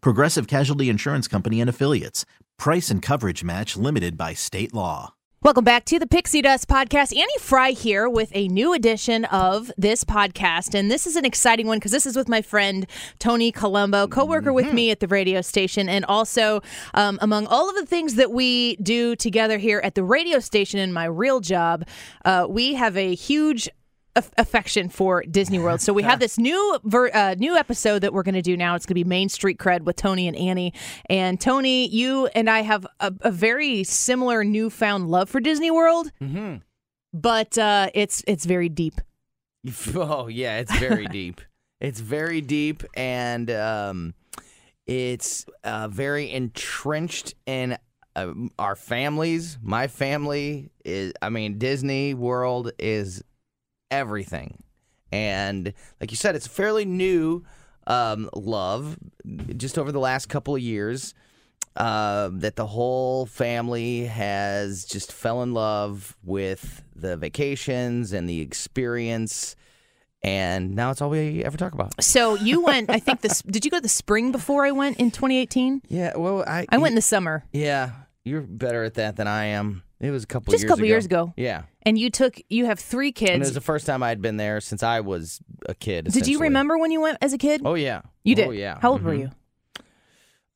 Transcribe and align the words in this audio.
Progressive 0.00 0.46
Casualty 0.46 0.88
Insurance 0.88 1.28
Company 1.28 1.60
and 1.60 1.70
Affiliates. 1.70 2.24
Price 2.58 2.90
and 2.90 3.02
coverage 3.02 3.44
match 3.44 3.76
limited 3.76 4.16
by 4.16 4.34
state 4.34 4.72
law. 4.72 5.14
Welcome 5.42 5.64
back 5.64 5.84
to 5.84 6.00
the 6.00 6.08
Pixie 6.08 6.42
Dust 6.42 6.66
Podcast. 6.66 7.16
Annie 7.16 7.38
Frey 7.38 7.72
here 7.72 8.08
with 8.08 8.30
a 8.34 8.48
new 8.48 8.72
edition 8.72 9.26
of 9.26 9.70
this 9.76 10.02
podcast. 10.02 10.74
And 10.74 10.90
this 10.90 11.06
is 11.06 11.14
an 11.14 11.24
exciting 11.24 11.68
one 11.68 11.78
because 11.78 11.92
this 11.92 12.04
is 12.04 12.16
with 12.16 12.28
my 12.28 12.42
friend 12.42 12.84
Tony 13.20 13.52
Colombo, 13.52 14.08
co 14.08 14.24
worker 14.24 14.52
with 14.52 14.72
me 14.72 14.90
at 14.90 14.98
the 14.98 15.06
radio 15.06 15.42
station. 15.42 15.88
And 15.88 16.04
also, 16.06 16.62
um, 16.94 17.18
among 17.20 17.46
all 17.46 17.68
of 17.68 17.76
the 17.76 17.86
things 17.86 18.16
that 18.16 18.32
we 18.32 18.74
do 18.76 19.14
together 19.14 19.56
here 19.58 19.80
at 19.84 19.94
the 19.94 20.02
radio 20.02 20.40
station 20.40 20.80
in 20.80 20.92
my 20.92 21.04
real 21.04 21.38
job, 21.38 21.86
uh, 22.24 22.46
we 22.48 22.74
have 22.74 22.96
a 22.96 23.14
huge 23.14 23.68
aff- 24.16 24.30
affection 24.38 24.88
for 24.88 25.22
Disney 25.22 25.58
World. 25.60 25.80
So 25.80 25.92
we 25.92 26.02
have 26.02 26.18
this 26.26 26.38
new 26.38 26.78
ver- 26.84 27.10
uh, 27.14 27.34
new 27.38 27.56
episode 27.56 28.00
that 28.00 28.12
we're 28.12 28.22
going 28.24 28.34
to 28.34 28.42
do 28.42 28.56
now. 28.56 28.74
It's 28.74 28.86
going 28.86 28.94
to 28.98 29.04
be 29.04 29.08
Main 29.08 29.28
Street 29.28 29.58
Cred 29.58 29.82
with 29.82 29.96
Tony 29.96 30.26
and 30.26 30.36
Annie. 30.36 30.72
And 31.08 31.40
Tony, 31.40 31.86
you 31.88 32.26
and 32.28 32.50
I 32.50 32.62
have 32.62 32.86
a, 33.00 33.12
a 33.20 33.30
very 33.30 33.84
similar 33.84 34.42
newfound 34.42 35.08
love 35.08 35.28
for 35.30 35.38
Disney 35.40 35.70
World, 35.70 36.10
Mm-hmm. 36.20 36.56
but 37.12 37.56
uh, 37.58 37.90
it's 37.94 38.24
it's 38.26 38.44
very 38.44 38.68
deep. 38.68 39.00
Oh 39.94 40.28
yeah, 40.28 40.58
it's 40.58 40.76
very 40.78 41.06
deep. 41.10 41.40
It's 41.80 42.00
very 42.00 42.40
deep, 42.40 42.82
and 42.94 43.50
um, 43.50 44.14
it's 44.86 45.44
uh, 45.64 45.88
very 45.88 46.30
entrenched 46.30 47.34
in 47.46 47.76
uh, 48.14 48.32
our 48.58 48.76
families. 48.76 49.58
My 49.62 49.88
family 49.88 50.70
is. 50.84 51.12
I 51.20 51.28
mean, 51.28 51.58
Disney 51.58 52.14
World 52.14 52.70
is 52.78 53.22
everything, 53.90 54.62
and 55.12 55.72
like 56.00 56.10
you 56.10 56.16
said, 56.16 56.34
it's 56.36 56.46
a 56.46 56.50
fairly 56.50 56.84
new 56.84 57.44
um, 57.86 58.28
love. 58.34 58.96
Just 59.56 59.78
over 59.78 59.92
the 59.92 60.00
last 60.00 60.26
couple 60.26 60.54
of 60.54 60.62
years. 60.62 61.14
Uh, 61.76 62.30
that 62.32 62.56
the 62.56 62.66
whole 62.66 63.26
family 63.26 64.06
has 64.06 64.86
just 64.86 65.12
fell 65.12 65.42
in 65.42 65.52
love 65.52 66.16
with 66.24 66.82
the 66.94 67.18
vacations 67.18 68.14
and 68.14 68.26
the 68.26 68.40
experience, 68.40 69.54
and 70.22 70.74
now 70.74 70.90
it's 70.90 71.02
all 71.02 71.10
we 71.10 71.44
ever 71.44 71.58
talk 71.58 71.74
about. 71.74 72.02
So 72.02 72.34
you 72.36 72.62
went. 72.62 72.88
I 72.88 72.98
think 72.98 73.20
this. 73.20 73.42
Did 73.42 73.66
you 73.66 73.70
go 73.70 73.78
the 73.78 73.90
spring 73.90 74.32
before 74.32 74.64
I 74.64 74.70
went 74.70 74.96
in 74.98 75.10
2018? 75.10 75.82
Yeah, 75.88 76.16
well, 76.16 76.44
I 76.46 76.64
I 76.70 76.78
went 76.78 76.92
in 76.92 76.96
the 76.96 77.02
summer, 77.02 77.44
Yeah, 77.52 77.90
you're 78.24 78.40
better 78.40 78.82
at 78.84 78.94
that 78.94 79.16
than 79.16 79.28
I 79.28 79.44
am. 79.46 79.82
It 79.98 80.10
was 80.10 80.24
a 80.24 80.26
couple 80.26 80.52
just 80.52 80.62
a 80.62 80.66
years 80.66 80.70
couple 80.70 80.84
ago. 80.84 80.88
years 80.88 81.04
ago. 81.06 81.34
Yeah, 81.36 81.62
And 81.82 81.98
you 81.98 82.10
took. 82.10 82.38
You 82.50 82.66
have 82.66 82.78
three 82.78 83.14
and 83.20 83.28
it 83.30 83.38
was 83.38 83.54
the 83.54 83.60
first 83.62 83.86
time 83.86 84.02
I'd 84.02 84.20
been 84.20 84.36
there 84.36 84.60
since 84.60 84.82
I 84.82 85.00
was 85.00 85.40
a 85.66 85.74
kid. 85.74 86.06
Did 86.12 86.26
you 86.26 86.38
remember 86.40 86.76
when 86.78 86.90
you 86.90 87.00
went 87.00 87.18
as 87.22 87.32
a 87.32 87.38
kid? 87.38 87.62
Oh 87.64 87.74
yeah, 87.74 88.02
you 88.22 88.34
did. 88.34 88.48
Oh 88.48 88.50
yeah. 88.50 88.78
How 88.82 88.92
old 88.92 89.02
were 89.02 89.14
Mhm. 89.14 89.20
you? 89.20 89.30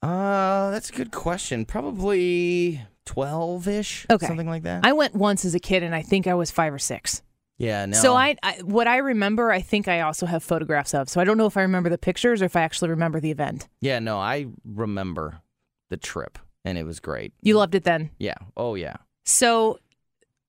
Uh, 0.03 0.71
that's 0.71 0.91
a 0.91 0.93
good 0.93 1.11
question. 1.11 1.65
Probably 1.65 2.81
twelve 3.05 3.69
ish. 3.69 4.06
Okay. 4.11 4.27
something 4.27 4.49
like 4.49 4.62
that. 4.62 4.84
I 4.84 4.93
went 4.93 5.15
once 5.15 5.45
as 5.45 5.55
a 5.55 5.61
kid, 5.61 5.83
and 5.83 5.95
I 5.95 6.03
think 6.03 6.27
I 6.27 6.34
was 6.34 6.51
five 6.51 6.72
or 6.72 6.78
six. 6.78 7.22
yeah, 7.59 7.84
no. 7.87 7.97
So 7.99 8.15
I, 8.15 8.37
I, 8.43 8.53
what 8.65 8.89
I 8.89 8.99
remember, 8.99 9.51
I 9.53 9.61
think 9.61 9.89
I 9.89 10.01
also 10.01 10.25
have 10.27 10.43
photographs 10.43 10.95
of. 10.95 11.09
So 11.11 11.21
I 11.21 11.25
don't 11.25 11.37
know 11.37 11.47
if 11.47 11.57
I 11.59 11.62
remember 11.62 11.91
the 11.91 11.99
pictures 11.99 12.41
or 12.41 12.47
if 12.47 12.57
I 12.57 12.62
actually 12.62 12.91
remember 12.91 13.21
the 13.21 13.31
event. 13.31 13.69
Yeah, 13.83 13.99
no, 13.99 14.19
I 14.19 14.47
remember 14.65 15.43
the 15.91 15.97
trip, 15.99 16.39
and 16.65 16.78
it 16.78 16.84
was 16.84 17.01
great. 17.01 17.34
You 17.43 17.57
loved 17.59 17.75
it 17.75 17.84
then. 17.84 18.11
Yeah. 18.19 18.37
Oh 18.57 18.75
yeah. 18.77 18.97
So 19.25 19.79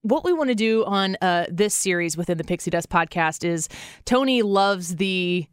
what 0.02 0.24
we 0.24 0.34
want 0.34 0.50
to 0.50 0.56
do 0.56 0.84
on 0.86 1.18
uh, 1.22 1.46
this 1.50 1.74
series 1.74 2.18
within 2.18 2.38
the 2.38 2.44
Pixie 2.44 2.72
Dust 2.72 2.90
podcast 2.90 3.44
is 3.44 3.70
Tony 4.06 4.42
loves 4.42 4.96
the 4.96 5.48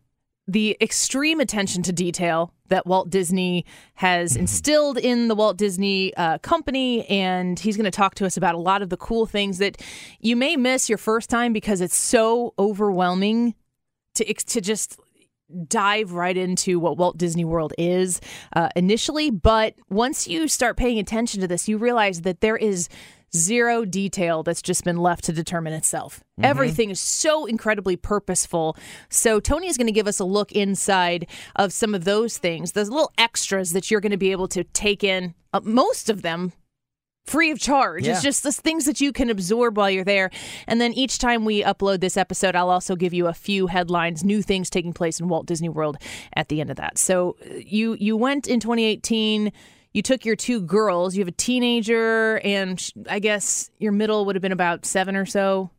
the 0.47 0.79
extreme 0.81 1.41
attention 1.41 1.83
to 1.83 1.93
detail 1.93 2.55
that 2.69 2.87
Walt 2.87 3.11
Disney 3.11 3.67
has 3.97 4.34
instilled 4.34 4.97
in 4.97 5.29
the 5.29 5.34
Walt 5.34 5.59
Disney 5.59 6.15
uh, 6.17 6.39
company, 6.39 7.06
and 7.06 7.59
he's 7.59 7.77
going 7.77 7.84
to 7.84 7.91
talk 7.91 8.15
to 8.15 8.25
us 8.25 8.39
about 8.39 8.55
a 8.55 8.59
lot 8.59 8.81
of 8.81 8.89
the 8.89 8.97
cool 8.97 9.27
things 9.27 9.59
that 9.59 9.83
you 10.21 10.37
may 10.37 10.56
miss 10.56 10.89
your 10.89 10.97
first 10.97 11.29
time 11.29 11.53
because 11.53 11.83
it's 11.83 11.97
so 11.97 12.55
overwhelming 12.59 13.55
to 14.15 14.33
to 14.33 14.61
just 14.62 14.99
dive 15.66 16.12
right 16.12 16.36
into 16.36 16.78
what 16.78 16.97
Walt 16.97 17.16
Disney 17.16 17.44
World 17.44 17.72
is 17.78 18.20
uh, 18.54 18.69
initially. 18.76 19.31
But 19.31 19.75
once 19.88 20.28
you 20.28 20.48
start 20.48 20.76
paying 20.76 20.98
attention 20.98 21.41
to 21.41 21.48
this, 21.48 21.69
you 21.69 21.78
realize 21.78 22.22
that 22.22 22.41
there 22.41 22.56
is 22.56 22.88
zero 23.36 23.84
detail 23.84 24.42
that's 24.42 24.62
just 24.62 24.84
been 24.84 24.97
left 24.97 25.25
to 25.25 25.32
determine 25.32 25.72
itself. 25.72 26.22
Everything 26.42 26.91
is 26.91 27.00
so 27.00 27.44
incredibly 27.47 27.97
purposeful. 27.97 28.76
So 29.10 29.38
Tony 29.41 29.69
is 29.69 29.76
going 29.76 29.87
to 29.87 29.92
give 29.92 30.06
us 30.06 30.19
a 30.19 30.25
look 30.25 30.53
inside 30.53 31.26
of 31.56 31.72
some 31.72 31.94
of 31.94 32.04
those 32.04 32.38
things, 32.38 32.72
those 32.72 32.88
little 32.88 33.12
extras 33.19 33.72
that 33.72 33.91
you're 33.91 34.00
going 34.00 34.12
to 34.12 34.16
be 34.16 34.32
able 34.32 34.48
to 34.48 34.64
take 34.64 35.04
in. 35.04 35.34
Uh, 35.53 35.60
most 35.62 36.08
of 36.08 36.22
them 36.22 36.53
free 37.28 37.50
of 37.50 37.59
charge. 37.59 38.06
Yeah. 38.06 38.12
It's 38.12 38.22
just 38.22 38.43
the 38.43 38.53
things 38.53 38.87
that 38.87 39.00
you 39.00 39.12
can 39.12 39.31
absorb 39.31 39.77
while 39.77 39.91
you're 39.91 40.05
there. 40.05 40.31
And 40.66 40.81
then 40.81 40.93
each 40.93 41.19
time 41.19 41.44
we 41.44 41.62
upload 41.62 42.00
this 42.00 42.16
episode, 42.16 42.56
I'll 42.56 42.71
also 42.71 42.97
give 42.97 43.12
you 43.12 43.27
a 43.27 43.34
few 43.34 43.66
headlines, 43.66 44.25
new 44.25 44.43
things 44.43 44.71
taking 44.71 44.93
place 44.93 45.21
in 45.21 45.28
Walt 45.28 45.47
Disney 45.47 45.69
World 45.69 45.99
at 46.34 46.49
the 46.49 46.61
end 46.61 46.71
of 46.71 46.77
that. 46.77 46.99
So 46.99 47.37
uh, 47.44 47.55
you 47.59 47.97
you 48.00 48.17
went 48.17 48.47
in 48.47 48.61
2018. 48.61 49.53
You 49.93 50.03
took 50.03 50.25
your 50.25 50.37
two 50.37 50.61
girls. 50.61 51.17
You 51.17 51.21
have 51.22 51.28
a 51.28 51.33
teenager, 51.33 52.38
and 52.44 52.93
I 53.09 53.19
guess 53.21 53.71
your 53.78 53.93
middle 53.93 54.27
would 54.27 54.37
have 54.37 54.43
been 54.43 54.53
about 54.53 54.84
seven 54.84 55.17
or 55.17 55.27
so. 55.27 55.71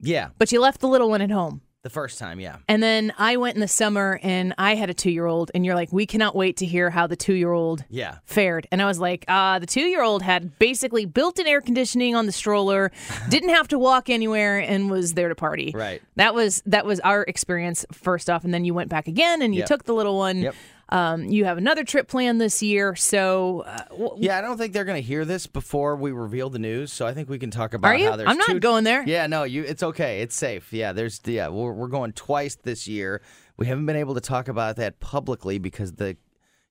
Yeah. 0.00 0.28
But 0.38 0.52
you 0.52 0.60
left 0.60 0.80
the 0.80 0.88
little 0.88 1.10
one 1.10 1.20
at 1.20 1.30
home. 1.30 1.60
The 1.84 1.90
first 1.90 2.18
time, 2.18 2.40
yeah. 2.40 2.56
And 2.66 2.82
then 2.82 3.12
I 3.18 3.36
went 3.36 3.54
in 3.54 3.60
the 3.60 3.68
summer, 3.68 4.18
and 4.24 4.52
I 4.58 4.74
had 4.74 4.90
a 4.90 4.94
two 4.94 5.12
year 5.12 5.26
old. 5.26 5.52
And 5.54 5.64
you're 5.64 5.76
like, 5.76 5.92
we 5.92 6.06
cannot 6.06 6.34
wait 6.34 6.56
to 6.56 6.66
hear 6.66 6.90
how 6.90 7.06
the 7.06 7.14
two 7.14 7.34
year 7.34 7.52
old 7.52 7.84
Yeah. 7.88 8.16
fared. 8.24 8.66
And 8.72 8.82
I 8.82 8.86
was 8.86 8.98
like, 8.98 9.24
uh, 9.28 9.60
the 9.60 9.66
two 9.66 9.82
year 9.82 10.02
old 10.02 10.22
had 10.22 10.58
basically 10.58 11.04
built 11.06 11.38
in 11.38 11.46
air 11.46 11.60
conditioning 11.60 12.16
on 12.16 12.26
the 12.26 12.32
stroller, 12.32 12.90
didn't 13.28 13.50
have 13.50 13.68
to 13.68 13.78
walk 13.78 14.10
anywhere, 14.10 14.58
and 14.58 14.90
was 14.90 15.14
there 15.14 15.28
to 15.28 15.36
party. 15.36 15.70
Right. 15.72 16.02
That 16.16 16.34
was 16.34 16.62
that 16.66 16.84
was 16.84 16.98
our 17.00 17.22
experience 17.22 17.86
first 17.92 18.28
off, 18.28 18.42
and 18.44 18.52
then 18.52 18.64
you 18.64 18.74
went 18.74 18.90
back 18.90 19.06
again 19.06 19.40
and 19.40 19.54
you 19.54 19.60
Yep. 19.60 19.68
took 19.68 19.84
the 19.84 19.94
little 19.94 20.16
one. 20.18 20.38
Yep. 20.38 20.54
Um, 20.90 21.24
you 21.24 21.44
have 21.44 21.58
another 21.58 21.84
trip 21.84 22.08
planned 22.08 22.40
this 22.40 22.62
year, 22.62 22.96
so 22.96 23.60
uh, 23.66 23.76
w- 23.90 24.14
Yeah, 24.18 24.38
I 24.38 24.40
don't 24.40 24.56
think 24.56 24.72
they're 24.72 24.84
going 24.86 25.00
to 25.02 25.06
hear 25.06 25.24
this 25.26 25.46
before 25.46 25.96
we 25.96 26.12
reveal 26.12 26.48
the 26.48 26.58
news, 26.58 26.92
so 26.92 27.06
I 27.06 27.12
think 27.12 27.28
we 27.28 27.38
can 27.38 27.50
talk 27.50 27.74
about 27.74 27.88
Are 27.88 27.96
you? 27.96 28.08
how 28.10 28.16
there's 28.16 28.28
I'm 28.30 28.38
not 28.38 28.46
two- 28.48 28.60
going 28.60 28.84
there. 28.84 29.02
Yeah, 29.06 29.26
no, 29.26 29.42
you 29.44 29.64
it's 29.64 29.82
okay. 29.82 30.22
It's 30.22 30.34
safe. 30.34 30.72
Yeah, 30.72 30.92
there's 30.92 31.20
yeah, 31.26 31.48
we're 31.48 31.72
we're 31.72 31.88
going 31.88 32.12
twice 32.12 32.54
this 32.56 32.88
year. 32.88 33.20
We 33.58 33.66
haven't 33.66 33.84
been 33.86 33.96
able 33.96 34.14
to 34.14 34.20
talk 34.20 34.48
about 34.48 34.76
that 34.76 34.98
publicly 35.00 35.58
because 35.58 35.92
the 35.92 36.16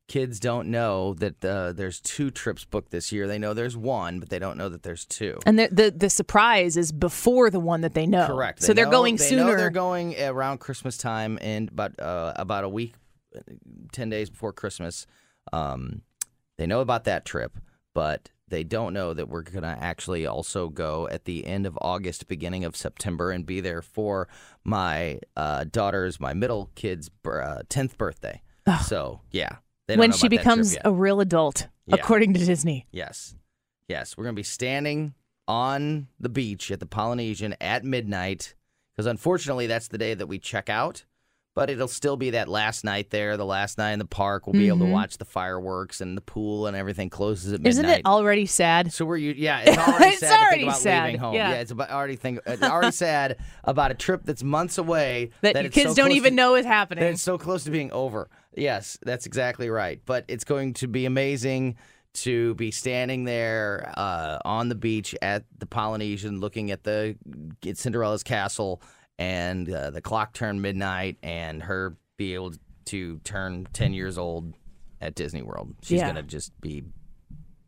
kids 0.07 0.39
don't 0.39 0.69
know 0.69 1.13
that 1.15 1.43
uh, 1.43 1.73
there's 1.73 1.99
two 1.99 2.31
trips 2.31 2.63
booked 2.63 2.91
this 2.91 3.11
year. 3.11 3.27
They 3.27 3.37
know 3.37 3.53
there's 3.53 3.75
one, 3.75 4.19
but 4.19 4.29
they 4.29 4.39
don't 4.39 4.57
know 4.57 4.69
that 4.69 4.81
there's 4.81 5.03
two. 5.05 5.37
and 5.45 5.59
the, 5.59 5.67
the 5.71 5.91
the 5.95 6.09
surprise 6.09 6.75
is 6.77 6.91
before 6.91 7.49
the 7.49 7.59
one 7.59 7.81
that 7.81 7.93
they 7.93 8.07
know. 8.07 8.25
Correct. 8.25 8.61
So 8.63 8.67
They 8.67 8.73
they're 8.77 8.85
know- 8.85 8.91
going 8.91 9.17
they 9.17 9.23
sooner. 9.25 9.43
Know 9.51 9.55
they're 9.57 9.69
going 9.69 10.19
around 10.19 10.59
Christmas 10.59 10.97
time 10.97 11.37
and 11.41 11.69
about 11.69 11.99
uh, 11.99 12.33
about 12.37 12.63
a 12.63 12.69
week, 12.69 12.95
ten 13.91 14.09
days 14.09 14.29
before 14.29 14.53
Christmas. 14.53 15.05
Um, 15.53 16.01
they 16.57 16.67
know 16.67 16.81
about 16.81 17.05
that 17.05 17.25
trip, 17.25 17.57
but 17.93 18.29
they 18.47 18.63
don't 18.63 18.93
know 18.93 19.13
that 19.13 19.29
we're 19.29 19.41
gonna 19.41 19.77
actually 19.79 20.25
also 20.25 20.69
go 20.69 21.07
at 21.09 21.25
the 21.25 21.45
end 21.45 21.65
of 21.65 21.77
August, 21.81 22.27
beginning 22.27 22.65
of 22.65 22.75
September, 22.75 23.31
and 23.31 23.45
be 23.45 23.59
there 23.59 23.81
for 23.81 24.27
my 24.63 25.19
uh, 25.35 25.65
daughter's, 25.65 26.19
my 26.19 26.33
middle 26.33 26.71
kid's 26.75 27.09
tenth 27.69 27.97
birthday. 27.97 28.41
So 28.85 29.21
yeah, 29.31 29.57
when 29.87 29.97
she 29.97 30.03
about 30.05 30.11
that 30.11 30.19
trip 30.19 30.29
becomes 30.31 30.77
a 30.83 30.91
real 30.91 31.21
adult. 31.21 31.67
Yeah. 31.87 31.95
according 31.95 32.33
to 32.33 32.45
Disney. 32.45 32.85
Yes. 32.91 33.35
Yes. 33.87 34.17
We're 34.17 34.25
going 34.25 34.35
to 34.35 34.39
be 34.39 34.43
standing 34.43 35.13
on 35.47 36.07
the 36.19 36.29
beach 36.29 36.69
at 36.69 36.81
the 36.81 36.85
Polynesian 36.85 37.55
at 37.61 37.85
midnight 37.85 38.55
because 38.93 39.05
unfortunately 39.05 39.67
that's 39.67 39.87
the 39.87 39.97
day 39.97 40.13
that 40.13 40.27
we 40.27 40.37
check 40.37 40.69
out. 40.69 41.05
But 41.57 41.71
it'll 41.71 41.87
still 41.87 42.17
be 42.17 42.29
that 42.29 42.47
last 42.47 42.83
night 42.83 43.09
there, 43.09 43.35
the 43.35 43.43
last 43.43 43.79
night 43.79 43.93
in 43.93 43.97
the 43.97 44.05
park. 44.05 44.45
We'll 44.45 44.53
be 44.53 44.67
able 44.67 44.85
to 44.85 44.85
watch 44.85 45.17
the 45.17 45.25
fireworks 45.25 46.01
and 46.01 46.15
the 46.15 46.21
pool 46.21 46.67
and 46.67 46.77
everything 46.77 47.09
closes 47.09 47.51
at 47.51 47.61
midnight. 47.61 47.71
Mm-hmm. 47.73 47.85
Isn't 47.85 47.99
it 48.01 48.05
already 48.05 48.45
sad? 48.45 48.93
So 48.93 49.05
we're 49.05 49.17
you? 49.17 49.33
Yeah, 49.35 49.61
it's 49.65 49.75
already 49.75 50.05
It's 50.05 50.19
sad 50.19 50.37
to 50.37 50.43
already 50.43 50.55
think 50.57 50.67
about 50.69 50.79
sad, 50.81 51.05
leaving 51.05 51.19
home. 51.19 51.33
yeah. 51.33 51.53
it's 51.53 51.71
about, 51.71 51.89
already 51.89 52.15
think 52.15 52.41
it's 52.45 52.61
already 52.61 52.91
sad 52.91 53.37
about 53.63 53.89
a 53.89 53.95
trip 53.95 54.21
that's 54.23 54.43
months 54.43 54.77
away 54.77 55.31
That, 55.41 55.59
your 55.59 55.71
kids 55.71 55.89
so 55.89 55.95
don't 55.95 56.11
even 56.11 56.33
to- 56.33 56.35
know 56.35 56.53
is 56.53 56.63
that 56.65 56.69
happening. 56.69 57.03
it's 57.05 57.23
so 57.23 57.39
close 57.39 57.63
to 57.63 57.71
being 57.71 57.91
over. 57.91 58.29
Yes, 58.55 58.99
that's 59.01 59.25
exactly 59.25 59.71
right. 59.71 59.99
But 60.05 60.25
it's 60.27 60.43
going 60.43 60.75
to 60.75 60.87
be 60.87 61.07
amazing 61.07 61.77
to 62.13 62.53
be 62.53 62.69
standing 62.69 63.23
there 63.23 63.91
uh, 63.97 64.37
on 64.45 64.69
the 64.69 64.75
beach 64.75 65.15
at 65.23 65.45
the 65.57 65.65
Polynesian, 65.65 66.39
looking 66.39 66.69
at 66.69 66.83
the 66.83 67.15
at 67.65 67.77
Cinderella's 67.77 68.21
castle, 68.21 68.79
and 69.19 69.69
uh, 69.71 69.89
the 69.91 70.01
clock 70.01 70.33
turned 70.33 70.61
midnight, 70.61 71.17
and 71.23 71.63
her 71.63 71.95
be 72.17 72.33
able 72.33 72.53
to 72.85 73.19
turn 73.23 73.67
ten 73.73 73.93
years 73.93 74.17
old 74.17 74.53
at 75.01 75.15
Disney 75.15 75.41
World. 75.41 75.75
She's 75.81 75.99
Yeah. 75.99 76.07
gonna 76.07 76.23
just 76.23 76.59
be. 76.61 76.83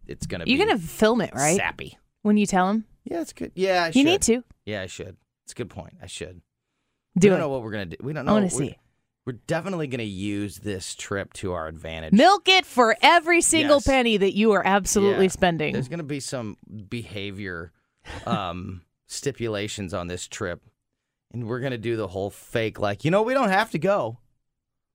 It's 0.07 0.25
gonna. 0.25 0.45
Be 0.45 0.51
You're 0.51 0.65
be 0.65 0.71
gonna 0.71 0.79
film 0.79 1.21
it, 1.21 1.33
right? 1.35 1.55
Sappy. 1.57 1.97
When 2.21 2.37
you 2.37 2.45
tell 2.45 2.69
him, 2.69 2.85
Yeah, 3.05 3.21
it's 3.21 3.33
good. 3.33 3.51
Yeah, 3.55 3.85
I 3.85 3.91
you 3.97 4.03
need 4.03 4.21
to 4.23 4.43
Yeah, 4.65 4.81
I 4.81 4.87
should. 4.87 5.15
It's 5.45 5.53
a 5.53 5.55
good 5.55 5.69
point. 5.69 5.93
I 6.01 6.07
should. 6.07 6.41
do 7.17 7.27
it. 7.27 7.29
we 7.29 7.29
don't 7.29 7.37
it. 7.37 7.41
know 7.41 7.49
what 7.49 7.63
we're 7.63 7.71
gonna 7.71 7.85
do. 7.87 7.97
We 8.01 8.13
don't 8.13 8.25
know. 8.25 8.31
I 8.31 8.39
We're- 8.39 8.49
to 8.49 8.55
see. 8.55 8.77
We're 9.25 9.33
definitely 9.45 9.85
gonna 9.87 10.03
use 10.03 10.57
this 10.57 10.95
trip 10.95 11.33
to 11.33 11.51
our 11.53 11.67
advantage. 11.67 12.13
Milk 12.13 12.47
it 12.49 12.65
for 12.65 12.95
every 13.01 13.41
single 13.41 13.75
Yes. 13.77 13.85
penny 13.87 14.17
that 14.17 14.33
you 14.35 14.53
are 14.53 14.65
absolutely 14.65 15.25
Yeah. 15.25 15.31
spending. 15.31 15.73
There's 15.73 15.87
gonna 15.87 16.01
be 16.03 16.19
some 16.19 16.57
behavior 16.89 17.71
um, 18.25 18.81
stipulations 19.07 19.93
on 19.93 20.07
this 20.07 20.27
trip, 20.27 20.63
and 21.31 21.47
we're 21.47 21.59
gonna 21.59 21.77
do 21.77 21.95
the 21.95 22.07
whole 22.07 22.29
fake 22.29 22.79
like, 22.79 23.05
you 23.05 23.11
know, 23.11 23.21
we 23.21 23.33
don't 23.33 23.49
have 23.49 23.71
to 23.71 23.79
go. 23.79 24.17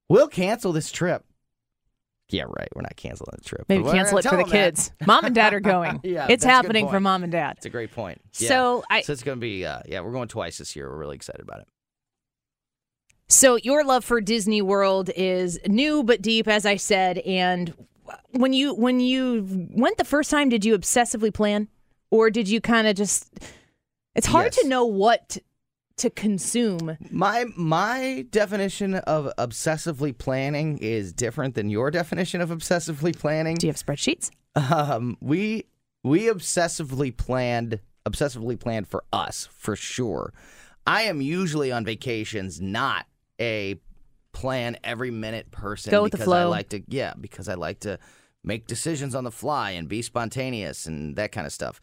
We'll 0.09 0.29
cancel 0.29 0.73
this 0.73 0.91
trip. 0.93 1.25
Yeah, 2.31 2.45
right. 2.49 2.69
We're 2.75 2.83
not 2.83 2.97
canceling 2.97 3.35
the 3.37 3.45
trip. 3.45 3.67
Maybe 3.69 3.85
cancel 3.85 4.19
it 4.19 4.25
for 4.25 4.31
the 4.31 4.37
them 4.39 4.49
that. 4.49 4.53
kids. 4.75 4.93
Mom 5.07 5.25
and 5.27 5.35
dad 5.35 5.53
are 5.55 5.61
going. 5.61 6.01
Yeah, 6.05 6.27
it's 6.29 6.43
that's 6.43 6.45
a 6.45 6.47
good 6.47 6.51
happening 6.53 6.89
for 6.89 6.99
mom 7.01 7.23
and 7.23 7.31
dad. 7.31 7.55
It's 7.59 7.67
a 7.67 7.71
great 7.71 7.93
point. 7.93 8.21
Yeah. 8.39 8.49
So 8.49 8.85
I 8.91 9.03
so 9.03 9.13
it's 9.13 9.23
gonna 9.23 9.37
be 9.41 9.65
uh, 9.67 9.81
yeah, 9.87 10.01
we're 10.01 10.13
going 10.13 10.29
twice 10.29 10.59
this 10.59 10.75
year. 10.75 10.89
We're 10.91 10.97
really 10.99 11.17
excited 11.17 11.43
about 11.43 11.61
it. 11.61 11.69
So 13.29 13.57
your 13.57 13.85
love 13.85 14.05
for 14.05 14.21
Disney 14.21 14.63
World 14.63 15.11
is 15.17 15.59
new 15.67 16.03
but 16.03 16.23
deep, 16.23 16.47
as 16.49 16.67
I 16.67 16.77
said. 16.77 17.19
And 17.19 17.75
when 18.33 18.53
you 18.53 18.75
when 18.75 19.01
you 19.01 19.69
went 19.73 19.97
the 19.99 20.05
first 20.05 20.31
time, 20.31 20.49
did 20.49 20.65
you 20.65 20.77
obsessively 20.79 21.33
plan, 21.33 21.69
or 22.11 22.31
did 22.31 22.49
you 22.49 22.61
kind 22.61 22.87
of 22.87 22.97
just? 22.97 23.33
It's 24.15 24.27
hard 24.27 24.47
Yes. 24.55 24.63
to 24.63 24.69
know 24.69 24.85
what 24.87 25.39
to 25.97 26.11
consume. 26.11 26.97
My 27.11 27.47
my 27.57 28.27
definition 28.31 28.95
of 28.95 29.33
obsessively 29.39 30.17
planning 30.17 30.79
is 30.79 31.13
different 31.13 31.55
than 31.55 31.71
your 31.71 31.91
definition 31.91 32.41
of 32.41 32.51
obsessively 32.51 33.17
planning. 33.17 33.57
Do 33.57 33.67
you 33.67 33.73
have 33.73 33.81
spreadsheets? 33.81 34.31
Um, 34.57 35.17
we 35.21 35.65
we 36.03 36.25
obsessively 36.27 37.17
planned 37.17 37.81
obsessively 38.07 38.59
planned 38.59 38.89
for 38.89 39.05
us 39.13 39.49
for 39.53 39.77
sure. 39.77 40.33
I 40.87 41.03
am 41.03 41.21
usually 41.21 41.73
on 41.73 41.85
vacations 41.85 42.61
not 42.61 43.07
a 43.41 43.81
plan 44.33 44.77
every 44.85 45.11
minute 45.11 45.51
person 45.51 45.91
Go 45.91 46.03
with 46.03 46.13
the 46.13 46.19
because 46.19 46.33
I 46.33 46.45
like 46.45 46.69
to 46.71 46.83
yeah 46.89 47.15
because 47.19 47.49
I 47.49 47.55
like 47.55 47.81
to 47.81 47.99
make 48.43 48.67
decisions 48.67 49.15
on 49.15 49.25
the 49.25 49.31
fly 49.31 49.71
and 49.71 49.89
be 49.89 50.03
spontaneous 50.03 50.87
and 50.87 51.17
that 51.17 51.33
kind 51.33 51.47
of 51.47 51.53
stuff. 51.53 51.81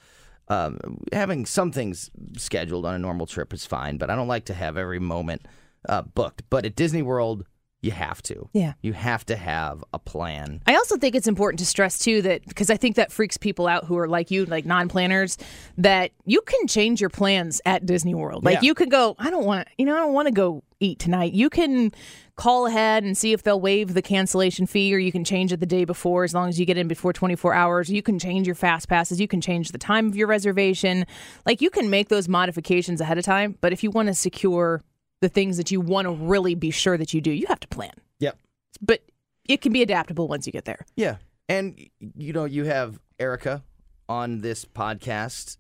Um, 0.52 0.98
having 1.14 1.46
some 1.46 1.72
things 1.72 2.12
scheduled 2.38 2.86
on 2.86 2.94
a 2.94 3.00
normal 3.00 3.26
trip 3.26 3.54
is 3.54 3.66
fine, 3.66 3.98
but 3.98 4.10
I 4.10 4.16
don't 4.16 4.28
like 4.28 4.46
to 4.46 4.54
have 4.54 4.76
every 4.76 5.00
moment 5.00 5.44
uh, 5.88 6.02
booked. 6.02 6.44
But 6.50 6.66
at 6.66 6.76
Disney 6.76 7.02
World, 7.02 7.46
you 7.82 7.92
have 7.92 8.22
to. 8.24 8.50
Yeah. 8.54 8.74
You 8.82 8.94
have 8.94 9.26
to 9.28 9.36
have 9.36 9.84
a 9.94 9.98
plan. 9.98 10.62
I 10.68 10.76
also 10.76 10.98
think 10.98 11.16
it's 11.16 11.28
important 11.28 11.60
to 11.60 11.66
stress 11.66 11.98
too 11.98 12.22
that 12.24 12.46
because 12.46 12.70
I 12.70 12.76
think 12.78 12.98
that 12.98 13.12
freaks 13.12 13.38
people 13.38 13.66
out 13.66 13.86
who 13.86 13.98
are 13.98 14.08
like 14.10 14.30
you, 14.30 14.46
like 14.46 14.66
non-planners, 14.66 15.38
that 15.78 16.12
you 16.26 16.42
can 16.42 16.68
change 16.68 17.00
your 17.00 17.10
plans 17.10 17.62
at 17.66 17.86
Disney 17.86 18.14
World. 18.14 18.44
Like 18.44 18.56
Yeah. 18.56 18.62
you 18.68 18.74
could 18.76 18.92
go, 18.92 19.16
I 19.18 19.30
don't 19.32 19.46
want 19.46 19.68
you 19.78 19.86
know, 19.86 19.96
I 19.96 20.00
don't 20.00 20.14
want 20.14 20.28
to 20.28 20.34
go 20.34 20.64
eat 20.80 21.00
tonight. 21.00 21.34
You 21.34 21.50
can 21.50 21.92
call 22.42 22.66
ahead 22.66 23.04
and 23.04 23.16
see 23.16 23.34
if 23.34 23.44
they'll 23.44 23.62
waive 23.62 23.94
the 23.94 24.02
cancellation 24.02 24.66
fee, 24.66 24.96
or 24.96 24.98
you 24.98 25.12
can 25.12 25.24
change 25.24 25.54
it 25.54 25.60
the 25.60 25.66
day 25.68 25.86
before 25.86 26.24
as 26.24 26.34
long 26.34 26.50
as 26.50 26.60
you 26.60 26.66
get 26.66 26.76
in 26.76 26.88
before 26.88 27.14
24 27.14 27.54
hours. 27.54 27.88
You 27.88 28.02
can 28.02 28.18
change 28.18 28.48
your 28.48 28.56
fast 28.56 28.90
passes. 28.90 29.22
You 29.22 29.28
can 29.28 29.42
change 29.42 29.72
the 29.72 29.78
time 29.78 30.08
of 30.08 30.16
your 30.16 30.26
reservation. 30.26 31.06
Like 31.46 31.62
you 31.62 31.70
can 31.70 31.92
make 31.92 32.10
those 32.10 32.28
modifications 32.28 33.00
ahead 33.00 33.20
of 33.20 33.26
time. 33.26 33.60
But 33.62 33.74
if 33.74 33.84
you 33.84 33.92
want 33.92 34.08
to 34.08 34.16
secure 34.16 34.82
the 35.20 35.30
things 35.30 35.58
that 35.58 35.70
you 35.70 35.80
want 35.80 36.06
to 36.08 36.14
really 36.14 36.56
be 36.56 36.72
sure 36.72 36.98
that 36.98 37.14
you 37.14 37.22
do, 37.22 37.30
you 37.30 37.46
have 37.46 37.60
to 37.60 37.68
plan. 37.68 37.94
Yep. 38.18 38.40
But 38.82 39.04
it 39.48 39.62
can 39.62 39.72
be 39.72 39.84
adaptable 39.84 40.28
once 40.28 40.48
you 40.48 40.52
get 40.52 40.66
there. 40.66 40.84
Yeah. 40.96 41.18
And 41.48 41.80
you 42.00 42.34
know, 42.34 42.46
you 42.46 42.64
have 42.64 43.00
Erica 43.20 43.62
on 44.10 44.42
this 44.42 44.66
podcast 44.66 45.58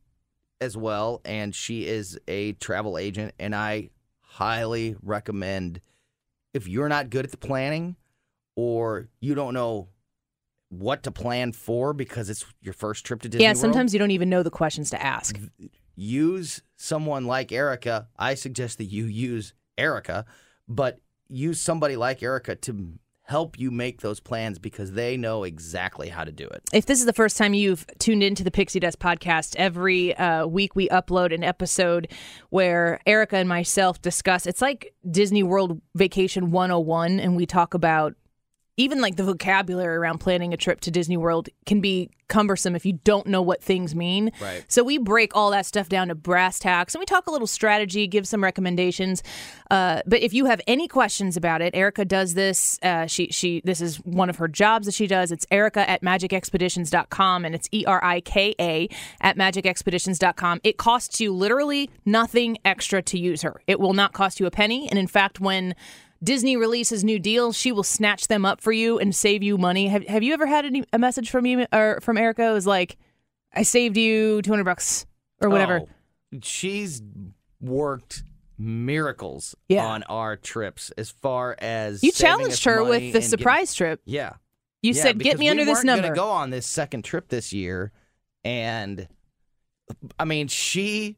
as 0.59 0.75
well, 0.75 1.21
and 1.25 1.53
she 1.53 1.85
is 1.85 2.19
a 2.27 2.53
travel 2.53 2.97
agent, 2.97 3.35
and 3.37 3.53
I 3.53 3.91
highly 4.21 4.95
recommend 5.03 5.79
if 6.53 6.67
you're 6.67 6.89
not 6.89 7.09
good 7.09 7.25
at 7.25 7.31
the 7.31 7.37
planning 7.37 7.95
or 8.55 9.07
you 9.19 9.35
don't 9.35 9.53
know 9.53 9.89
what 10.69 11.03
to 11.03 11.11
plan 11.11 11.51
for 11.51 11.93
because 11.93 12.29
it's 12.29 12.45
your 12.61 12.73
first 12.73 13.05
trip 13.05 13.21
to 13.21 13.29
Disney 13.29 13.43
yeah, 13.43 13.49
World, 13.49 13.57
sometimes 13.57 13.93
you 13.93 13.99
don't 13.99 14.11
even 14.11 14.29
know 14.29 14.43
the 14.43 14.49
questions 14.49 14.89
to 14.91 15.01
ask. 15.01 15.37
use 15.95 16.61
someone 16.77 17.25
like 17.25 17.51
Erica. 17.51 18.07
I 18.17 18.35
suggest 18.35 18.77
that 18.77 18.85
you 18.85 19.05
use 19.05 19.53
Erica, 19.77 20.25
but 20.67 20.99
use 21.27 21.59
somebody 21.59 21.95
like 21.95 22.23
Erica 22.23 22.55
to 22.55 22.93
help 23.31 23.57
you 23.57 23.71
make 23.71 24.01
those 24.01 24.19
plans 24.19 24.59
because 24.59 24.91
they 24.91 25.15
know 25.15 25.45
exactly 25.45 26.09
how 26.09 26.25
to 26.25 26.33
do 26.33 26.45
it. 26.45 26.61
If 26.73 26.85
this 26.85 26.99
is 26.99 27.05
the 27.05 27.13
first 27.13 27.37
time 27.37 27.53
you've 27.53 27.85
tuned 27.97 28.23
into 28.23 28.43
the 28.43 28.51
Pixie 28.51 28.81
Dust 28.81 28.99
podcast, 28.99 29.55
every 29.55 30.13
uh, 30.17 30.45
week 30.45 30.75
we 30.75 30.89
upload 30.89 31.33
an 31.33 31.41
episode 31.41 32.09
where 32.49 32.99
Erica 33.05 33.37
and 33.37 33.47
myself 33.47 34.01
discuss. 34.01 34.45
It's 34.45 34.61
like 34.61 34.93
Disney 35.09 35.43
World 35.43 35.81
Vacation 35.95 36.51
101, 36.51 37.21
and 37.21 37.37
we 37.37 37.45
talk 37.45 37.73
about 37.73 38.15
even 38.77 39.01
like 39.01 39.15
the 39.15 39.23
vocabulary 39.23 39.97
around 39.97 40.19
planning 40.19 40.53
a 40.53 40.57
trip 40.57 40.81
to 40.81 40.91
Disney 40.91 41.17
World 41.17 41.49
can 41.65 41.81
be 41.81 42.09
cumbersome 42.31 42.75
if 42.75 42.85
you 42.85 42.93
don't 43.03 43.27
know 43.27 43.41
what 43.41 43.61
things 43.61 43.93
mean. 43.93 44.31
Right. 44.41 44.63
So 44.69 44.83
we 44.83 44.97
break 44.97 45.35
all 45.35 45.51
that 45.51 45.65
stuff 45.65 45.89
down 45.89 46.07
to 46.07 46.15
brass 46.15 46.59
tacks 46.59 46.95
and 46.95 46.99
we 46.99 47.05
talk 47.05 47.27
a 47.27 47.31
little 47.31 47.45
strategy, 47.45 48.07
give 48.07 48.25
some 48.25 48.41
recommendations. 48.41 49.21
Uh, 49.69 50.01
but 50.07 50.21
if 50.21 50.33
you 50.33 50.45
have 50.45 50.61
any 50.65 50.87
questions 50.87 51.35
about 51.35 51.61
it, 51.61 51.75
Erica 51.75 52.05
does 52.05 52.33
this. 52.33 52.79
Uh, 52.81 53.05
she 53.05 53.27
she 53.27 53.61
this 53.65 53.81
is 53.81 53.97
one 53.97 54.29
of 54.29 54.37
her 54.37 54.47
jobs 54.47 54.85
that 54.85 54.93
she 54.93 55.07
does. 55.07 55.31
It's 55.31 55.45
Erica 55.51 55.87
at 55.89 56.01
magicexpeditions.com 56.01 57.43
and 57.43 57.53
it's 57.53 57.67
E 57.71 57.83
R 57.85 58.03
I 58.03 58.21
K 58.21 58.55
A 58.59 58.87
at 59.19 59.37
magicexpeditions.com. 59.37 60.61
It 60.63 60.77
costs 60.77 61.19
you 61.19 61.33
literally 61.33 61.89
nothing 62.05 62.57
extra 62.63 63.01
to 63.01 63.19
use 63.19 63.41
her. 63.41 63.61
It 63.67 63.79
will 63.79 63.93
not 63.93 64.13
cost 64.13 64.39
you 64.39 64.45
a 64.45 64.51
penny. 64.51 64.89
And 64.89 64.97
in 64.97 65.07
fact, 65.07 65.41
when 65.41 65.75
Disney 66.23 66.55
releases 66.55 67.03
new 67.03 67.17
deals, 67.19 67.57
she 67.57 67.71
will 67.71 67.83
snatch 67.83 68.27
them 68.27 68.45
up 68.45 68.61
for 68.61 68.71
you 68.71 68.99
and 68.99 69.13
save 69.15 69.41
you 69.43 69.57
money. 69.57 69.87
Have 69.87 70.05
Have 70.07 70.23
you 70.23 70.33
ever 70.33 70.45
had 70.45 70.65
any, 70.65 70.83
a 70.93 70.99
message 70.99 71.29
from 71.29 71.45
you 71.45 71.65
or 71.73 71.99
from 72.01 72.17
Erica? 72.17 72.51
Was 72.53 72.67
like, 72.67 72.97
I 73.53 73.63
saved 73.63 73.97
you 73.97 74.41
two 74.41 74.51
hundred 74.51 74.65
bucks 74.65 75.05
or 75.41 75.49
whatever. 75.49 75.81
Oh, 75.81 75.89
she's 76.43 77.01
worked 77.59 78.23
miracles 78.57 79.55
Yeah. 79.67 79.85
on 79.87 80.03
our 80.03 80.35
trips 80.37 80.91
as 80.97 81.09
far 81.09 81.55
as 81.59 82.03
you 82.03 82.11
challenged 82.11 82.63
her 82.65 82.83
with 82.83 82.99
the 83.01 83.11
getting- 83.13 83.21
surprise 83.27 83.73
trip. 83.73 84.01
yeah. 84.05 84.33
You 84.83 84.93
Yeah, 84.93 85.01
said, 85.03 85.19
"Get 85.19 85.37
me 85.39 85.45
we 85.45 85.49
under 85.49 85.65
this 85.65 85.83
number." 85.83 86.03
Gonna 86.03 86.15
go 86.15 86.29
on 86.29 86.49
this 86.49 86.65
second 86.67 87.03
trip 87.03 87.27
this 87.29 87.51
year, 87.53 87.91
and 88.43 89.07
I 90.19 90.25
mean, 90.25 90.47
she 90.47 91.17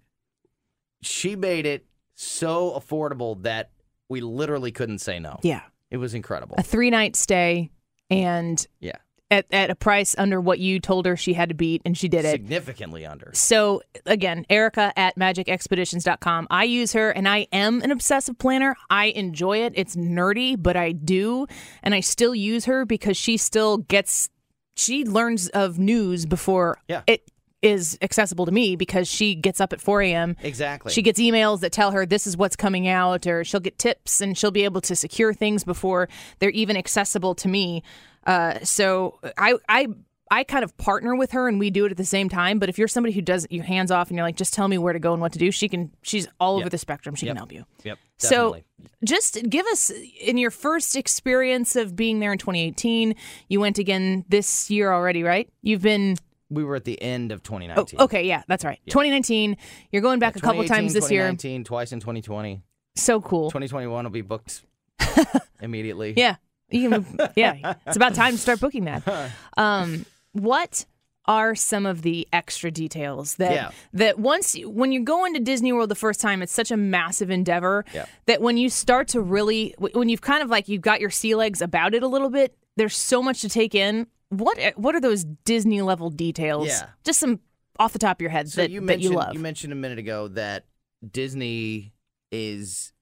she 1.01 1.35
made 1.35 1.65
it 1.65 1.85
so 2.15 2.71
affordable 2.71 3.41
that 3.43 3.71
we 4.13 4.21
literally 4.21 4.71
couldn't 4.71 4.99
say 4.99 5.19
no. 5.19 5.39
yeah, 5.43 5.61
It 5.91 5.97
was 5.97 6.13
incredible. 6.13 6.55
a 6.57 6.63
three 6.63 6.89
night 6.89 7.15
stay 7.15 7.69
and 8.09 8.65
Yeah, 8.79 8.97
at 9.31 9.45
at 9.51 9.69
a 9.69 9.75
price 9.75 10.13
under 10.17 10.39
what 10.39 10.59
you 10.59 10.79
told 10.79 11.05
her 11.07 11.17
she 11.17 11.33
had 11.33 11.49
to 11.49 11.55
beat, 11.55 11.81
and 11.85 11.97
she 11.97 12.07
did 12.07 12.23
it. 12.25 12.31
significantly 12.31 13.05
under. 13.05 13.31
So 13.33 13.81
again, 14.05 14.45
Erica 14.49 14.93
at 14.95 15.15
magicexpeditions.com. 15.17 16.47
I 16.51 16.63
use 16.65 16.93
her 16.93 17.09
and 17.11 17.27
I 17.27 17.47
am 17.51 17.81
an 17.81 17.91
obsessive 17.91 18.37
planner. 18.37 18.75
I 18.89 19.05
enjoy 19.07 19.57
it. 19.65 19.73
It's 19.75 19.95
nerdy, 19.95 20.55
but 20.61 20.75
I 20.75 20.91
do. 20.91 21.47
And 21.81 21.93
I 21.95 21.99
still 22.01 22.35
use 22.35 22.65
her 22.65 22.85
because 22.85 23.17
she 23.17 23.37
still 23.37 23.77
gets 23.77 24.29
she 24.75 25.03
learns 25.05 25.49
of 25.49 25.77
news 25.79 26.25
before 26.25 26.77
Yeah. 26.87 27.01
it 27.07 27.29
is 27.63 27.97
accessible 28.01 28.45
to 28.45 28.51
me 28.51 28.75
because 28.75 29.07
she 29.07 29.33
gets 29.33 29.59
up 29.61 29.73
at 29.73 29.81
4 29.81 30.01
a.m. 30.03 30.35
Exactly. 30.43 30.91
She 30.91 31.01
gets 31.01 31.19
emails 31.19 31.61
that 31.61 31.71
tell 31.71 31.91
her 31.91 32.05
this 32.05 32.27
is 32.27 32.35
what's 32.37 32.55
coming 32.55 32.87
out, 32.87 33.25
or 33.25 33.43
she'll 33.43 33.59
get 33.61 33.79
tips 33.79 34.21
and 34.21 34.37
she'll 34.37 34.51
be 34.51 34.65
able 34.65 34.81
to 34.81 34.95
secure 34.95 35.33
things 35.33 35.63
before 35.63 36.09
they're 36.39 36.49
even 36.51 36.75
accessible 36.77 37.33
to 37.35 37.47
me. 37.47 37.81
Uh, 38.27 38.59
so 38.63 39.19
I 39.37 39.55
I 39.69 39.87
I 40.31 40.43
kind 40.43 40.63
of 40.63 40.75
partner 40.77 41.15
with 41.15 41.31
her 41.33 41.47
and 41.47 41.59
we 41.59 41.69
do 41.69 41.85
it 41.85 41.91
at 41.91 41.97
the 41.97 42.05
same 42.05 42.27
time. 42.27 42.57
But 42.59 42.67
if 42.69 42.77
you're 42.77 42.87
somebody 42.87 43.13
who 43.13 43.21
does 43.21 43.45
your 43.49 43.63
hands 43.65 43.91
off 43.91 44.09
and 44.09 44.17
you're 44.17 44.25
like, 44.25 44.35
just 44.35 44.53
tell 44.53 44.67
me 44.67 44.77
where 44.77 44.93
to 44.93 44.99
go 44.99 45.13
and 45.13 45.21
what 45.21 45.31
to 45.33 45.39
do, 45.39 45.51
she 45.51 45.69
can. 45.69 45.91
She's 46.01 46.27
all 46.39 46.57
over 46.57 46.69
the 46.69 46.77
spectrum. 46.77 47.15
She 47.15 47.25
Yep. 47.27 47.31
can 47.33 47.37
help 47.37 47.51
you. 47.53 47.65
Yep. 47.83 47.99
So 48.17 48.57
just 49.03 49.37
give 49.49 49.65
us 49.67 49.91
in 50.21 50.37
your 50.37 50.49
first 50.51 50.95
experience 50.95 51.75
of 51.75 51.95
being 51.95 52.19
there 52.19 52.31
in 52.31 52.37
2018. 52.39 53.15
You 53.49 53.59
went 53.59 53.77
again 53.77 54.25
this 54.29 54.69
year 54.71 54.91
already, 54.91 55.23
right? 55.23 55.49
You've 55.61 55.81
been 55.81 56.15
we 56.53 56.63
were 56.63 56.75
at 56.75 56.83
the 56.85 57.01
end 57.01 57.31
of 57.31 57.39
oh, 57.39 57.43
2019. 57.43 57.99
okay, 58.01 58.23
yeah, 58.23 58.43
that's 58.47 58.63
right. 58.63 58.79
2019. 58.87 59.57
You're 59.91 60.01
going 60.01 60.19
back 60.19 60.35
a 60.35 60.39
couple 60.39 60.63
times 60.65 60.93
this 60.93 61.11
year. 61.11 61.23
2019, 61.23 61.63
twice 61.63 61.91
in 61.91 61.99
2020. 61.99 62.61
So 62.95 63.21
cool. 63.21 63.49
2021 63.49 64.03
will 64.03 64.11
be 64.11 64.21
booked 64.21 64.63
immediately. 65.61 66.13
Yeah. 66.15 66.35
You 66.69 66.89
can, 66.89 67.05
yeah. 67.35 67.75
It's 67.85 67.95
about 67.97 68.15
time 68.15 68.33
to 68.33 68.37
start 68.37 68.59
booking 68.59 68.85
that. 68.85 69.03
Um, 69.57 70.05
what 70.31 70.85
are 71.25 71.55
some 71.55 71.85
of 71.85 72.01
the 72.01 72.27
extra 72.33 72.69
details 72.71 73.35
that 73.35 73.51
Yeah. 73.53 73.71
that 73.93 74.19
once 74.19 74.57
when 74.65 74.91
you 74.91 75.03
go 75.03 75.23
into 75.25 75.39
Disney 75.39 75.71
World 75.71 75.89
the 75.89 75.95
first 75.95 76.19
time, 76.19 76.41
it's 76.41 76.51
such 76.51 76.71
a 76.71 76.77
massive 76.77 77.29
endeavor 77.29 77.85
Yeah. 77.93 78.05
that 78.25 78.41
when 78.41 78.57
you 78.57 78.69
start 78.69 79.07
to 79.09 79.21
really 79.21 79.73
when 79.77 80.09
you've 80.09 80.21
kind 80.21 80.41
of 80.43 80.49
like 80.49 80.67
you've 80.67 80.81
got 80.81 80.99
your 80.99 81.11
sea 81.11 81.35
legs 81.35 81.61
about 81.61 81.93
it 81.93 82.03
a 82.03 82.07
little 82.07 82.29
bit, 82.29 82.55
there's 82.75 82.97
so 82.97 83.21
much 83.21 83.41
to 83.41 83.49
take 83.49 83.73
in. 83.75 84.07
What 84.37 84.57
eh, 84.59 84.71
what 84.75 84.95
are 84.95 85.01
those 85.01 85.23
Disney 85.45 85.81
level 85.81 86.09
details? 86.09 86.67
Yeah. 86.67 86.87
Just 87.03 87.19
some 87.19 87.39
off 87.79 87.93
the 87.93 87.99
top 87.99 88.17
of 88.17 88.21
your 88.21 88.29
head 88.31 88.49
So 88.49 88.61
that, 88.61 88.69
you 88.71 88.79
that 88.81 88.85
mentioned 88.85 89.13
you 89.13 89.17
love. 89.19 89.35
mentioned 89.37 89.73
a 89.73 89.75
minute 89.75 89.99
ago 89.99 90.27
that 90.29 90.65
Disney 91.11 91.93
is 92.31 92.93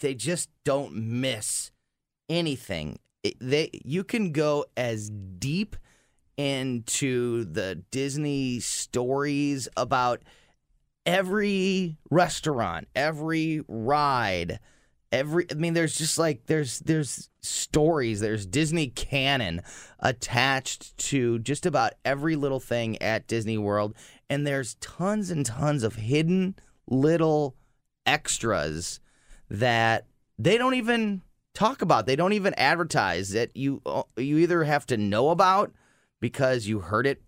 they 0.00 0.14
just 0.14 0.48
don't 0.64 0.94
miss 0.94 1.70
anything. 2.28 2.98
It- 3.22 3.36
they 3.40 3.70
you 3.84 4.04
can 4.04 4.32
go 4.32 4.66
as 4.76 5.10
deep 5.10 5.76
into 6.36 7.44
the 7.44 7.76
Disney 7.90 8.60
stories 8.60 9.68
about 9.76 10.22
every 11.06 11.96
restaurant, 12.10 12.88
every 12.94 13.62
ride, 13.68 14.60
every 15.12 15.46
I 15.50 15.54
mean 15.54 15.74
there's 15.74 15.96
just 15.96 16.18
like 16.18 16.46
there's 16.46 16.80
there's 16.80 17.30
stories, 17.44 18.20
there's 18.20 18.46
Disney 18.46 18.88
canon 18.88 19.62
attached 20.00 20.96
to 20.98 21.38
just 21.40 21.66
about 21.66 21.94
every 22.04 22.36
little 22.36 22.60
thing 22.60 23.00
at 23.02 23.26
Disney 23.26 23.58
World 23.58 23.94
and 24.28 24.46
there's 24.46 24.74
tons 24.76 25.30
and 25.30 25.44
tons 25.44 25.82
of 25.82 25.96
hidden 25.96 26.56
little 26.86 27.54
extras 28.06 29.00
that 29.50 30.06
they 30.38 30.58
don't 30.58 30.74
even 30.74 31.22
talk 31.54 31.82
about. 31.82 32.06
They 32.06 32.16
don't 32.16 32.32
even 32.32 32.54
advertise 32.54 33.30
that 33.30 33.56
you 33.56 33.82
you 34.16 34.38
either 34.38 34.64
have 34.64 34.86
to 34.86 34.96
know 34.96 35.30
about 35.30 35.72
because 36.20 36.66
you 36.66 36.80
heard 36.80 37.06
it 37.06 37.22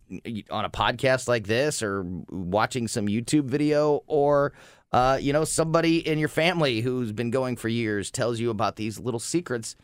on 0.51 0.65
a 0.65 0.71
podcast 0.71 1.29
like 1.29 1.47
this 1.47 1.83
or 1.83 2.05
watching 2.31 2.89
some 2.89 3.07
YouTube 3.07 3.45
video 3.45 4.03
or 4.07 4.53
uh, 4.93 5.19
you 5.21 5.33
know 5.33 5.45
somebody 5.45 5.99
in 5.99 6.19
your 6.19 6.29
family 6.29 6.81
who's 6.81 7.13
been 7.13 7.31
going 7.31 7.57
for 7.57 7.69
years 7.69 8.11
tells 8.11 8.41
you 8.41 8.51
about 8.51 8.77
these 8.77 8.99
little 8.99 9.21
secrets 9.21 9.77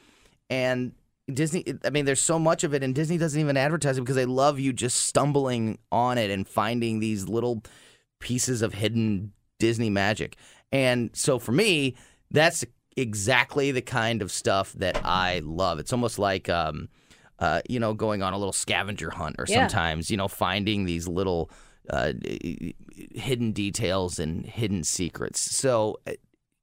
and 0.52 0.92
Disney 1.32 1.64
I 1.85 1.90
mean 1.90 2.04
there's 2.04 2.21
so 2.21 2.38
much 2.38 2.64
of 2.64 2.75
it 2.75 2.82
and 2.82 2.94
Disney 2.94 3.16
doesn't 3.18 3.40
even 3.40 3.56
advertise 3.56 3.97
it 3.97 4.02
because 4.02 4.16
they 4.16 4.26
love 4.26 4.59
you 4.59 4.73
just 4.73 4.99
stumbling 5.06 5.78
on 5.90 6.18
it 6.18 6.30
and 6.30 6.47
finding 6.47 7.00
these 7.00 7.28
little 7.28 7.62
pieces 8.18 8.62
of 8.62 8.75
hidden 8.75 9.32
Disney 9.59 9.90
magic. 9.90 10.37
And 10.73 11.11
so 11.14 11.38
for 11.38 11.52
me, 11.52 11.94
that's 12.30 12.64
exactly 12.97 13.73
the 13.73 13.82
kind 13.82 14.21
of 14.23 14.30
stuff 14.30 14.73
that 14.75 14.97
I 15.04 15.40
love. 15.44 15.78
It's 15.78 15.92
almost 15.92 16.18
like 16.18 16.49
um 16.49 16.88
uh, 17.38 17.61
you 17.68 17.80
know, 17.80 17.92
going 17.92 18.23
on 18.23 18.32
a 18.32 18.38
little 18.38 18.52
scavenger 18.52 19.11
hunt 19.11 19.35
or 19.38 19.47
Yeah. 19.49 19.66
sometimes, 19.66 20.11
you 20.12 20.16
know, 20.16 20.28
finding 20.28 20.85
these 20.85 21.09
little 21.09 21.50
uh, 21.90 22.12
hidden 23.14 23.50
details 23.52 24.21
and 24.21 24.47
hidden 24.47 24.85
secrets. 24.85 25.40
So, 25.40 25.99
uh, 26.06 26.12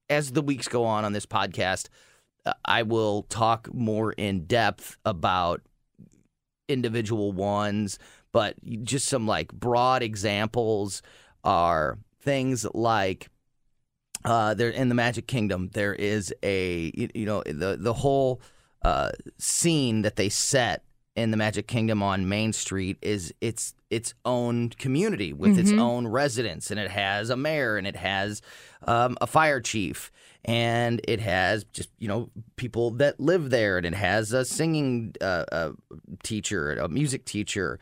as 0.09 0.31
the 0.31 0.41
weeks 0.41 0.69
go 0.69 0.85
on 0.85 1.03
on 1.03 1.11
this 1.11 1.25
podcast, 1.25 1.89
I 2.65 2.83
will 2.83 3.23
talk 3.23 3.73
more 3.73 4.11
in 4.13 4.45
depth 4.45 4.97
about 5.05 5.61
individual 6.67 7.31
ones, 7.31 7.99
but 8.31 8.55
just 8.83 9.07
some 9.07 9.27
like 9.27 9.51
broad 9.51 10.03
examples 10.03 11.01
are 11.43 11.97
things 12.21 12.65
like 12.73 13.29
uh, 14.25 14.53
there 14.53 14.69
in 14.69 14.89
the 14.89 14.95
Magic 14.95 15.27
Kingdom. 15.27 15.69
There 15.73 15.93
is 15.93 16.33
a 16.43 16.91
you, 16.93 17.09
you 17.13 17.25
know 17.25 17.43
the 17.45 17.77
the 17.79 17.93
whole 17.93 18.41
uh, 18.83 19.11
scene 19.37 20.01
that 20.03 20.15
they 20.15 20.29
set 20.29 20.83
in 21.15 21.31
the 21.31 21.37
Magic 21.37 21.67
Kingdom 21.67 22.03
on 22.03 22.29
Main 22.29 22.53
Street 22.53 22.97
is 23.01 23.33
its 23.41 23.73
its 23.89 24.13
own 24.23 24.69
community 24.69 25.33
with 25.33 25.57
its 25.57 25.71
own 25.71 26.07
residents, 26.07 26.69
and 26.69 26.79
it 26.79 26.91
has 26.91 27.29
a 27.29 27.37
mayor 27.37 27.77
and 27.77 27.87
it 27.87 27.95
has 27.95 28.41
um, 28.87 29.17
a 29.21 29.27
fire 29.27 29.59
chief. 29.59 30.11
And 30.45 31.01
it 31.05 31.19
has 31.19 31.65
just 31.65 31.89
you 31.99 32.07
know 32.07 32.29
people 32.55 32.91
that 32.91 33.19
live 33.19 33.49
there, 33.49 33.77
and 33.77 33.85
it 33.85 33.93
has 33.93 34.31
a 34.31 34.45
singing 34.45 35.13
uh, 35.19 35.43
uh, 35.51 35.71
teacher, 36.23 36.73
a 36.75 36.87
music 36.87 37.25
teacher, 37.25 37.77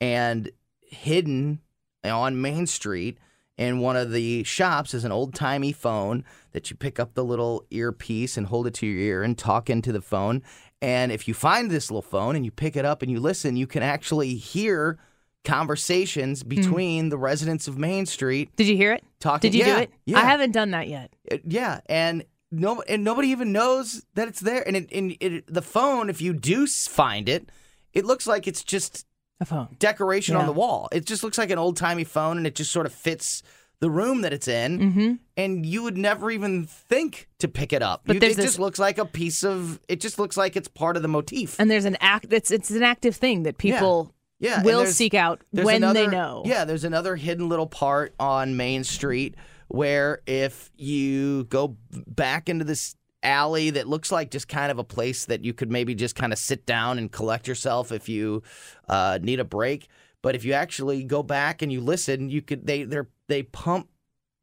and 0.00 0.50
hidden 0.82 1.60
on 2.04 2.40
Main 2.40 2.66
Street 2.66 3.18
in 3.56 3.80
one 3.80 3.96
of 3.96 4.10
the 4.10 4.42
shops 4.44 4.94
is 4.94 5.04
an 5.04 5.12
old 5.12 5.34
timey 5.34 5.72
phone 5.72 6.24
that 6.52 6.70
you 6.70 6.76
pick 6.76 6.98
up 6.98 7.14
the 7.14 7.24
little 7.24 7.64
earpiece 7.70 8.36
and 8.36 8.46
hold 8.46 8.66
it 8.66 8.74
to 8.74 8.86
your 8.86 8.98
ear 8.98 9.22
and 9.22 9.38
talk 9.38 9.70
into 9.70 9.92
the 9.92 10.00
phone. 10.00 10.42
And 10.80 11.12
if 11.12 11.28
you 11.28 11.34
find 11.34 11.70
this 11.70 11.90
little 11.90 12.02
phone 12.02 12.34
and 12.34 12.44
you 12.44 12.50
pick 12.50 12.76
it 12.76 12.84
up 12.84 13.02
and 13.02 13.10
you 13.10 13.20
listen, 13.20 13.56
you 13.56 13.66
can 13.66 13.82
actually 13.82 14.34
hear 14.34 14.98
conversations 15.44 16.42
between 16.42 17.08
the 17.08 17.18
residents 17.18 17.68
of 17.68 17.78
Main 17.78 18.06
Street 18.06 18.54
Did 18.56 18.66
you 18.68 18.76
hear 18.76 18.92
it? 18.92 19.04
talking. 19.20 19.50
Did 19.50 19.56
you 19.58 19.64
yeah, 19.64 19.76
do 19.76 19.82
it? 19.82 19.90
Yeah, 20.06 20.18
I 20.18 20.24
haven't 20.24 20.52
done 20.52 20.70
that 20.72 20.88
yet. 20.88 21.12
it- 21.24 21.42
yeah, 21.46 21.80
and 21.86 22.24
no, 22.50 22.82
and 22.82 23.02
nobody 23.04 23.28
even 23.28 23.50
knows 23.52 24.04
that 24.14 24.28
it's 24.28 24.40
there. 24.40 24.66
And, 24.66 24.76
it, 24.76 24.88
and 24.92 25.16
it, 25.20 25.52
the 25.52 25.62
phone, 25.62 26.10
if 26.10 26.20
you 26.20 26.32
do 26.34 26.66
find 26.66 27.28
it, 27.28 27.48
it 27.94 28.04
looks 28.04 28.26
like 28.26 28.46
it's 28.46 28.62
just 28.62 29.06
A 29.40 29.46
phone. 29.46 29.74
decoration 29.78 30.36
on 30.36 30.46
the 30.46 30.52
wall. 30.52 30.88
It 30.92 31.06
just 31.06 31.22
looks 31.24 31.38
like 31.38 31.50
an 31.50 31.58
old 31.58 31.76
timey 31.78 32.04
phone, 32.04 32.36
and 32.36 32.46
it 32.46 32.54
just 32.54 32.70
sort 32.70 32.84
of 32.86 32.92
fits 32.92 33.42
the 33.80 33.88
room 33.90 34.20
that 34.20 34.32
it's 34.34 34.48
in. 34.48 34.78
Mm-hmm. 34.78 35.12
And 35.38 35.64
you 35.66 35.82
would 35.82 35.96
never 35.96 36.30
even 36.30 36.66
think 36.66 37.28
to 37.38 37.48
pick 37.48 37.72
it 37.72 37.82
up. 37.82 38.02
But 38.04 38.16
You- 38.16 38.18
it 38.28 38.36
this- 38.36 38.44
just 38.44 38.58
looks 38.58 38.78
like 38.78 38.98
a 38.98 39.06
piece 39.06 39.42
of. 39.44 39.80
It 39.88 40.00
just 40.00 40.18
looks 40.18 40.36
like 40.36 40.54
it's 40.54 40.68
part 40.68 40.96
of 40.96 41.02
the 41.02 41.08
motif. 41.08 41.58
And 41.58 41.70
there's 41.70 41.86
an 41.86 41.96
act. 42.00 42.26
It's 42.32 42.50
it's 42.50 42.70
an 42.70 42.82
active 42.82 43.16
thing 43.16 43.44
that 43.44 43.56
people 43.56 44.12
yeah, 44.42 44.62
will 44.62 44.86
seek 44.86 45.14
out 45.14 45.40
when 45.52 45.80
they 45.80 46.06
know. 46.06 46.42
Yeah, 46.44 46.64
there's 46.64 46.84
another 46.84 47.16
hidden 47.16 47.48
little 47.48 47.66
part 47.66 48.14
on 48.18 48.56
Main 48.56 48.84
Street 48.84 49.36
where 49.68 50.20
if 50.26 50.70
you 50.76 51.44
go 51.44 51.76
back 51.90 52.48
into 52.48 52.64
this 52.64 52.96
alley 53.22 53.70
that 53.70 53.86
looks 53.86 54.10
like 54.10 54.30
just 54.30 54.48
kind 54.48 54.70
of 54.72 54.78
a 54.78 54.84
place 54.84 55.26
that 55.26 55.44
you 55.44 55.54
could 55.54 55.70
maybe 55.70 55.94
just 55.94 56.16
kind 56.16 56.32
of 56.32 56.38
sit 56.38 56.66
down 56.66 56.98
and 56.98 57.12
collect 57.12 57.46
yourself 57.46 57.92
if 57.92 58.08
you 58.08 58.42
uh, 58.88 59.18
need 59.22 59.38
a 59.40 59.44
break. 59.44 59.88
But 60.22 60.34
if 60.34 60.44
you 60.44 60.52
actually 60.52 61.04
go 61.04 61.22
back 61.22 61.62
and 61.62 61.72
you 61.72 61.80
listen, 61.80 62.28
you 62.28 62.42
could 62.42 62.66
they 62.66 62.84
they 62.84 62.98
they 63.28 63.42
pump 63.44 63.88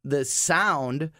the 0.02 0.24
sound 0.24 1.10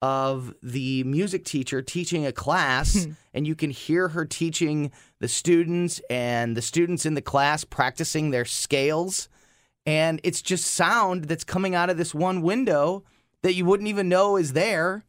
of 0.00 0.54
the 0.62 1.02
music 1.04 1.44
teacher 1.44 1.82
teaching 1.82 2.24
a 2.24 2.32
class 2.32 3.06
and 3.34 3.46
you 3.46 3.54
can 3.54 3.70
hear 3.70 4.08
her 4.08 4.24
teaching 4.24 4.92
the 5.18 5.28
students 5.28 6.00
and 6.08 6.56
the 6.56 6.62
students 6.62 7.04
in 7.04 7.14
the 7.14 7.22
class 7.22 7.64
practicing 7.64 8.30
their 8.30 8.44
scales. 8.44 9.28
And 9.86 10.20
it's 10.22 10.42
just 10.42 10.66
sound 10.66 11.24
that's 11.24 11.44
coming 11.44 11.74
out 11.74 11.90
of 11.90 11.96
this 11.96 12.14
one 12.14 12.42
window 12.42 13.04
that 13.42 13.54
you 13.54 13.64
wouldn't 13.64 13.88
even 13.88 14.08
know 14.08 14.36
is 14.36 14.52
there 14.52 15.04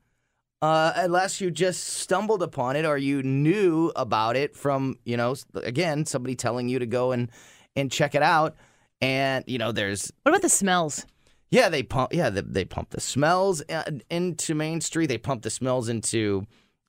uh, 0.62 0.92
unless 0.96 1.40
you 1.40 1.52
just 1.52 1.84
stumbled 1.84 2.44
upon 2.44 2.76
it 2.76 2.86
or 2.86 2.98
you 2.98 3.24
knew 3.24 3.92
about 3.96 4.36
it 4.36 4.56
from 4.56 4.98
you 5.06 5.16
know 5.16 5.36
again 5.56 6.06
somebody 6.06 6.36
telling 6.36 6.68
you 6.68 6.80
to 6.80 6.86
go 6.86 7.12
and 7.12 7.30
and 7.76 7.92
check 7.92 8.16
it 8.16 8.24
out. 8.24 8.56
And 9.02 9.46
you 9.48 9.58
know 9.58 9.72
there's 9.72 10.12
What 10.24 10.32
about 10.32 10.42
the 10.42 10.50
smells? 10.50 11.06
Yeah, 11.52 11.70
they 11.70 11.84
pump. 11.84 12.14
Yeah, 12.14 12.30
they, 12.30 12.42
they 12.42 12.66
pump 12.66 12.90
the 12.92 13.02
smells 13.02 13.62
uh, 13.70 13.84
into 14.10 14.56
Main 14.56 14.82
Street. 14.82 15.08
They 15.08 15.18
pump 15.18 15.42
the 15.44 15.50
smells 15.50 15.90
into 15.90 16.46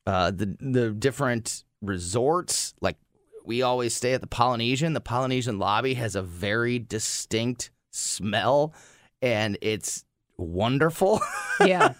uh, 0.07 0.31
the 0.31 0.57
the 0.61 0.91
different 0.91 1.65
resorts. 1.83 2.75
Like 2.81 2.97
we 3.45 3.63
always 3.63 3.95
stay 3.95 4.13
at 4.13 4.21
the 4.21 4.27
Polynesian. 4.27 4.93
The 4.93 5.01
Polynesian 5.01 5.59
lobby 5.59 5.95
has 5.95 6.15
a 6.15 6.23
very 6.23 6.79
distinct 6.79 7.71
smell, 7.91 8.75
and 9.23 9.57
it's 9.61 10.05
wonderful. 10.37 11.21
Yeah. 11.67 11.93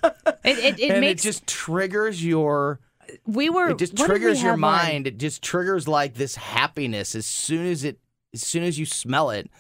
It 0.43 0.59
it, 0.59 0.81
it 0.81 0.91
and 0.91 1.01
makes 1.03 1.23
it 1.23 1.29
just 1.29 1.47
triggers 1.47 2.25
your. 2.25 2.81
we 3.27 3.51
were 3.51 3.73
It 3.73 3.79
just 3.79 3.99
we 3.99 4.07
triggers 4.07 4.41
your 4.43 4.53
have 4.53 4.55
on? 4.55 4.61
mind. 4.61 5.07
It 5.07 5.19
just 5.19 5.43
triggers 5.43 5.87
like 5.87 6.15
this 6.15 6.35
happiness 6.35 7.15
as 7.15 7.27
soon 7.27 7.67
as 7.67 7.85
it 7.85 7.99
as 8.33 8.41
soon 8.43 8.63
as 8.63 8.79
you 8.79 8.87
smell 8.87 9.29
it. 9.29 9.51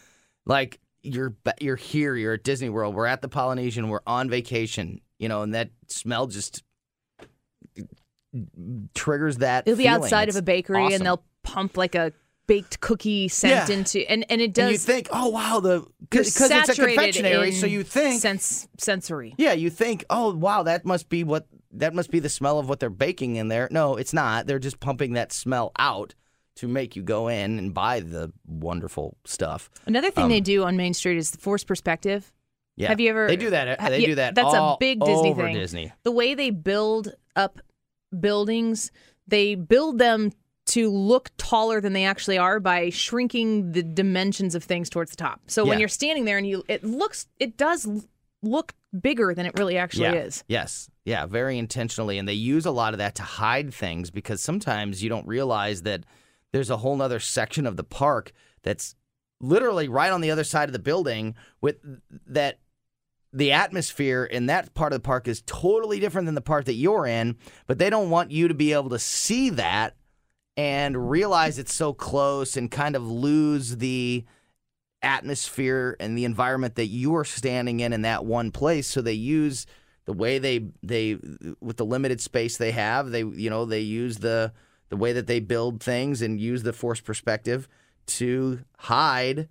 Like 0.46 0.80
you're 1.02 1.34
you're 1.60 1.76
here. 1.76 2.14
You're 2.16 2.34
at 2.34 2.44
Disney 2.44 2.68
World. 2.68 2.94
We're 2.94 3.06
at 3.06 3.22
the 3.22 3.28
Polynesian. 3.28 3.88
We're 3.88 4.00
on 4.06 4.28
vacation. 4.30 5.00
You 5.18 5.28
know, 5.28 5.42
and 5.42 5.54
that 5.54 5.70
smell 5.88 6.26
just 6.26 6.62
triggers 8.94 9.38
that. 9.38 9.64
It'll 9.66 9.76
be 9.76 9.84
feeling. 9.84 10.02
outside 10.04 10.28
It's 10.28 10.36
of 10.36 10.40
a 10.42 10.44
bakery 10.44 10.82
awesome. 10.82 10.94
and 10.94 11.06
they'll 11.06 11.24
pump 11.42 11.76
like 11.76 11.94
a 11.94 12.12
baked 12.46 12.80
cookie 12.80 13.28
scent 13.28 13.68
Yeah. 13.68 13.76
into, 13.76 14.10
and 14.10 14.24
and 14.30 14.40
it 14.40 14.44
and 14.46 14.54
does. 14.54 14.72
you 14.72 14.78
think, 14.78 15.08
oh 15.12 15.28
wow, 15.28 15.60
the 15.60 15.84
because 16.00 16.28
it's 16.28 16.68
a 16.70 16.74
confectionery, 16.74 17.52
so 17.52 17.66
you 17.66 17.82
think, 17.82 18.20
sense 18.20 18.68
sensory. 18.78 19.34
yeah, 19.38 19.52
you 19.52 19.70
think, 19.70 20.04
oh 20.10 20.34
wow, 20.34 20.62
that 20.64 20.84
must 20.84 21.08
be 21.08 21.24
what 21.24 21.46
that 21.72 21.94
must 21.94 22.10
be 22.10 22.18
the 22.18 22.28
smell 22.28 22.58
of 22.58 22.68
what 22.68 22.80
they're 22.80 22.90
baking 22.90 23.36
in 23.36 23.48
there. 23.48 23.68
No, 23.70 23.96
it's 23.96 24.12
not. 24.12 24.46
They're 24.46 24.58
just 24.58 24.80
pumping 24.80 25.12
that 25.14 25.32
smell 25.32 25.70
out 25.78 26.14
to 26.60 26.68
make 26.68 26.94
you 26.94 27.02
go 27.02 27.28
in 27.28 27.58
and 27.58 27.72
buy 27.72 28.00
the 28.00 28.30
wonderful 28.46 29.16
stuff. 29.24 29.70
Another 29.86 30.10
thing 30.10 30.28
they 30.28 30.38
um, 30.38 30.42
do 30.42 30.64
on 30.64 30.76
Main 30.76 30.92
Street 30.92 31.16
is 31.16 31.30
the 31.30 31.38
forced 31.38 31.66
perspective. 31.66 32.30
Yeah, 32.76 32.88
Have 32.88 33.00
you 33.00 33.08
ever? 33.08 33.26
They 33.26 33.36
do 33.36 33.50
that. 33.50 33.78
They 33.78 34.00
yeah, 34.00 34.06
do 34.06 34.14
that. 34.16 34.34
That's 34.34 34.54
a 34.54 34.76
big 34.78 35.00
Disney 35.00 35.34
thing. 35.34 35.54
Disney. 35.54 35.92
The 36.02 36.10
way 36.10 36.34
they 36.34 36.50
build 36.50 37.14
up 37.34 37.60
buildings, 38.18 38.92
they 39.26 39.54
build 39.54 39.98
them 39.98 40.32
to 40.66 40.90
look 40.90 41.30
taller 41.38 41.80
than 41.80 41.94
they 41.94 42.04
actually 42.04 42.36
are 42.36 42.60
by 42.60 42.90
shrinking 42.90 43.72
the 43.72 43.82
dimensions 43.82 44.54
of 44.54 44.62
things 44.62 44.90
towards 44.90 45.10
the 45.10 45.16
top. 45.16 45.40
So 45.46 45.64
when 45.64 45.80
you're 45.80 45.88
standing 45.88 46.26
there 46.26 46.38
and 46.38 46.46
you, 46.46 46.62
it 46.68 46.84
looks, 46.84 47.26
it 47.38 47.56
does 47.56 47.88
look 48.42 48.74
bigger 48.98 49.34
than 49.34 49.46
it 49.46 49.58
really 49.58 49.76
actually 49.76 50.04
yeah. 50.04 50.24
is. 50.24 50.44
Yes. 50.46 50.88
Yeah, 51.04 51.26
very 51.26 51.58
intentionally. 51.58 52.18
And 52.18 52.28
they 52.28 52.34
use 52.34 52.66
a 52.66 52.70
lot 52.70 52.94
of 52.94 52.98
that 52.98 53.16
to 53.16 53.22
hide 53.22 53.74
things 53.74 54.10
because 54.10 54.40
sometimes 54.40 55.02
you 55.02 55.08
don't 55.08 55.26
realize 55.26 55.82
that 55.82 56.04
there's 56.52 56.70
a 56.70 56.78
whole 56.78 56.96
nother 56.96 57.20
section 57.20 57.66
of 57.66 57.76
the 57.76 57.84
park 57.84 58.32
that's 58.62 58.94
literally 59.40 59.88
right 59.88 60.12
on 60.12 60.20
the 60.20 60.30
other 60.30 60.44
side 60.44 60.68
of 60.68 60.72
the 60.72 60.78
building 60.78 61.34
with 61.60 61.76
that 62.26 62.58
the 63.32 63.52
atmosphere 63.52 64.24
in 64.24 64.46
that 64.46 64.74
part 64.74 64.92
of 64.92 64.96
the 64.96 65.06
park 65.06 65.28
is 65.28 65.42
totally 65.46 66.00
different 66.00 66.26
than 66.26 66.34
the 66.34 66.40
part 66.40 66.66
that 66.66 66.74
you're 66.74 67.06
in, 67.06 67.36
but 67.66 67.78
they 67.78 67.88
don't 67.88 68.10
want 68.10 68.32
you 68.32 68.48
to 68.48 68.54
be 68.54 68.72
able 68.72 68.90
to 68.90 68.98
see 68.98 69.50
that 69.50 69.94
and 70.56 71.10
realize 71.10 71.58
it's 71.58 71.72
so 71.72 71.92
close 71.92 72.56
and 72.56 72.70
kind 72.70 72.96
of 72.96 73.08
lose 73.08 73.76
the 73.76 74.24
atmosphere 75.00 75.96
and 76.00 76.18
the 76.18 76.24
environment 76.24 76.74
that 76.74 76.88
you 76.88 77.14
are 77.14 77.24
standing 77.24 77.80
in 77.80 77.92
in 77.92 78.02
that 78.02 78.24
one 78.24 78.50
place. 78.50 78.88
So 78.88 79.00
they 79.00 79.12
use 79.12 79.64
the 80.06 80.12
way 80.12 80.38
they 80.38 80.66
they 80.82 81.18
with 81.60 81.76
the 81.76 81.84
limited 81.84 82.20
space 82.20 82.56
they 82.56 82.72
have 82.72 83.10
they 83.10 83.22
you 83.22 83.48
know 83.48 83.64
they 83.64 83.80
use 83.80 84.18
the 84.18 84.52
the 84.90 84.96
way 84.96 85.12
that 85.12 85.26
they 85.26 85.40
build 85.40 85.82
things 85.82 86.20
and 86.20 86.38
use 86.40 86.62
the 86.62 86.72
force 86.72 87.00
perspective 87.00 87.66
to 88.06 88.60
hide 88.78 89.48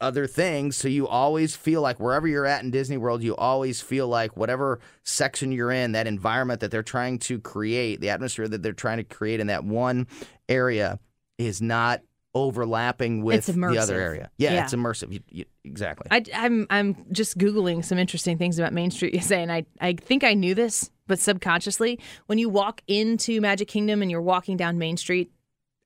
other 0.00 0.26
things. 0.26 0.76
So 0.76 0.86
you 0.88 1.08
always 1.08 1.56
feel 1.56 1.80
like 1.80 1.98
wherever 1.98 2.28
you're 2.28 2.44
at 2.44 2.62
in 2.62 2.70
Disney 2.70 2.98
World 2.98 3.22
you 3.22 3.34
always 3.34 3.80
feel 3.80 4.06
like 4.06 4.36
whatever 4.36 4.80
section 5.02 5.50
you're 5.50 5.72
in 5.72 5.92
that 5.92 6.06
environment 6.06 6.60
that 6.60 6.70
they're 6.70 6.82
trying 6.82 7.18
to 7.20 7.38
create 7.40 8.00
the 8.02 8.10
atmosphere 8.10 8.46
that 8.48 8.62
they're 8.62 8.72
trying 8.74 8.98
to 8.98 9.04
create 9.04 9.40
in 9.40 9.46
that 9.46 9.64
one 9.64 10.06
area 10.48 10.98
is 11.38 11.62
not 11.62 12.02
overlapping 12.34 13.22
with 13.22 13.46
the 13.46 13.78
other 13.78 13.98
area. 13.98 14.30
Yeah, 14.36 14.52
Yeah. 14.52 14.64
it's 14.64 14.74
immersive. 14.74 15.10
You, 15.10 15.20
you, 15.30 15.44
exactly. 15.64 16.06
I, 16.10 16.22
I'm 16.34 16.66
I'm 16.68 17.06
just 17.10 17.38
googling 17.38 17.82
some 17.82 17.96
interesting 17.96 18.36
things 18.36 18.58
about 18.58 18.74
Main 18.74 18.90
Street 18.90 19.14
USA, 19.14 19.42
and 19.42 19.50
I 19.50 19.64
I 19.80 19.94
think 19.94 20.22
I 20.22 20.34
knew 20.34 20.54
this, 20.54 20.90
but 21.06 21.18
subconsciously, 21.18 21.98
when 22.26 22.38
you 22.38 22.48
walk 22.48 22.82
into 22.86 23.40
Magic 23.40 23.68
Kingdom 23.68 24.02
and 24.02 24.10
you're 24.10 24.22
walking 24.22 24.56
down 24.56 24.78
Main 24.78 24.96
Street, 24.96 25.30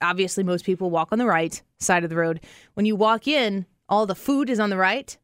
obviously 0.02 0.44
most 0.44 0.64
people 0.64 0.90
walk 0.90 1.08
on 1.12 1.18
the 1.18 1.26
right 1.26 1.62
side 1.78 2.04
of 2.04 2.10
the 2.10 2.16
road. 2.16 2.40
When 2.74 2.86
you 2.86 2.96
walk 2.96 3.28
in, 3.28 3.66
all 3.88 4.06
the 4.06 4.14
food 4.14 4.48
is 4.50 4.58
on 4.60 4.70
the 4.70 4.76
right. 4.76 5.16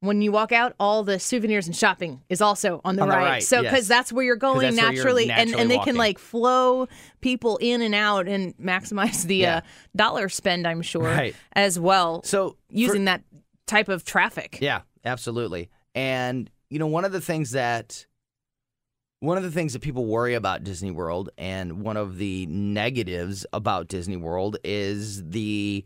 When 0.00 0.22
you 0.22 0.30
walk 0.30 0.52
out, 0.52 0.74
all 0.78 1.02
the 1.02 1.18
souvenirs 1.18 1.66
and 1.66 1.74
shopping 1.74 2.22
is 2.28 2.40
also 2.40 2.80
on 2.84 2.94
the 2.94 3.02
On 3.02 3.08
the 3.08 3.16
right. 3.16 3.24
right, 3.24 3.42
So 3.42 3.62
yes. 3.62 3.72
because 3.72 3.88
that's 3.88 4.12
where 4.12 4.24
you're 4.24 4.36
going 4.36 4.58
where 4.58 4.70
you're 4.72 4.80
naturally, 4.82 5.28
and, 5.28 5.52
and 5.52 5.68
they 5.68 5.76
walking. 5.76 5.94
can 5.94 5.98
like 5.98 6.18
flow 6.20 6.86
people 7.20 7.56
in 7.56 7.82
and 7.82 7.96
out 7.96 8.28
and 8.28 8.56
maximize 8.58 9.24
the 9.24 9.36
Yeah. 9.36 9.56
uh, 9.56 9.60
dollar 9.96 10.28
spend. 10.28 10.68
I'm 10.68 10.82
sure 10.82 11.02
Right. 11.02 11.34
as 11.52 11.80
well 11.80 12.22
so 12.22 12.50
for- 12.50 12.56
using 12.70 13.06
that 13.06 13.22
type 13.66 13.88
of 13.88 14.04
traffic. 14.04 14.58
Yeah, 14.60 14.82
absolutely. 15.04 15.68
And 15.96 16.48
you 16.70 16.78
know, 16.78 16.86
one 16.86 17.04
of 17.04 17.10
the 17.12 17.20
things 17.20 17.50
that 17.52 18.06
one 19.20 19.36
of 19.36 19.42
the 19.42 19.50
things 19.50 19.72
that 19.72 19.82
people 19.82 20.04
worry 20.04 20.34
about 20.34 20.64
Disney 20.64 20.90
World 20.90 21.30
and 21.36 21.82
one 21.82 21.96
of 21.96 22.18
the 22.18 22.46
negatives 22.46 23.44
about 23.52 23.88
Disney 23.88 24.16
World 24.16 24.56
is 24.62 25.24
the 25.28 25.84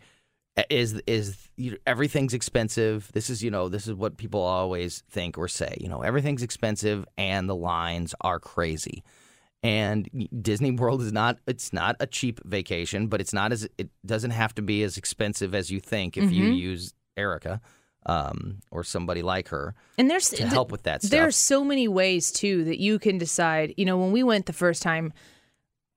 is 0.68 1.00
is 1.06 1.48
you 1.56 1.72
know, 1.72 1.76
everything's 1.86 2.34
expensive. 2.34 3.10
This 3.12 3.30
is, 3.30 3.42
you 3.42 3.50
know, 3.50 3.68
this 3.68 3.86
is 3.86 3.94
what 3.94 4.18
people 4.18 4.40
always 4.40 5.02
think 5.10 5.38
or 5.38 5.48
say, 5.48 5.76
you 5.80 5.88
know, 5.88 6.02
everything's 6.02 6.42
expensive 6.42 7.06
and 7.16 7.48
the 7.48 7.56
lines 7.56 8.14
are 8.20 8.38
crazy. 8.38 9.02
And 9.62 10.28
Disney 10.42 10.72
World 10.72 11.00
is 11.00 11.12
not 11.12 11.38
it's 11.46 11.72
not 11.72 11.96
a 12.00 12.06
cheap 12.06 12.40
vacation, 12.44 13.06
but 13.06 13.20
it's 13.20 13.32
not 13.32 13.52
as 13.52 13.66
it 13.78 13.88
doesn't 14.04 14.32
have 14.32 14.54
to 14.56 14.62
be 14.62 14.82
as 14.82 14.98
expensive 14.98 15.54
as 15.54 15.70
you 15.70 15.80
think 15.80 16.18
if 16.18 16.30
you 16.30 16.44
mm-hmm. 16.44 16.54
use 16.54 16.92
Erica 17.16 17.60
um, 18.06 18.58
or 18.70 18.82
somebody 18.84 19.22
like 19.22 19.48
her 19.48 19.74
And 19.98 20.10
there's 20.10 20.28
to 20.30 20.46
help 20.46 20.72
with 20.72 20.84
that 20.84 21.02
stuff. 21.02 21.20
are 21.20 21.30
so 21.30 21.64
many 21.64 21.88
ways 21.88 22.32
too 22.32 22.64
that 22.64 22.80
you 22.80 22.98
can 22.98 23.18
decide. 23.18 23.74
You 23.76 23.84
know, 23.84 23.96
when 23.96 24.12
we 24.12 24.22
went 24.22 24.46
the 24.46 24.52
first 24.52 24.82
time, 24.82 25.12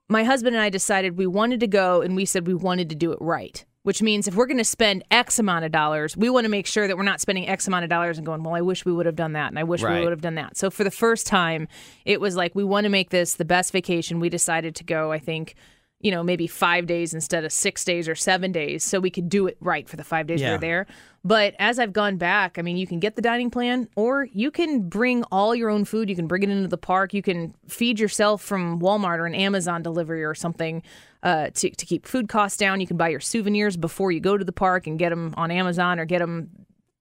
my 0.07 0.23
husband 0.23 0.55
and 0.55 0.63
I 0.63 0.69
decided 0.69 1.17
we 1.17 1.27
wanted 1.27 1.59
to 1.61 1.67
go, 1.67 2.01
and 2.01 2.15
we 2.15 2.25
said 2.25 2.45
we 2.45 2.53
wanted 2.53 2.89
to 2.89 2.95
do 2.95 3.11
it 3.11 3.17
right. 3.21 3.65
Which 3.81 4.01
means 4.01 4.27
if 4.27 4.33
we're 4.33 4.47
going 4.47 4.57
to 4.57 4.63
spend 4.63 5.03
X 5.11 5.37
amount 5.37 5.63
of 5.63 5.71
dollars, 5.71 6.17
we 6.17 6.27
want 6.27 6.45
to 6.45 6.49
make 6.49 6.65
sure 6.65 6.87
that 6.87 6.97
we're 6.97 7.03
not 7.03 7.21
spending 7.21 7.47
X 7.47 7.67
amount 7.67 7.83
of 7.83 7.89
dollars 7.89 8.17
and 8.17 8.25
going, 8.25 8.41
well, 8.41 8.55
I 8.55 8.61
wish 8.61 8.83
we 8.83 8.91
would 8.91 9.05
have 9.05 9.15
done 9.15 9.33
that, 9.33 9.49
and 9.49 9.59
I 9.59 9.63
wish 9.63 9.83
we 9.83 10.01
would 10.01 10.09
have 10.11 10.21
done 10.21 10.35
that. 10.35 10.57
So 10.57 10.71
for 10.71 10.83
the 10.83 10.89
first 10.89 11.27
time, 11.27 11.67
it 12.03 12.19
was 12.19 12.35
like 12.35 12.55
we 12.55 12.63
want 12.63 12.85
to 12.85 12.89
make 12.89 13.11
this 13.11 13.35
the 13.35 13.45
best 13.45 13.71
vacation. 13.71 14.19
We 14.19 14.29
decided 14.29 14.75
to 14.77 14.83
go. 14.83 15.11
I 15.11 15.19
think. 15.19 15.55
You 16.01 16.11
know, 16.11 16.21
maybe 16.23 16.45
five 16.45 16.85
days 16.85 17.13
instead 17.13 17.45
of 17.45 17.51
six 17.53 17.83
days 17.83 18.07
or 18.07 18.15
seven 18.15 18.51
days, 18.51 18.83
so 18.83 18.99
we 18.99 19.09
could 19.09 19.29
do 19.29 19.47
it 19.47 19.57
right 19.59 19.87
for 19.89 19.95
the 19.95 20.03
five 20.03 20.27
days 20.27 20.39
we 20.41 20.45
Yeah. 20.45 20.51
were 20.53 20.57
there. 20.59 20.87
But 21.23 21.55
as 21.57 21.79
I've 21.79 21.93
gone 21.93 22.17
back, 22.17 22.59
I 22.59 22.61
mean, 22.61 22.77
you 22.77 22.85
can 22.85 22.99
get 22.99 23.15
the 23.15 23.21
dining 23.21 23.49
plan 23.49 23.87
or 23.95 24.27
you 24.31 24.51
can 24.51 24.87
bring 24.87 25.23
all 25.31 25.55
your 25.55 25.69
own 25.69 25.83
food. 25.85 26.09
You 26.09 26.15
can 26.15 26.27
bring 26.27 26.43
it 26.43 26.49
into 26.49 26.67
the 26.67 26.77
park. 26.77 27.13
You 27.13 27.23
can 27.23 27.55
feed 27.67 27.99
yourself 27.99 28.43
from 28.43 28.79
Walmart 28.81 29.17
or 29.17 29.25
an 29.25 29.33
Amazon 29.33 29.81
delivery 29.81 30.23
or 30.23 30.35
something 30.35 30.83
uh, 31.23 31.49
to, 31.55 31.69
to 31.71 31.85
keep 31.87 32.05
food 32.05 32.27
costs 32.29 32.57
down. 32.57 32.81
You 32.81 32.87
can 32.87 32.97
buy 32.97 33.09
your 33.09 33.21
souvenirs 33.21 33.75
before 33.77 34.11
you 34.11 34.19
go 34.19 34.37
to 34.37 34.45
the 34.45 34.51
park 34.51 34.85
and 34.85 34.99
get 34.99 35.09
them 35.09 35.33
on 35.37 35.49
Amazon 35.49 35.97
or 35.97 36.05
get 36.05 36.19
them 36.19 36.49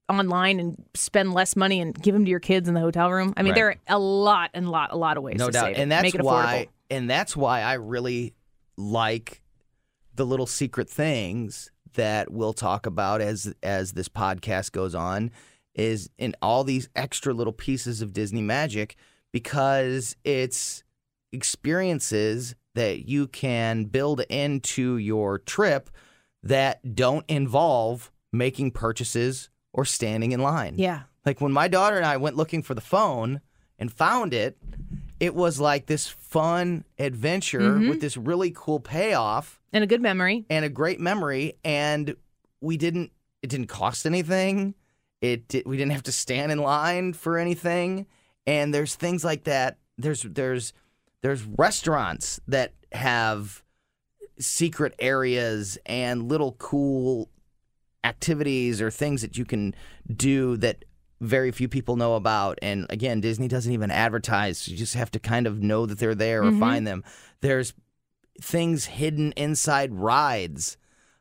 online 0.09 0.61
and 0.61 0.83
spend 0.94 1.35
less 1.35 1.57
money 1.57 1.80
and 1.80 2.00
give 2.00 2.14
them 2.14 2.24
to 2.24 2.30
your 2.30 2.40
kids 2.40 2.68
in 2.68 2.74
the 2.74 2.80
hotel 2.80 3.11
room. 3.11 3.35
I 3.37 3.42
mean, 3.42 3.50
Right. 3.50 3.54
there 3.57 3.68
are 3.70 3.76
a 3.88 3.98
lot 3.98 4.50
and 4.54 4.70
lot, 4.70 4.92
a 4.92 4.96
lot 4.96 5.18
of 5.18 5.22
ways 5.24 5.37
no 5.37 5.46
to 5.46 5.52
doubt, 5.52 5.72
and 5.76 5.90
that's 5.92 6.02
Make 6.04 6.14
it 6.14 6.20
affordable. 6.22 6.24
why, 6.26 6.68
and 6.90 7.11
that's 7.11 7.37
why 7.37 7.61
I 7.62 7.74
really 7.74 8.33
like 8.76 9.42
the 10.14 10.26
little 10.26 10.46
secret 10.46 10.88
things 10.88 11.70
that 11.94 12.32
we'll 12.32 12.52
talk 12.52 12.87
about 12.87 13.20
as 13.20 13.54
as 13.62 13.92
this 13.92 14.08
podcast 14.08 14.72
goes 14.72 14.94
on. 14.94 15.30
Is 15.74 16.08
in 16.18 16.37
all 16.40 16.62
these 16.62 16.88
extra 16.94 17.34
little 17.34 17.52
pieces 17.52 18.00
of 18.00 18.12
Disney 18.12 18.42
magic 18.42 18.96
because 19.32 20.14
it's 20.22 20.84
experiences 21.32 22.54
that 22.76 23.08
you 23.08 23.26
can 23.26 23.84
build 23.84 24.20
into 24.28 24.96
your 24.96 25.38
trip 25.38 25.90
that 26.44 26.94
don't 26.94 27.24
involve 27.28 28.12
making 28.32 28.70
purchases 28.70 29.50
or 29.72 29.84
standing 29.84 30.32
in 30.32 30.40
line. 30.40 30.74
Yeah. 30.78 31.02
Like 31.26 31.40
when 31.40 31.52
my 31.52 31.68
daughter 31.68 31.96
and 31.96 32.06
I 32.06 32.16
went 32.16 32.37
looking 32.37 32.62
for 32.62 32.74
the 32.74 32.80
phone 32.80 33.40
and 33.78 33.92
found 33.92 34.34
it, 34.34 34.58
it 35.24 35.34
was 35.34 35.58
like 35.58 35.87
this 35.87 36.06
fun 36.06 36.84
adventure 36.98 37.60
Mm-hmm. 37.60 37.88
with 37.88 38.00
this 38.00 38.16
really 38.16 38.52
cool 38.54 38.78
payoff 38.78 39.58
And 39.72 39.82
a 39.82 39.87
good 39.87 40.02
memory. 40.02 40.44
and 40.50 40.64
a 40.64 40.68
great 40.68 41.00
memory. 41.00 41.54
And 41.64 42.14
we 42.60 42.76
didn't, 42.76 43.10
it 43.42 43.48
didn't 43.48 43.68
cost 43.68 44.04
anything. 44.04 44.74
It 45.22 45.48
did, 45.48 45.66
we 45.66 45.78
didn't 45.78 45.92
have 45.92 46.02
to 46.04 46.12
stand 46.12 46.52
in 46.52 46.58
line 46.58 47.14
for 47.14 47.38
anything. 47.38 48.06
And 48.46 48.74
there's 48.74 48.94
things 48.94 49.24
like 49.24 49.44
that. 49.44 49.78
There's 49.96 50.22
there's 50.22 50.72
there's 51.22 51.42
restaurants 51.44 52.38
that 52.48 52.74
have 52.92 53.62
secret 54.38 54.94
areas 54.98 55.78
and 55.87 56.28
little 56.28 56.52
cool 56.58 57.30
activities 58.02 58.82
or 58.82 58.90
things 58.90 59.22
that 59.22 59.38
you 59.38 59.44
can 59.46 59.74
do 60.14 60.56
that 60.58 60.84
very 61.24 61.50
few 61.50 61.68
people 61.68 61.96
know 61.96 62.14
about. 62.14 62.58
And 62.62 62.87
again, 62.90 63.20
Disney 63.20 63.48
doesn't 63.48 63.72
even 63.72 63.90
advertise. 63.90 64.68
You 64.68 64.76
just 64.76 64.94
have 64.94 65.10
to 65.12 65.18
kind 65.18 65.46
of 65.46 65.62
know 65.62 65.87
that 65.87 65.98
they're 65.98 66.14
there 66.14 66.44
or 66.44 66.52
find 66.52 66.87
them. 66.87 67.02
There's 67.40 67.74
things 68.40 68.87
hidden 68.87 69.32
inside 69.32 69.92
rides. 69.94 70.76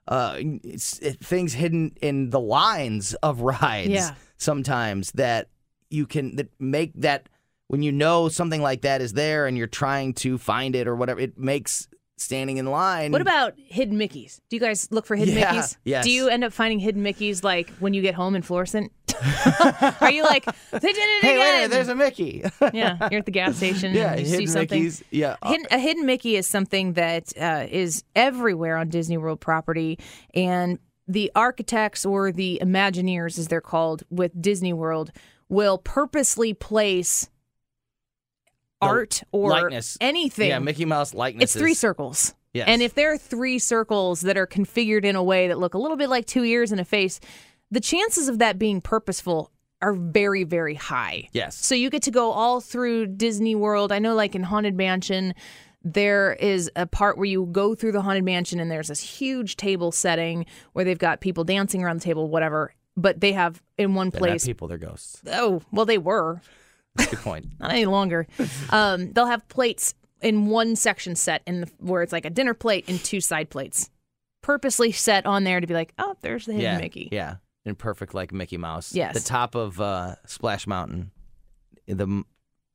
Uh, 0.07 0.35
it's, 0.63 0.99
it, 0.99 1.19
things 1.23 1.53
hidden 1.53 1.95
in 2.01 2.29
the 2.29 2.39
lines 2.39 3.13
of 3.15 3.41
rides 3.41 3.89
Yeah. 3.89 4.15
sometimes 4.37 5.11
that 5.13 5.47
you 5.89 6.05
can 6.05 6.35
that 6.35 6.49
make 6.59 6.91
that 6.95 7.29
when 7.67 7.81
you 7.83 7.91
know 7.91 8.27
something 8.29 8.61
like 8.61 8.81
that 8.81 9.01
is 9.01 9.13
there 9.13 9.45
and 9.47 9.57
you're 9.57 9.67
trying 9.67 10.13
to 10.15 10.37
find 10.37 10.75
it 10.75 10.87
or 10.87 10.95
whatever 10.95 11.19
it 11.21 11.37
makes 11.37 11.87
standing 12.23 12.57
in 12.57 12.65
line 12.65 13.11
What 13.11 13.21
about 13.21 13.53
hidden 13.57 13.97
Mickeys? 13.97 14.39
Do 14.49 14.55
you 14.55 14.59
guys 14.59 14.87
look 14.91 15.05
for 15.05 15.15
hidden 15.15 15.37
Yeah, 15.37 15.53
Mickeys? 15.53 15.77
yes. 15.85 16.05
Do 16.05 16.11
you 16.11 16.29
end 16.29 16.43
up 16.43 16.53
finding 16.53 16.79
hidden 16.79 17.03
Mickeys 17.03 17.43
like 17.43 17.69
when 17.79 17.93
you 17.93 18.01
get 18.01 18.15
home 18.15 18.35
in 18.35 18.41
Florissant? 18.41 18.91
Are 20.01 20.11
you 20.11 20.23
like 20.23 20.45
they 20.71 20.79
did 20.79 20.95
it 20.97 21.21
Hey, 21.23 21.35
again? 21.35 21.39
later, 21.61 21.67
there's 21.69 21.87
a 21.87 21.95
Mickey. 21.95 22.43
yeah, 22.73 23.07
you're 23.11 23.19
at 23.19 23.25
the 23.25 23.31
gas 23.31 23.57
station. 23.57 23.93
yeah, 23.95 24.13
and 24.13 24.21
you 24.21 24.25
see 24.25 24.47
something. 24.47 24.83
Mickeys. 24.83 25.03
Yeah. 25.11 25.35
Hidden, 25.45 25.67
a 25.71 25.77
hidden 25.79 26.05
Mickey 26.05 26.35
is 26.35 26.47
something 26.47 26.93
that 26.93 27.31
uh, 27.39 27.65
is 27.69 28.03
everywhere 28.15 28.77
on 28.77 28.89
Disney 28.89 29.17
World 29.17 29.39
property, 29.39 29.99
and 30.33 30.79
the 31.07 31.31
architects 31.35 32.05
or 32.05 32.31
the 32.31 32.59
Imagineers, 32.61 33.37
as 33.37 33.47
they're 33.49 33.61
called, 33.61 34.03
with 34.09 34.31
Disney 34.41 34.73
World, 34.73 35.11
will 35.49 35.77
purposely 35.77 36.53
place 36.53 37.29
art 38.87 39.23
or 39.31 39.49
likeness. 39.49 39.97
anything. 40.01 40.49
Yeah, 40.49 40.59
Mickey 40.59 40.85
Mouse 40.85 41.13
likeness. 41.13 41.43
it's 41.43 41.55
three 41.55 41.73
circles. 41.73 42.33
Yes. 42.53 42.67
And 42.67 42.81
if 42.81 42.93
there 42.93 43.11
are 43.11 43.17
three 43.17 43.57
circles 43.59 44.21
that 44.21 44.37
are 44.37 44.45
configured 44.45 45.05
in 45.05 45.15
a 45.15 45.23
way 45.23 45.47
that 45.47 45.57
look 45.57 45.73
a 45.73 45.77
little 45.79 45.97
bit 45.97 46.09
like 46.09 46.25
two 46.27 46.43
ears 46.43 46.71
and 46.71 46.79
a 46.79 46.85
face, 46.85 47.19
the 47.71 47.79
chances 47.79 48.27
of 48.27 48.37
that 48.39 48.59
being 48.59 48.79
purposeful 48.79 49.51
are 49.81 49.93
very, 49.93 50.43
very 50.43 50.75
high. 50.75 51.27
Yes. 51.33 51.55
So 51.57 51.73
you 51.75 51.89
get 51.89 52.03
to 52.03 52.11
go 52.11 52.31
all 52.31 52.61
through 52.61 53.07
Disney 53.07 53.55
World. 53.55 53.91
I 53.91 53.99
know, 53.99 54.13
like 54.13 54.35
in 54.35 54.43
Haunted 54.43 54.75
Mansion, 54.75 55.33
there 55.83 56.33
is 56.33 56.71
a 56.75 56.85
part 56.85 57.17
where 57.17 57.25
you 57.25 57.47
go 57.51 57.73
through 57.75 57.91
the 57.91 58.01
Haunted 58.01 58.23
Mansion 58.23 58.59
and 58.59 58.69
there's 58.71 58.87
this 58.87 59.01
huge 59.01 59.57
table 59.57 59.91
setting 59.91 60.45
where 60.73 60.85
they've 60.85 60.97
got 60.99 61.19
people 61.21 61.43
dancing 61.43 61.83
around 61.83 61.99
the 62.01 62.05
table, 62.05 62.29
whatever. 62.29 62.73
But 62.95 63.19
they 63.19 63.33
have 63.33 63.61
in 63.77 63.95
one 63.95 64.09
They're 64.11 64.21
not 64.21 64.27
place. 64.27 64.45
people, 64.45 64.67
they're 64.67 64.77
ghosts. 64.77 65.21
Oh, 65.27 65.63
well, 65.71 65.85
they 65.85 65.97
were 65.97 66.39
Good 66.97 67.19
point. 67.19 67.45
not 67.59 67.71
any 67.71 67.85
longer. 67.85 68.27
Um, 68.69 69.11
they'll 69.13 69.25
have 69.27 69.47
plates 69.47 69.93
in 70.21 70.47
one 70.47 70.75
section 70.75 71.15
set 71.15 71.41
in 71.45 71.61
the, 71.61 71.71
where 71.79 72.01
it's 72.01 72.13
like 72.13 72.25
a 72.25 72.29
dinner 72.29 72.53
plate 72.53 72.85
and 72.87 73.03
two 73.03 73.19
side 73.21 73.49
plates, 73.49 73.89
purposely 74.41 74.91
set 74.91 75.25
on 75.25 75.43
there 75.43 75.59
to 75.59 75.67
be 75.67 75.73
like, 75.73 75.93
oh, 75.97 76.15
there's 76.21 76.45
the 76.45 76.53
hidden 76.53 76.73
yeah. 76.73 76.77
Mickey. 76.77 77.09
Yeah. 77.11 77.35
In 77.65 77.75
perfect 77.75 78.13
like 78.13 78.31
Mickey 78.33 78.57
Mouse. 78.57 78.93
Yes. 78.93 79.13
The 79.13 79.27
top 79.27 79.55
of 79.55 79.79
uh, 79.79 80.15
Splash 80.25 80.67
Mountain. 80.67 81.11
The 81.87 82.23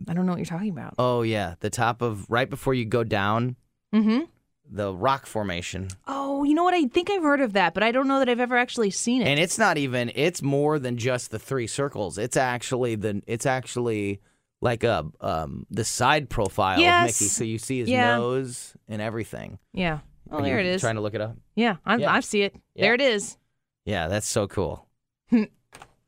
I 0.09 0.15
don't 0.15 0.27
know 0.27 0.33
what 0.33 0.39
you're 0.39 0.47
talking 0.47 0.71
about. 0.71 0.95
oh 0.99 1.23
yeah, 1.23 1.55
the 1.61 1.71
top 1.71 2.03
of 2.03 2.31
right 2.31 2.49
before 2.49 2.73
you 2.73 2.85
go 2.85 3.03
down 3.03 3.57
Mm-hmm. 3.95 4.25
The 4.71 4.95
rock 4.95 5.27
formation. 5.27 5.89
Oh, 6.07 6.45
you 6.45 6.55
know 6.55 6.65
what? 6.65 6.75
I 6.75 6.85
think 6.87 7.11
I've 7.11 7.23
heard 7.23 7.41
of 7.41 7.53
that, 7.55 7.75
but 7.75 7.83
I 7.83 7.91
don't 7.93 8.07
know 8.09 8.19
that 8.19 8.29
I've 8.29 8.41
ever 8.41 8.57
actually 8.57 8.91
seen 8.91 9.23
it. 9.23 9.29
And 9.29 9.41
it's 9.41 9.59
not 9.59 9.79
even 9.79 10.11
it's 10.15 10.43
more 10.43 10.79
than 10.79 10.97
just 10.97 11.31
the 11.31 11.39
three 11.39 11.67
circles. 11.67 12.19
It's 12.19 12.37
actually 12.37 12.95
the 12.95 13.23
it's 13.27 13.47
actually 13.47 14.21
like 14.61 14.85
a 14.85 15.07
um 15.21 15.67
the 15.71 15.85
side 15.85 16.29
profile 16.29 16.81
Yes. 16.81 17.17
of 17.17 17.21
Mickey. 17.23 17.29
So 17.31 17.45
you 17.45 17.59
see 17.59 17.79
his 17.81 17.89
Yeah. 17.89 18.17
nose 18.17 18.75
and 18.89 19.01
everything. 19.03 19.59
yeah. 19.73 20.01
Oh, 20.31 20.39
Are 20.39 20.43
there 20.43 20.59
it 20.59 20.67
is. 20.67 20.83
Trying 20.83 20.97
to 20.97 21.01
look 21.01 21.15
it 21.15 21.23
up. 21.23 21.37
yeah, 21.55 21.77
I, 21.87 21.97
Yeah. 21.97 22.13
I 22.13 22.21
see 22.21 22.43
it. 22.43 22.55
Yeah. 22.75 22.83
There 22.83 22.95
it 22.95 23.01
is. 23.01 23.39
Yeah, 23.87 24.09
that's 24.09 24.27
so 24.27 24.47
cool. 24.47 24.87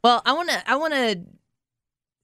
Well, 0.02 0.22
I 0.24 0.32
want 0.32 0.48
to 0.50 0.70
I 0.70 0.76
want 0.76 0.94
to 0.94 1.20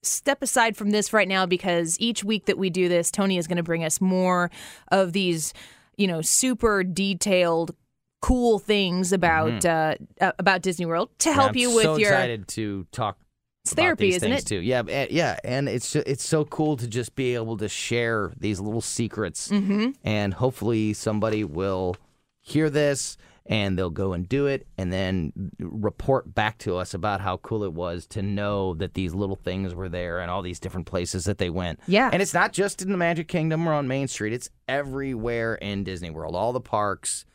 step 0.03 0.41
aside 0.41 0.77
from 0.77 0.89
this 0.91 1.11
right 1.13 1.27
now 1.27 1.45
because 1.45 1.95
each 1.99 2.23
week 2.23 2.45
that 2.45 2.57
we 2.57 2.69
do 2.69 2.87
this, 2.89 3.11
Tony 3.11 3.37
is 3.37 3.47
going 3.47 3.57
to 3.57 3.63
bring 3.63 3.83
us 3.83 3.99
more 3.99 4.49
of 4.89 5.13
these, 5.13 5.53
you 5.97 6.07
know, 6.07 6.21
super 6.21 6.83
detailed 6.83 7.75
cool 8.21 8.57
things 8.59 9.13
about 9.13 9.63
uh, 9.65 9.95
uh, 10.19 10.31
about 10.39 10.61
Disney 10.61 10.85
World 10.85 11.09
to 11.19 11.31
help 11.33 11.51
Mm-hmm. 11.51 11.57
Yeah, 11.57 11.61
you 11.61 11.69
I'm 11.69 11.75
with 11.75 11.83
so 11.83 11.97
your 11.97 12.09
excited 12.13 12.47
to 12.49 12.87
talk 12.91 13.17
It's 13.63 13.73
about 13.73 13.81
therapy, 13.83 14.13
isn't 14.15 14.31
it? 14.31 14.45
Too. 14.45 14.59
Yeah, 14.59 14.81
eh, 14.89 15.07
yeah, 15.11 15.37
and 15.43 15.69
it's 15.69 15.95
it's 15.95 16.25
so 16.25 16.43
cool 16.45 16.77
to 16.77 16.87
just 16.87 17.15
be 17.15 17.35
able 17.35 17.57
to 17.57 17.69
share 17.69 18.33
these 18.39 18.59
little 18.59 18.81
secrets, 18.81 19.49
Mhm. 19.49 19.95
and 20.03 20.33
hopefully 20.33 20.93
somebody 20.93 21.43
will 21.43 21.95
hear 22.41 22.69
this 22.69 23.17
and 23.47 23.77
they'll 23.77 23.89
go 23.89 24.13
and 24.13 24.27
do 24.27 24.45
it, 24.45 24.67
and 24.77 24.91
then 24.91 25.31
report 25.59 26.33
back 26.33 26.57
to 26.59 26.77
us 26.77 26.93
about 26.93 27.21
how 27.21 27.37
cool 27.37 27.63
it 27.63 27.73
was 27.73 28.05
to 28.07 28.21
know 28.21 28.73
that 28.75 28.93
these 28.93 29.13
little 29.13 29.35
things 29.35 29.73
were 29.73 29.89
there 29.89 30.19
and 30.19 30.29
all 30.29 30.41
these 30.41 30.59
different 30.59 30.85
places 30.85 31.25
that 31.25 31.37
they 31.37 31.49
went. 31.49 31.79
Yeah. 31.87 32.09
and 32.11 32.21
it's 32.21 32.33
not 32.33 32.53
just 32.53 32.81
in 32.81 32.91
the 32.91 32.97
Magic 32.97 33.27
Kingdom 33.27 33.67
or 33.67 33.73
on 33.73 33.87
Main 33.87 34.07
Street; 34.07 34.33
it's 34.33 34.49
everywhere 34.67 35.55
in 35.55 35.83
Disney 35.83 36.09
World. 36.09 36.35
All 36.35 36.53
the 36.53 36.61
parks. 36.61 37.25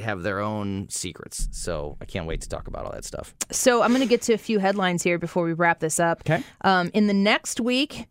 Have 0.00 0.22
their 0.22 0.38
own 0.38 0.88
secrets, 0.88 1.48
so 1.50 1.96
I 2.00 2.04
can't 2.04 2.28
wait 2.28 2.42
to 2.42 2.48
talk 2.48 2.68
about 2.68 2.86
all 2.86 2.92
that 2.92 3.04
stuff. 3.04 3.34
So 3.50 3.82
I'm 3.82 3.90
going 3.90 4.00
to 4.00 4.06
get 4.06 4.22
to 4.22 4.34
a 4.34 4.38
few 4.38 4.60
headlines 4.60 5.02
here 5.02 5.18
before 5.18 5.42
we 5.44 5.52
wrap 5.52 5.80
this 5.80 5.98
up. 5.98 6.20
Okay. 6.20 6.44
Um, 6.60 6.92
in 6.94 7.08
the 7.08 7.12
next 7.12 7.58
week, 7.58 8.06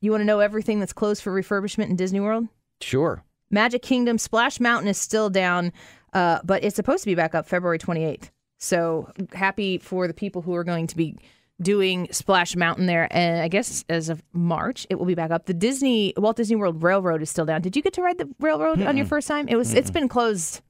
you 0.00 0.10
want 0.10 0.22
to 0.22 0.24
know 0.24 0.40
everything 0.40 0.80
that's 0.80 0.94
closed 0.94 1.22
for 1.22 1.30
refurbishment 1.30 1.90
in 1.90 1.96
Disney 1.96 2.20
World? 2.20 2.48
Sure. 2.80 3.22
Magic 3.50 3.82
Kingdom 3.82 4.16
Splash 4.16 4.60
Mountain 4.60 4.88
is 4.88 4.96
still 4.96 5.28
down, 5.28 5.72
uh, 6.12 6.40
but 6.44 6.64
it's 6.64 6.76
supposed 6.76 7.02
to 7.04 7.10
be 7.10 7.14
back 7.14 7.34
up 7.34 7.46
February 7.46 7.78
28th. 7.78 8.30
So 8.58 9.10
happy 9.32 9.78
for 9.78 10.06
the 10.06 10.14
people 10.14 10.42
who 10.42 10.54
are 10.54 10.64
going 10.64 10.86
to 10.86 10.96
be 10.96 11.16
doing 11.60 12.08
Splash 12.12 12.54
Mountain 12.56 12.86
there. 12.86 13.08
And 13.10 13.40
I 13.42 13.48
guess 13.48 13.84
as 13.88 14.08
of 14.08 14.22
March, 14.32 14.86
it 14.90 14.96
will 14.96 15.06
be 15.06 15.14
back 15.14 15.30
up. 15.30 15.46
The 15.46 15.54
Disney 15.54 16.12
Walt 16.16 16.36
Disney 16.36 16.56
World 16.56 16.82
Railroad 16.82 17.22
is 17.22 17.30
still 17.30 17.44
down. 17.44 17.60
Did 17.60 17.76
you 17.76 17.82
get 17.82 17.92
to 17.94 18.02
ride 18.02 18.18
the 18.18 18.28
railroad 18.40 18.80
on 18.82 18.96
your 18.96 19.06
first 19.06 19.28
time? 19.28 19.48
It 19.48 19.56
was. 19.56 19.74
It's 19.74 19.90
been 19.90 20.08
closed 20.08 20.60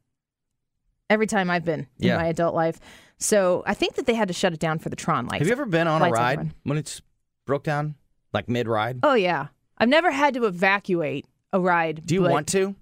every 1.11 1.27
time 1.27 1.51
I've 1.51 1.65
been 1.65 1.87
Yeah. 1.99 2.15
in 2.15 2.21
my 2.21 2.27
adult 2.29 2.55
life. 2.55 2.79
So 3.19 3.63
I 3.67 3.75
think 3.75 3.95
that 3.95 4.07
they 4.07 4.15
had 4.15 4.29
to 4.29 4.35
shut 4.35 4.53
it 4.53 4.59
down 4.59 4.79
for 4.79 4.89
the 4.89 4.97
Tron 4.97 5.27
lights. 5.27 5.39
Have 5.41 5.47
you 5.47 5.53
ever 5.53 5.67
been 5.67 5.87
on 5.87 6.03
a 6.03 6.11
ride 6.11 6.53
when 6.65 6.79
it's 6.79 7.01
broke 7.47 7.63
down, 7.65 7.95
like 8.33 8.49
mid 8.49 8.67
ride? 8.67 8.99
Oh 9.03 9.15
yeah, 9.15 9.49
I've 9.79 9.89
never 9.89 10.11
had 10.11 10.35
to 10.35 10.45
evacuate 10.47 11.27
a 11.53 11.61
ride. 11.61 12.03
Do 12.07 12.15
you 12.15 12.23
want 12.23 12.49
to? 12.49 12.75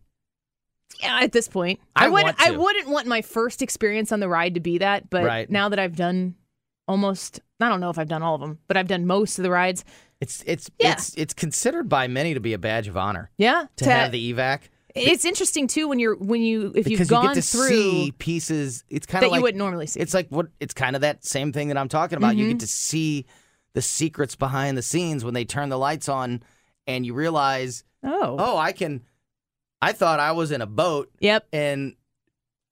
Yeah, 1.02 1.20
at 1.22 1.32
this 1.32 1.48
point, 1.48 1.80
I 1.96 2.08
wouldn't. 2.08 2.38
want 2.38 2.40
I 2.40 2.50
wouldn't 2.56 2.88
want 2.88 3.06
my 3.06 3.22
first 3.22 3.62
experience 3.62 4.12
on 4.12 4.20
the 4.20 4.28
ride 4.28 4.54
to 4.54 4.60
be 4.60 4.78
that. 4.78 5.08
But 5.10 5.24
Right. 5.24 5.48
now 5.50 5.68
that 5.68 5.78
I've 5.78 5.96
done 5.96 6.34
almost, 6.88 7.40
I 7.60 7.68
don't 7.68 7.80
know 7.80 7.90
if 7.90 7.98
I've 7.98 8.08
done 8.08 8.22
all 8.22 8.34
of 8.34 8.40
them, 8.40 8.58
but 8.68 8.76
I've 8.76 8.88
done 8.88 9.06
most 9.06 9.38
of 9.38 9.42
the 9.42 9.50
rides. 9.50 9.84
It's 10.20 10.42
it's 10.46 10.70
Yeah. 10.78 10.92
it's 10.92 11.14
it's 11.14 11.32
considered 11.34 11.88
by 11.88 12.06
many 12.08 12.34
to 12.34 12.40
be 12.40 12.52
a 12.52 12.58
badge 12.58 12.88
of 12.88 12.96
honor 12.96 13.30
Yeah, 13.38 13.66
to 13.76 13.90
have 13.90 14.12
the 14.12 14.32
evac 14.32 14.62
it's 14.94 15.24
interesting 15.24 15.68
too 15.68 15.86
when 15.86 16.00
you're 16.00 16.16
when 16.16 16.42
you 16.42 16.72
if 16.74 16.84
because 16.84 16.90
you've 16.90 17.00
you 17.00 17.06
gone 17.06 17.26
get 17.26 17.34
to 17.36 17.42
through 17.42 17.68
see 17.68 18.12
pieces. 18.18 18.82
It's 18.90 19.06
kind 19.06 19.22
that 19.22 19.26
of 19.26 19.32
like 19.32 19.38
you 19.38 19.42
wouldn't 19.44 19.58
normally 19.58 19.86
see. 19.86 20.00
it's 20.00 20.12
like 20.12 20.28
what 20.30 20.48
it's 20.58 20.74
kind 20.74 20.96
of 20.96 21.02
that 21.02 21.24
same 21.24 21.52
thing 21.52 21.68
that 21.68 21.78
I'm 21.78 21.88
talking 21.88 22.16
about. 22.18 22.36
You 22.36 22.44
Mm-hmm. 22.44 22.52
get 22.54 22.60
to 22.60 22.66
see 22.66 23.24
the 23.72 23.82
secrets 23.82 24.34
behind 24.34 24.76
the 24.76 24.82
scenes 24.82 25.24
when 25.24 25.32
they 25.32 25.44
turn 25.44 25.68
the 25.68 25.78
lights 25.78 26.08
on, 26.08 26.42
and 26.88 27.06
you 27.06 27.14
realize, 27.14 27.84
oh, 28.02 28.34
oh, 28.38 28.56
I 28.58 28.72
can. 28.72 29.02
I 29.82 29.92
thought 29.92 30.20
I 30.20 30.32
was 30.32 30.50
in 30.52 30.60
a 30.60 30.66
boat 30.66 31.10
yep. 31.20 31.46
in 31.52 31.96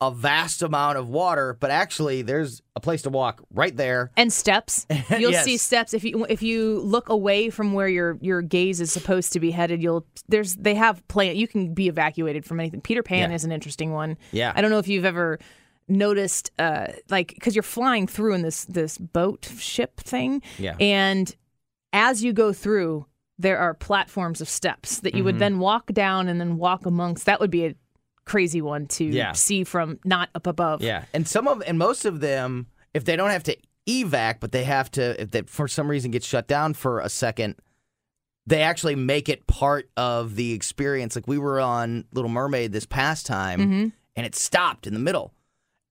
a 0.01 0.13
vast 0.13 0.63
amount 0.63 0.97
of 0.97 1.09
water, 1.09 1.57
but 1.59 1.71
actually, 1.73 2.23
there's 2.23 2.63
a 2.77 2.81
place 2.81 3.03
to 3.03 3.11
walk 3.11 3.43
right 3.53 3.77
there. 3.77 4.13
And 4.17 4.33
steps. 4.33 4.87
You'll 5.19 5.33
Yes. 5.33 5.45
see 5.45 5.57
steps 5.57 5.93
if 5.93 6.05
you 6.05 6.25
if 6.29 6.41
you 6.43 6.79
look 6.81 7.09
away 7.09 7.51
from 7.51 7.73
where 7.73 7.89
your 7.89 8.17
your 8.21 8.41
gaze 8.43 8.81
is 8.81 8.93
supposed 8.93 9.33
to 9.33 9.41
be 9.41 9.51
headed. 9.51 9.83
You'll 9.83 10.07
there's 10.29 10.55
they 10.55 10.75
have 10.77 11.07
plan. 11.09 11.35
You 11.35 11.49
can 11.49 11.75
be 11.75 11.89
evacuated 11.89 12.45
from 12.45 12.61
anything. 12.61 12.81
Peter 12.81 13.03
Pan 13.03 13.31
Yeah. 13.31 13.35
is 13.37 13.43
an 13.45 13.51
interesting 13.51 13.93
one. 13.93 14.17
Yeah. 14.31 14.53
I 14.55 14.61
don't 14.61 14.71
know 14.71 14.79
if 14.79 14.87
you've 14.87 15.05
ever 15.05 15.41
noticed 15.89 16.53
uh 16.61 16.89
like 17.09 17.29
because 17.35 17.57
you're 17.57 17.63
flying 17.63 18.07
through 18.07 18.35
in 18.35 18.43
this 18.43 18.67
this 18.67 18.99
boat 18.99 19.51
ship 19.59 19.97
thing 19.99 20.43
Yeah. 20.59 20.77
and 20.79 21.35
as 21.95 22.23
you 22.23 22.35
go 22.35 22.53
through 22.53 23.07
there 23.39 23.59
are 23.59 23.73
platforms 23.75 24.41
of 24.41 24.49
steps 24.49 25.01
that 25.01 25.15
you 25.15 25.19
Mm-hmm. 25.19 25.25
would 25.27 25.39
then 25.39 25.59
walk 25.59 25.93
down 25.93 26.29
and 26.29 26.41
then 26.41 26.57
walk 26.59 26.87
amongst 26.87 27.27
that 27.27 27.41
would 27.41 27.51
be 27.51 27.67
a 27.67 27.75
crazy 28.25 28.61
one 28.61 28.87
to 28.87 29.05
Yeah. 29.05 29.33
see 29.33 29.65
from 29.65 29.99
not 30.05 30.29
up 30.35 30.47
above 30.47 30.83
Yeah, 30.83 31.05
and 31.15 31.27
some 31.27 31.47
of 31.49 31.63
and 31.67 31.79
most 31.79 32.05
of 32.05 32.21
them, 32.21 32.67
if 32.95 33.05
they 33.05 33.17
don't 33.17 33.31
have 33.31 33.45
to 33.45 33.57
evac, 33.87 34.37
but 34.41 34.53
they 34.53 34.65
have 34.65 34.91
to, 34.93 35.21
if 35.23 35.31
they 35.31 35.43
for 35.43 35.67
some 35.69 35.89
reason 35.89 36.11
get 36.11 36.23
shut 36.25 36.47
down 36.47 36.75
for 36.75 37.01
a 37.01 37.09
second, 37.09 37.55
they 38.47 38.61
actually 38.63 38.95
make 38.97 39.29
it 39.29 39.47
part 39.47 39.89
of 39.97 40.35
the 40.37 40.53
experience. 40.53 41.15
Like 41.17 41.27
we 41.29 41.39
were 41.39 41.61
on 41.61 42.05
Little 42.13 42.31
Mermaid 42.31 42.73
this 42.73 42.87
past 42.87 43.25
time, 43.27 43.61
Mm-hmm. 43.61 43.89
and 44.17 44.27
it 44.27 44.35
stopped 44.35 44.87
in 44.87 44.93
the 44.95 45.01
middle, 45.01 45.33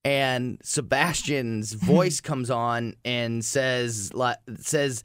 and 0.04 0.58
Sebastian's 0.62 1.72
voice 1.92 2.20
comes 2.20 2.50
on 2.50 2.94
and 3.04 3.44
says, 3.44 4.12
says. 4.60 5.02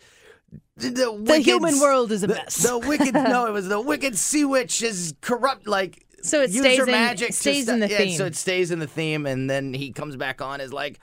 The, 0.77 1.19
The 1.23 1.39
human 1.39 1.79
world 1.79 2.11
is 2.11 2.23
a 2.23 2.27
the- 2.27 2.33
mess." 2.35 2.55
The 2.57 2.77
wicked, 2.79 3.13
no, 3.13 3.45
it 3.47 3.51
was 3.51 3.67
the 3.77 3.79
wicked 3.81 4.17
sea 4.17 4.45
witch 4.45 4.81
is 4.81 5.13
corrupt. 5.21 5.67
Like, 5.67 6.05
So 6.23 6.41
it 6.41 6.51
stays 6.51 6.79
in- 6.79 6.85
magic. 6.91 7.27
to 7.27 7.33
stays 7.33 7.63
sta- 7.65 7.73
in 7.73 7.79
the 7.79 7.89
yeah, 7.89 7.97
theme. 7.97 8.17
So 8.17 8.25
it 8.25 8.35
stays 8.35 8.71
in 8.71 8.79
the 8.79 8.87
theme, 8.87 9.25
and 9.25 9.49
then 9.49 9.73
he 9.73 9.91
comes 9.91 10.15
back 10.15 10.41
on 10.41 10.61
as 10.61 10.73
like, 10.73 10.99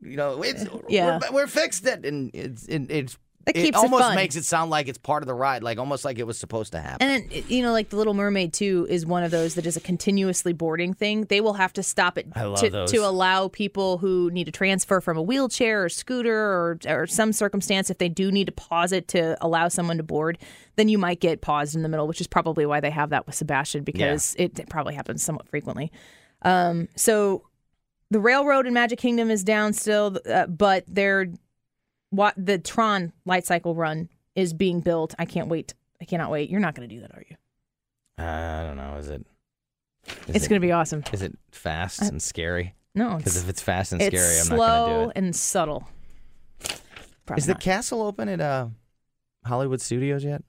you 0.00 0.16
know, 0.16 0.42
it's 0.42 0.64
Yeah. 0.88 1.18
we're, 1.30 1.32
we're 1.42 1.46
fixed 1.46 1.86
it, 1.86 2.04
and 2.06 2.30
it's 2.34 2.64
it, 2.66 2.90
it's 2.90 3.18
That 3.46 3.56
it 3.56 3.62
keeps 3.62 3.78
it 3.78 3.82
almost 3.82 4.02
fun. 4.02 4.14
makes 4.16 4.36
it 4.36 4.44
sound 4.44 4.70
like 4.70 4.86
it's 4.86 4.98
part 4.98 5.22
of 5.22 5.26
the 5.26 5.34
ride, 5.34 5.62
like 5.62 5.78
almost 5.78 6.04
like 6.04 6.18
it 6.18 6.26
was 6.26 6.38
supposed 6.38 6.72
to 6.72 6.80
happen. 6.80 7.08
And 7.08 7.30
then, 7.30 7.44
you 7.48 7.62
know, 7.62 7.72
like 7.72 7.88
the 7.88 7.96
Little 7.96 8.12
Mermaid 8.12 8.52
too 8.52 8.86
is 8.90 9.06
one 9.06 9.24
of 9.24 9.30
those 9.30 9.54
that 9.54 9.64
is 9.64 9.78
a 9.78 9.80
continuously 9.80 10.52
boarding 10.52 10.92
thing. 10.92 11.24
They 11.24 11.40
will 11.40 11.54
have 11.54 11.72
to 11.74 11.82
stop 11.82 12.18
it 12.18 12.30
to, 12.34 12.86
to 12.86 12.96
allow 12.98 13.48
people 13.48 13.96
who 13.98 14.30
need 14.30 14.44
to 14.44 14.52
transfer 14.52 15.00
from 15.00 15.16
a 15.16 15.22
wheelchair 15.22 15.84
or 15.84 15.88
scooter 15.88 16.36
or 16.36 16.78
or 16.86 17.06
some 17.06 17.32
circumstance 17.32 17.88
if 17.88 17.96
they 17.96 18.10
do 18.10 18.30
need 18.30 18.44
to 18.46 18.52
pause 18.52 18.92
it 18.92 19.08
to 19.08 19.42
allow 19.44 19.68
someone 19.68 19.96
to 19.96 20.02
board, 20.02 20.36
then 20.76 20.88
you 20.88 20.98
might 20.98 21.20
get 21.20 21.40
paused 21.40 21.74
in 21.74 21.82
the 21.82 21.88
middle, 21.88 22.06
which 22.06 22.20
is 22.20 22.26
probably 22.26 22.66
why 22.66 22.80
they 22.80 22.90
have 22.90 23.10
that 23.10 23.26
with 23.26 23.34
Sebastian 23.34 23.84
because 23.84 24.34
it, 24.38 24.58
it 24.58 24.68
probably 24.68 24.94
happens 24.94 25.22
somewhat 25.22 25.48
frequently. 25.48 25.90
Um, 26.42 26.88
so 26.94 27.44
the 28.10 28.20
railroad 28.20 28.66
in 28.66 28.74
Magic 28.74 28.98
Kingdom 28.98 29.30
is 29.30 29.44
down 29.44 29.72
still, 29.72 30.18
uh, 30.28 30.46
but 30.46 30.84
they're 30.88 31.28
what 32.10 32.34
the 32.36 32.58
Tron 32.58 33.12
light 33.24 33.46
cycle 33.46 33.74
run 33.74 34.08
is 34.34 34.52
being 34.52 34.80
built. 34.80 35.14
I 35.18 35.24
can't 35.24 35.48
wait. 35.48 35.74
I 36.00 36.04
cannot 36.04 36.30
wait. 36.30 36.50
You're 36.50 36.60
not 36.60 36.74
going 36.74 36.88
to 36.88 36.94
do 36.94 37.00
that, 37.02 37.10
are 37.14 37.24
you? 37.28 37.36
Uh, 38.18 38.22
I 38.22 38.66
don't 38.66 38.76
know. 38.76 38.96
Is 38.98 39.08
it? 39.08 39.26
Is 40.28 40.36
it's 40.36 40.46
it- 40.46 40.48
going 40.48 40.60
to 40.60 40.66
be 40.66 40.72
awesome. 40.72 41.02
Is 41.12 41.22
it 41.22 41.36
fast 41.52 42.02
and 42.02 42.20
scary? 42.22 42.74
No, 42.94 43.16
Because 43.16 43.36
if 43.36 43.48
it's 43.48 43.62
fast 43.62 43.92
and 43.92 44.02
it's 44.02 44.16
scary, 44.16 44.40
I'm 44.40 44.48
not 44.48 44.56
slow 44.66 44.86
going 44.86 44.98
to 44.98 45.04
do 45.04 45.10
it. 45.10 45.16
and 45.24 45.36
subtle. 45.36 45.88
Probably 47.26 47.40
Is 47.40 47.46
the 47.46 47.52
not. 47.52 47.60
castle 47.60 48.02
open 48.02 48.28
at 48.28 48.40
uh, 48.40 48.66
Hollywood 49.44 49.80
Studios 49.80 50.24
yet? 50.24 50.42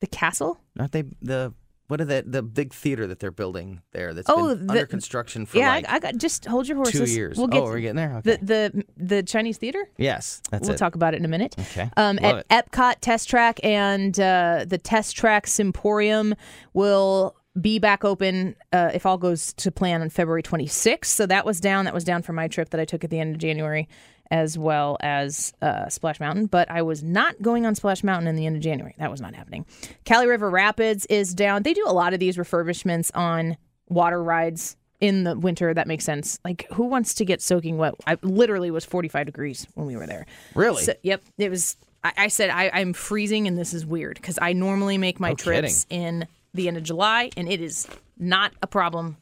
the 0.00 0.06
castle? 0.06 0.58
Aren't 0.78 0.92
they 0.92 1.04
the 1.22 1.52
what 1.90 2.00
are 2.00 2.04
the 2.04 2.24
the 2.26 2.42
big 2.42 2.72
theater 2.72 3.06
that 3.06 3.18
they're 3.18 3.30
building 3.30 3.82
there? 3.92 4.14
That's 4.14 4.30
Oh, 4.30 4.54
been 4.54 4.66
the- 4.66 4.72
under 4.72 4.86
construction 4.86 5.44
for 5.46 5.58
yeah, 5.58 5.68
like 5.74 5.88
I, 5.88 5.96
I 5.96 5.98
got. 5.98 6.16
Just 6.16 6.44
hold 6.46 6.66
your 6.68 6.76
two 6.76 6.98
horses. 6.98 7.16
years. 7.16 7.36
We'll 7.36 7.48
get 7.48 7.60
oh, 7.60 7.64
we're 7.64 7.80
getting 7.80 7.96
there. 7.96 8.20
the 8.24 8.32
Okay. 8.34 8.44
the 8.44 8.84
the 8.96 9.22
Chinese 9.22 9.58
theater. 9.58 9.84
yes, 9.98 10.40
that's 10.50 10.62
we'll 10.68 10.74
it. 10.74 10.78
talk 10.78 10.94
about 10.94 11.14
it 11.14 11.18
in 11.18 11.24
a 11.24 11.28
minute. 11.28 11.54
Okay. 11.58 11.90
Um, 11.96 12.16
Love 12.22 12.44
at 12.48 12.70
Epcot 12.70 12.96
Test 13.00 13.28
Track 13.28 13.60
and 13.64 14.18
uh, 14.20 14.64
the 14.66 14.78
Test 14.78 15.16
Track 15.16 15.46
SIMporium 15.46 16.34
will 16.72 17.34
be 17.58 17.78
back 17.78 18.04
open 18.04 18.54
uh, 18.72 18.90
if 18.94 19.06
all 19.06 19.18
goes 19.18 19.52
to 19.54 19.70
plan 19.70 20.02
on 20.02 20.10
February 20.10 20.42
26th. 20.42 21.06
So 21.06 21.26
that 21.26 21.44
was 21.44 21.60
down. 21.60 21.84
That 21.84 21.94
was 21.94 22.04
down 22.04 22.22
for 22.22 22.32
my 22.32 22.48
trip 22.48 22.70
that 22.70 22.80
I 22.80 22.84
took 22.84 23.04
at 23.04 23.10
the 23.10 23.18
end 23.18 23.34
of 23.34 23.40
January, 23.40 23.88
as 24.30 24.56
well 24.56 24.96
as 25.00 25.52
uh, 25.60 25.88
Splash 25.88 26.20
Mountain. 26.20 26.46
But 26.46 26.70
I 26.70 26.82
was 26.82 27.02
not 27.02 27.40
going 27.42 27.66
on 27.66 27.74
Splash 27.74 28.04
Mountain 28.04 28.28
in 28.28 28.36
the 28.36 28.46
end 28.46 28.56
of 28.56 28.62
January. 28.62 28.94
That 28.98 29.10
was 29.10 29.20
not 29.20 29.34
happening. 29.34 29.66
Kali 30.06 30.26
River 30.26 30.48
Rapids 30.48 31.06
is 31.06 31.34
down. 31.34 31.62
They 31.62 31.74
do 31.74 31.84
a 31.86 31.92
lot 31.92 32.14
of 32.14 32.20
these 32.20 32.36
refurbishments 32.36 33.10
on 33.14 33.56
water 33.88 34.22
rides 34.22 34.76
in 35.00 35.24
the 35.24 35.36
winter. 35.36 35.74
That 35.74 35.88
makes 35.88 36.04
sense. 36.04 36.38
Like, 36.44 36.66
who 36.72 36.84
wants 36.84 37.14
to 37.14 37.24
get 37.24 37.42
soaking 37.42 37.78
wet? 37.78 37.94
I 38.06 38.16
literally 38.22 38.70
was 38.70 38.84
45 38.84 39.26
degrees 39.26 39.66
when 39.74 39.86
we 39.86 39.96
were 39.96 40.06
there. 40.06 40.26
Really? 40.54 40.84
So, 40.84 40.92
yep. 41.02 41.22
It 41.38 41.50
was. 41.50 41.76
I, 42.04 42.12
I 42.16 42.28
said 42.28 42.50
I, 42.50 42.70
I'm 42.72 42.92
freezing, 42.92 43.48
and 43.48 43.58
this 43.58 43.74
is 43.74 43.84
weird 43.84 44.16
because 44.16 44.38
I 44.40 44.52
normally 44.52 44.98
make 44.98 45.18
my 45.18 45.30
No 45.30 45.34
trips 45.34 45.86
in 45.90 46.26
the 46.54 46.68
end 46.68 46.76
of 46.76 46.82
July, 46.82 47.30
and 47.36 47.48
it 47.48 47.60
is 47.60 47.86
not 48.18 48.52
a 48.62 48.66
problem 48.66 49.16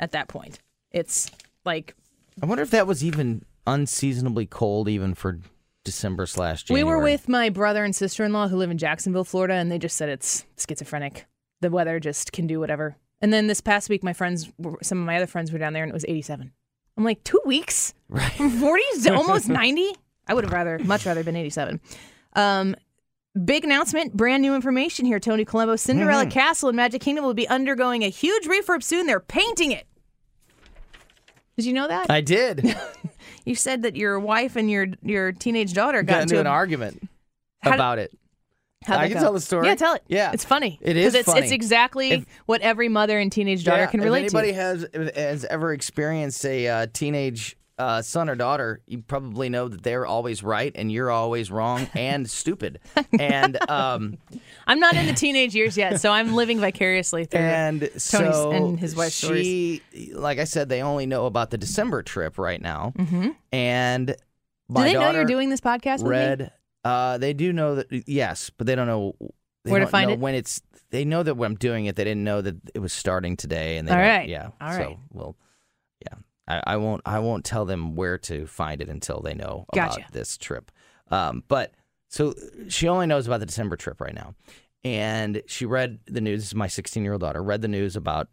at 0.00 0.12
that 0.12 0.28
point. 0.28 0.58
It's 0.90 1.30
like 1.64 1.94
I 2.42 2.46
wonder 2.46 2.62
if 2.62 2.70
that 2.70 2.86
was 2.86 3.04
even 3.04 3.44
unseasonably 3.66 4.46
cold, 4.46 4.88
even 4.88 5.14
for 5.14 5.38
December 5.84 6.26
slash 6.26 6.64
January. 6.64 6.84
we 6.84 6.90
were 6.90 7.02
with 7.02 7.28
my 7.28 7.48
brother 7.50 7.84
and 7.84 7.94
sister 7.94 8.24
in 8.24 8.32
law 8.32 8.48
who 8.48 8.56
live 8.56 8.70
in 8.70 8.78
Jacksonville, 8.78 9.24
Florida, 9.24 9.54
and 9.54 9.70
they 9.70 9.78
just 9.78 9.96
said 9.96 10.08
it's 10.08 10.44
schizophrenic. 10.56 11.26
The 11.60 11.70
weather 11.70 11.98
just 12.00 12.32
can 12.32 12.46
do 12.46 12.58
whatever. 12.60 12.96
And 13.20 13.32
then 13.32 13.46
this 13.46 13.60
past 13.60 13.88
week, 13.88 14.02
my 14.02 14.12
friends, 14.12 14.50
were- 14.58 14.78
some 14.82 14.98
of 14.98 15.06
my 15.06 15.16
other 15.16 15.26
friends 15.28 15.52
were 15.52 15.58
down 15.58 15.72
there, 15.72 15.82
and 15.84 15.90
it 15.90 15.94
was 15.94 16.04
87. 16.08 16.52
I'm 16.96 17.04
like, 17.04 17.22
two 17.24 17.40
weeks 17.44 17.94
Right. 18.08 18.32
from 18.32 18.50
40 18.60 18.82
to 19.04 19.14
almost 19.14 19.48
90. 19.48 19.92
I 20.26 20.34
would 20.34 20.44
have 20.44 20.52
rather, 20.52 20.78
much 20.80 21.06
rather 21.06 21.22
been 21.24 21.36
87. 21.36 21.80
Um, 22.34 22.74
big 23.44 23.64
announcement, 23.64 24.16
brand 24.16 24.42
new 24.42 24.54
information 24.54 25.06
here. 25.06 25.18
Tony 25.20 25.44
Colombo, 25.44 25.76
Cinderella 25.76 26.26
Castle 26.26 26.68
in 26.68 26.76
Magic 26.76 27.00
Kingdom 27.00 27.24
will 27.24 27.34
be 27.34 27.48
undergoing 27.48 28.02
a 28.02 28.08
huge 28.08 28.46
refurb 28.46 28.82
soon. 28.82 29.06
They're 29.06 29.20
painting 29.20 29.72
it. 29.72 29.86
Did 31.56 31.66
you 31.66 31.72
know 31.72 31.88
that? 31.88 32.10
I 32.10 32.20
did. 32.20 32.74
you 33.44 33.54
said 33.54 33.82
that 33.82 33.94
your 33.96 34.18
wife 34.18 34.56
and 34.56 34.70
your 34.70 34.86
your 35.02 35.32
teenage 35.32 35.74
daughter 35.74 36.02
got, 36.02 36.14
Got 36.14 36.22
into 36.22 36.36
a- 36.38 36.40
an 36.40 36.46
argument 36.46 37.08
How 37.62 37.70
did- 37.70 37.74
about 37.76 37.98
it. 37.98 38.12
I 38.88 39.06
can 39.06 39.18
go? 39.18 39.20
tell 39.22 39.32
the 39.32 39.40
story. 39.40 39.68
Yeah, 39.68 39.76
tell 39.76 39.94
it. 39.94 40.02
Yeah. 40.08 40.32
it's 40.32 40.44
funny. 40.44 40.76
It 40.82 40.96
is 40.96 41.14
it's, 41.14 41.26
funny. 41.26 41.42
It's 41.42 41.52
exactly 41.52 42.10
If- 42.10 42.26
what 42.46 42.62
every 42.62 42.88
mother 42.88 43.16
and 43.18 43.30
teenage 43.30 43.62
daughter 43.64 43.82
Yeah, 43.82 43.86
can 43.86 44.00
if 44.00 44.04
relate 44.04 44.24
anybody 44.24 44.52
to. 44.52 44.58
Anybody 44.58 45.12
has 45.12 45.14
has 45.16 45.44
ever 45.44 45.72
experienced 45.72 46.44
a 46.44 46.66
uh, 46.66 46.86
teenage 46.92 47.56
uh, 47.78 48.02
son 48.02 48.28
or 48.28 48.34
daughter, 48.34 48.80
you 48.86 49.02
probably 49.02 49.48
know 49.48 49.68
that 49.68 49.82
they're 49.82 50.06
always 50.06 50.42
right 50.42 50.72
and 50.74 50.90
you're 50.92 51.10
always 51.10 51.50
wrong 51.50 51.88
and 51.94 52.28
stupid. 52.28 52.78
And 53.18 53.58
um, 53.70 54.18
I'm 54.66 54.80
not 54.80 54.94
in 54.96 55.06
the 55.06 55.12
teenage 55.12 55.54
years 55.54 55.76
yet, 55.76 56.00
so 56.00 56.10
I'm 56.10 56.34
living 56.34 56.60
vicariously 56.60 57.24
through. 57.24 57.40
and 57.40 57.80
Tony's 57.80 58.02
so 58.02 58.50
and 58.52 58.78
his 58.78 58.96
wife's 58.96 59.14
she, 59.14 59.82
like 60.12 60.38
I 60.38 60.44
said, 60.44 60.68
they 60.68 60.82
only 60.82 61.06
know 61.06 61.26
about 61.26 61.50
the 61.50 61.58
December 61.58 62.02
trip 62.02 62.38
right 62.38 62.60
now. 62.60 62.92
Mm-hmm. 62.98 63.30
And 63.52 64.06
Do 64.06 64.14
they 64.82 64.94
know 64.94 65.10
you're 65.10 65.24
doing 65.24 65.50
this 65.50 65.60
podcast 65.60 66.02
with 66.02 66.04
me? 66.04 66.08
read. 66.10 66.52
Uh, 66.84 67.18
they 67.18 67.32
do 67.32 67.52
know 67.52 67.76
that 67.76 67.86
yes, 68.08 68.50
but 68.50 68.66
they 68.66 68.74
don't 68.74 68.86
know 68.88 69.14
they 69.64 69.70
Where 69.70 69.80
to 69.80 69.86
find 69.86 70.10
it? 70.10 70.18
when 70.18 70.34
it's. 70.34 70.60
They 70.90 71.04
know 71.04 71.22
that 71.22 71.36
when 71.36 71.52
I'm 71.52 71.56
doing 71.56 71.86
it, 71.86 71.96
they 71.96 72.04
didn't 72.04 72.24
know 72.24 72.40
that 72.42 72.56
it 72.74 72.80
was 72.80 72.92
starting 72.92 73.36
today, 73.36 73.78
and 73.78 73.86
they 73.88 73.92
All 73.92 73.98
right. 73.98 74.28
yeah. 74.28 74.48
All 74.60 74.72
so 74.72 74.78
right. 74.78 74.98
well, 75.10 75.36
yeah. 75.36 75.51
I, 76.48 76.62
I 76.66 76.76
won't. 76.76 77.02
I 77.06 77.18
won't 77.20 77.44
tell 77.44 77.64
them 77.64 77.94
where 77.94 78.18
to 78.18 78.46
find 78.46 78.80
it 78.80 78.88
until 78.88 79.20
they 79.20 79.34
know 79.34 79.66
Gotcha. 79.74 80.00
about 80.00 80.12
this 80.12 80.36
trip. 80.36 80.70
Um, 81.10 81.44
but 81.48 81.72
so 82.08 82.34
she 82.68 82.88
only 82.88 83.06
knows 83.06 83.26
about 83.26 83.40
the 83.40 83.46
December 83.46 83.76
trip 83.76 84.00
right 84.00 84.14
now, 84.14 84.34
and 84.82 85.42
she 85.46 85.66
read 85.66 86.00
the 86.06 86.20
news. 86.20 86.54
My 86.54 86.66
16 86.66 87.02
year 87.02 87.12
old 87.12 87.20
daughter 87.20 87.42
read 87.42 87.62
the 87.62 87.68
news 87.68 87.96
about 87.96 88.28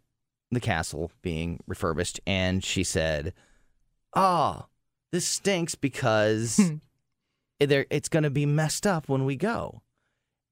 the 0.50 0.60
castle 0.60 1.12
being 1.22 1.60
refurbished, 1.66 2.20
and 2.26 2.64
she 2.64 2.82
said, 2.82 3.32
"Oh, 4.14 4.66
this 5.12 5.26
stinks 5.26 5.74
because." 5.74 6.56
Hmm. 6.56 6.76
there 7.66 7.84
it's 7.90 8.08
going 8.08 8.22
to 8.22 8.30
be 8.30 8.46
messed 8.46 8.86
up 8.86 9.08
when 9.08 9.26
we 9.26 9.36
go. 9.36 9.82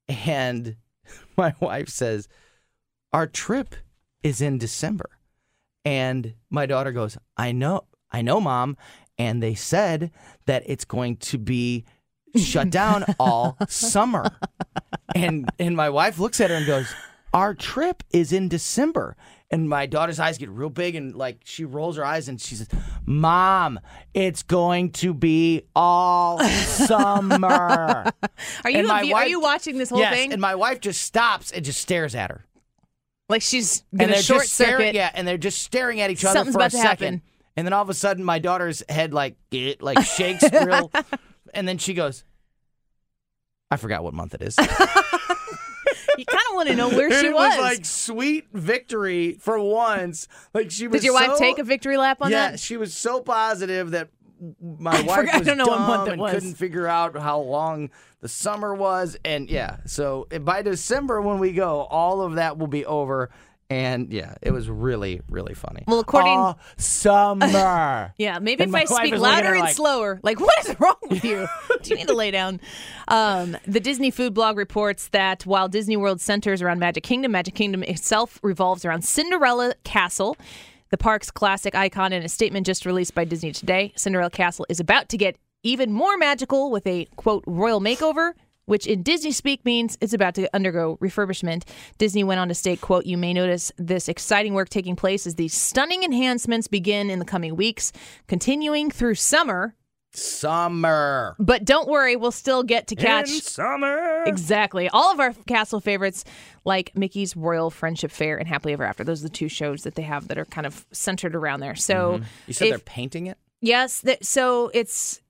And 0.09 0.77
my 1.37 1.55
wife 1.61 1.89
says, 1.89 2.29
Our 3.13 3.27
trip 3.27 3.75
is 4.23 4.41
in 4.41 4.59
December. 4.59 5.11
And 5.85 6.35
my 6.51 6.67
daughter 6.67 6.93
goes, 6.93 7.17
I 7.37 7.53
know, 7.53 7.85
I 8.11 8.23
know, 8.23 8.41
mom. 8.41 8.77
And 9.19 9.43
they 9.43 9.55
said 9.55 10.11
that 10.47 10.63
it's 10.67 10.85
going 10.85 11.17
to 11.17 11.39
be 11.39 11.85
shut 12.37 12.71
down 12.71 13.05
all 13.19 13.57
summer. 13.69 14.25
And 15.15 15.51
and 15.59 15.77
my 15.77 15.91
wife 15.91 16.19
looks 16.19 16.41
at 16.41 16.51
her 16.51 16.57
and 16.57 16.67
goes, 16.67 16.93
Our 17.33 17.55
trip 17.55 18.03
is 18.11 18.33
in 18.33 18.49
December. 18.49 19.17
And 19.51 19.67
my 19.67 19.87
daughter's 19.87 20.21
eyes 20.21 20.37
get 20.37 20.51
real 20.51 20.69
big 20.69 20.95
and 20.95 21.15
like 21.17 21.39
she 21.43 21.65
rolls 21.65 21.97
her 21.97 22.05
eyes 22.05 22.29
and 22.29 22.39
she 22.39 22.55
says, 22.55 22.69
Mom, 23.07 23.81
it's 24.13 24.43
going 24.43 24.91
to 24.93 25.15
be 25.15 25.63
all 25.75 26.39
summer. 26.41 27.39
Are 28.65 28.71
you 28.71 28.79
And 28.79 28.85
a 28.85 28.89
my 28.89 29.03
are 29.05 29.13
wife- 29.13 29.29
you 29.31 29.41
watching 29.41 29.79
this 29.79 29.89
whole 29.89 29.99
yes, 30.01 30.13
thing? 30.15 30.33
and 30.33 30.41
my 30.41 30.55
wife 30.55 30.81
just 30.81 31.01
stops 31.01 31.51
and 31.51 31.65
just 31.65 31.81
stares 31.81 32.15
at 32.15 32.31
her. 32.31 32.45
Like 33.29 33.43
she's 33.43 33.85
gonna 33.97 34.21
short 34.23 34.43
just 34.43 34.55
staring, 34.55 34.79
circuit. 34.79 34.95
yeah, 34.95 35.11
and 35.15 35.27
they're 35.27 35.37
just 35.39 35.63
staring 35.63 36.01
at 36.01 36.11
each 36.11 36.25
other 36.25 36.35
Something's 36.39 36.55
for 36.55 36.59
about 36.61 36.69
a 36.69 36.77
to 36.77 36.77
second. 36.79 36.89
happen. 37.15 37.23
And 37.57 37.67
then 37.67 37.73
all 37.73 37.83
of 37.83 37.91
a 37.91 37.95
sudden, 37.95 38.25
my 38.25 38.39
daughter's 38.39 38.83
head 38.89 39.13
like 39.13 39.37
it 39.51 39.83
like 39.83 40.01
shakes 40.05 40.45
real, 40.65 40.91
and 41.53 41.67
then 41.67 41.79
she 41.79 41.93
goes, 41.95 42.25
"I 43.71 43.77
forgot 43.77 44.03
what 44.05 44.15
month 44.15 44.35
it 44.35 44.43
is." 44.43 44.57
You 46.17 46.25
kind 46.25 46.43
of 46.51 46.57
want 46.57 46.69
to 46.69 46.75
know 46.75 46.89
where 46.89 47.07
And 47.13 47.15
she 47.21 47.27
it 47.29 47.35
was. 47.35 47.59
like 47.61 47.85
sweet 47.87 48.49
victory 48.53 49.35
for 49.35 49.61
once. 49.61 50.27
Like 50.53 50.69
she 50.73 50.89
was. 50.89 51.01
Did 51.01 51.07
your 51.07 51.15
wife 51.15 51.31
so- 51.35 51.39
take 51.39 51.61
a 51.61 51.63
victory 51.63 51.97
lap 51.97 52.19
on 52.21 52.33
that? 52.33 52.37
yeah, 52.37 52.51
that? 52.53 52.61
she 52.61 52.77
was 52.77 52.93
so 52.93 53.21
positive 53.21 53.93
that 53.93 54.09
my 54.61 54.91
I 54.99 55.03
wife 55.03 55.17
forgot- 55.21 55.35
I 55.35 55.39
was 55.39 55.47
don't 55.47 55.59
know 55.59 55.67
what 55.67 55.77
dumb 55.79 55.87
month 55.89 56.09
it 56.09 56.13
and 56.13 56.21
was. 56.21 56.33
couldn't 56.35 56.55
figure 56.55 56.87
out 56.87 57.17
how 57.17 57.41
long 57.41 57.91
the 58.21 58.29
summer 58.29 58.75
was, 58.75 59.17
and 59.25 59.49
yeah, 59.51 59.77
so 59.87 60.27
by 60.43 60.63
December 60.63 61.21
when 61.23 61.39
we 61.39 61.53
go, 61.53 61.83
all 61.83 62.21
of 62.23 62.35
that 62.37 62.59
will 62.59 62.67
be 62.67 62.85
over. 62.85 63.31
And 63.71 64.11
yeah, 64.15 64.35
it 64.41 64.51
was 64.51 64.71
really, 64.71 65.21
really 65.29 65.53
funny. 65.53 65.85
Well, 65.87 66.01
according- 66.01 66.39
All 66.39 66.59
summer. 66.79 68.15
Yeah, 68.19 68.39
maybe 68.39 68.63
And 68.63 68.71
if 68.71 68.73
my 68.73 68.79
I 68.79 68.83
wife 68.85 68.89
speak 68.89 69.15
is 69.15 69.21
looking 69.21 69.35
at 69.35 69.37
louder 69.37 69.49
her 69.49 69.55
and 69.57 69.61
like- 69.65 69.75
slower, 69.75 70.21
like 70.23 70.41
what 70.47 70.67
is 70.67 70.81
wrong 70.81 70.97
with 71.11 71.23
you? 71.23 71.47
Do 71.83 71.91
you 71.91 71.97
need 71.97 72.09
to 72.09 72.15
lay 72.15 72.31
down? 72.31 72.61
Um, 73.09 73.57
the 73.67 73.81
Disney 73.81 74.11
Food 74.11 74.33
Blog 74.33 74.57
reports 74.57 75.09
that 75.09 75.45
while 75.45 75.69
Disney 75.69 75.99
World 75.99 76.21
centers 76.23 76.63
around 76.63 76.79
Magic 76.79 77.03
Kingdom, 77.05 77.33
Magic 77.33 77.55
Kingdom 77.55 77.83
itself 77.83 78.39
revolves 78.43 78.85
around 78.87 79.03
Cinderella 79.05 79.75
Castle, 79.85 80.37
the 80.91 80.99
park's 80.99 81.31
classic 81.31 81.75
icon. 81.75 82.13
In 82.13 82.23
a 82.23 82.29
statement 82.29 82.67
just 82.67 82.87
released 82.87 83.15
by 83.15 83.25
Disney 83.25 83.53
today, 83.53 83.93
Cinderella 83.97 84.31
Castle 84.31 84.67
is 84.69 84.81
about 84.81 85.09
to 85.11 85.17
get 85.17 85.37
even 85.63 85.93
more 85.93 86.17
magical 86.17 86.71
with 86.71 86.87
a 86.87 87.07
quote 87.17 87.45
royal 87.47 87.81
makeover. 87.81 88.33
Which 88.67 88.87
in 88.87 89.03
Disney 89.03 89.33
speak 89.33 89.65
means 89.65 89.97
it's 89.99 90.13
about 90.13 90.35
to 90.35 90.55
undergo 90.55 90.99
refurbishment. 91.01 91.67
Disney 91.97 92.23
went 92.23 92.39
on 92.39 92.49
to 92.49 92.55
state, 92.55 92.83
quote, 92.83 93.07
you 93.07 93.17
may 93.17 93.33
notice 93.33 93.73
this 93.79 94.11
exciting 94.11 94.53
work 94.53 94.69
taking 94.69 94.95
place 94.95 95.27
as 95.27 95.37
these 95.37 95.55
stunning 95.55 96.03
enhancements 96.03 96.69
begin 96.69 97.09
in 97.09 97.19
the 97.19 97.25
coming 97.25 97.57
weeks, 97.57 97.93
continuing 98.27 98.91
through 98.91 99.15
summer. 99.15 99.75
Summer. 100.13 101.37
But 101.39 101.65
don't 101.65 101.89
worry, 101.89 102.17
we'll 102.17 102.31
still 102.33 102.63
get 102.63 102.87
to 102.89 102.97
catch 102.97 103.31
In 103.31 103.41
summer. 103.41 104.25
exactly 104.27 104.89
all 104.89 105.13
of 105.13 105.21
our 105.21 105.33
castle 105.47 105.81
favorites, 105.81 106.25
like 106.65 106.93
Mickey's 106.97 107.37
Royal 107.37 107.71
Friendship 107.71 108.11
Fair 108.11 108.39
and 108.39 108.49
Happily 108.49 108.73
Ever 108.73 108.85
After. 108.85 109.05
Those 109.05 109.21
are 109.21 109.29
the 109.29 109.35
two 109.35 109.49
shows 109.49 109.83
that 109.83 109.95
they 109.95 110.03
have 110.03 110.29
that 110.29 110.39
are 110.39 110.45
kind 110.47 110.67
of 110.67 110.87
centered 110.93 111.35
around 111.35 111.61
there. 111.61 111.75
So 111.75 112.15
mm-hmm. 112.15 112.25
You 112.47 112.55
said 112.55 112.65
if- 112.67 112.71
they're 112.73 112.79
painting 112.81 113.27
it? 113.27 113.39
Yes, 113.61 114.03
that, 114.03 114.25
so 114.25 114.71
it's 114.73 115.21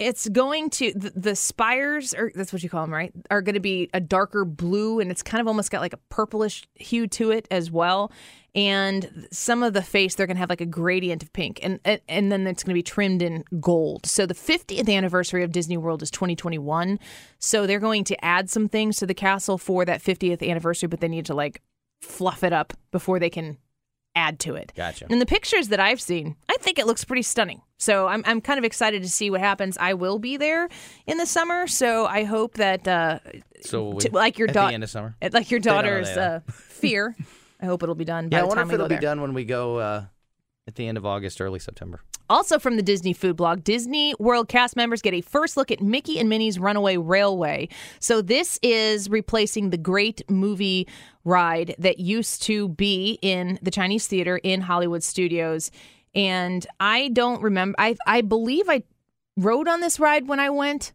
it's 0.00 0.30
going 0.30 0.70
to 0.70 0.92
the, 0.94 1.10
the 1.10 1.36
spires, 1.36 2.14
or 2.14 2.32
that's 2.34 2.54
what 2.54 2.62
you 2.62 2.70
call 2.70 2.82
them, 2.82 2.92
right? 2.92 3.12
Are 3.30 3.42
going 3.42 3.54
to 3.54 3.60
be 3.60 3.90
a 3.92 4.00
darker 4.00 4.46
blue, 4.46 4.98
and 4.98 5.10
it's 5.10 5.22
kind 5.22 5.42
of 5.42 5.46
almost 5.46 5.70
got 5.70 5.82
like 5.82 5.92
a 5.92 5.98
purplish 6.08 6.66
hue 6.74 7.06
to 7.08 7.30
it 7.30 7.46
as 7.50 7.70
well. 7.70 8.10
And 8.54 9.28
some 9.30 9.62
of 9.62 9.74
the 9.74 9.82
face, 9.82 10.14
they're 10.14 10.26
going 10.26 10.38
to 10.38 10.40
have 10.40 10.48
like 10.48 10.62
a 10.62 10.66
gradient 10.66 11.22
of 11.22 11.32
pink, 11.34 11.60
and 11.62 11.78
and, 11.84 12.00
and 12.08 12.32
then 12.32 12.46
it's 12.46 12.62
going 12.62 12.72
to 12.72 12.78
be 12.78 12.82
trimmed 12.82 13.20
in 13.20 13.44
gold. 13.60 14.06
So 14.06 14.24
the 14.24 14.34
50th 14.34 14.88
anniversary 14.88 15.44
of 15.44 15.52
Disney 15.52 15.76
World 15.76 16.02
is 16.02 16.10
2021. 16.10 16.98
So 17.38 17.66
they're 17.66 17.78
going 17.78 18.04
to 18.04 18.24
add 18.24 18.48
some 18.48 18.68
things 18.68 18.96
to 18.98 19.06
the 19.06 19.14
castle 19.14 19.58
for 19.58 19.84
that 19.84 20.02
50th 20.02 20.48
anniversary, 20.48 20.88
but 20.88 21.00
they 21.00 21.08
need 21.08 21.26
to 21.26 21.34
like 21.34 21.60
fluff 22.00 22.42
it 22.42 22.54
up 22.54 22.72
before 22.90 23.18
they 23.18 23.30
can 23.30 23.58
add 24.14 24.40
to 24.40 24.54
it. 24.54 24.72
Gotcha. 24.74 25.06
And 25.10 25.20
the 25.20 25.26
pictures 25.26 25.68
that 25.68 25.78
I've 25.78 26.00
seen, 26.00 26.36
think 26.60 26.78
it 26.78 26.86
looks 26.86 27.04
pretty 27.04 27.22
stunning. 27.22 27.62
So 27.78 28.06
I'm 28.06 28.22
I'm 28.26 28.40
kind 28.40 28.58
of 28.58 28.64
excited 28.64 29.02
to 29.02 29.08
see 29.08 29.30
what 29.30 29.40
happens. 29.40 29.76
I 29.78 29.94
will 29.94 30.18
be 30.18 30.36
there 30.36 30.68
in 31.06 31.18
the 31.18 31.26
summer, 31.26 31.66
so 31.66 32.06
I 32.06 32.24
hope 32.24 32.54
that 32.54 32.86
uh, 32.86 33.18
So 33.62 33.94
t- 33.98 34.10
like 34.10 34.38
your 34.38 34.48
daughter, 34.48 34.68
the 34.68 34.74
end 34.74 34.84
of 34.84 34.90
summer. 34.90 35.16
like 35.32 35.50
your 35.50 35.60
daughter's 35.60 36.08
uh, 36.08 36.40
fear. 36.50 37.16
I 37.60 37.66
hope 37.66 37.82
it'll 37.82 37.94
be 37.94 38.04
done 38.04 38.28
by 38.28 38.36
Yeah, 38.36 38.40
I 38.40 38.42
the 38.42 38.48
wonder 38.48 38.60
time 38.62 38.70
if 38.70 38.74
it'll 38.74 38.88
be 38.88 38.96
done 38.98 39.20
when 39.20 39.34
we 39.34 39.44
go 39.44 39.76
uh, 39.78 40.04
at 40.66 40.74
the 40.76 40.86
end 40.86 40.96
of 40.98 41.04
August, 41.06 41.40
early 41.40 41.58
September. 41.58 42.00
Also 42.28 42.60
from 42.60 42.76
the 42.76 42.82
Disney 42.82 43.12
Food 43.12 43.36
Blog, 43.36 43.64
Disney 43.64 44.14
World 44.20 44.48
cast 44.48 44.76
members 44.76 45.02
get 45.02 45.12
a 45.14 45.20
first 45.20 45.56
look 45.56 45.70
at 45.72 45.80
Mickey 45.82 46.18
and 46.20 46.28
Minnie's 46.28 46.60
Runaway 46.60 46.96
Railway. 46.96 47.68
So 47.98 48.22
this 48.22 48.56
is 48.62 49.10
replacing 49.10 49.70
the 49.70 49.76
great 49.78 50.22
movie 50.30 50.86
ride 51.24 51.74
that 51.78 51.98
used 51.98 52.42
to 52.44 52.68
be 52.68 53.18
in 53.20 53.58
the 53.62 53.70
Chinese 53.72 54.06
Theater 54.06 54.36
in 54.44 54.60
Hollywood 54.60 55.02
Studios. 55.02 55.70
And 56.14 56.66
I 56.78 57.08
don't 57.08 57.42
remember 57.42 57.74
I 57.78 57.96
I 58.06 58.20
believe 58.22 58.68
I 58.68 58.82
rode 59.36 59.68
on 59.68 59.80
this 59.80 60.00
ride 60.00 60.28
when 60.28 60.40
I 60.40 60.50
went 60.50 60.92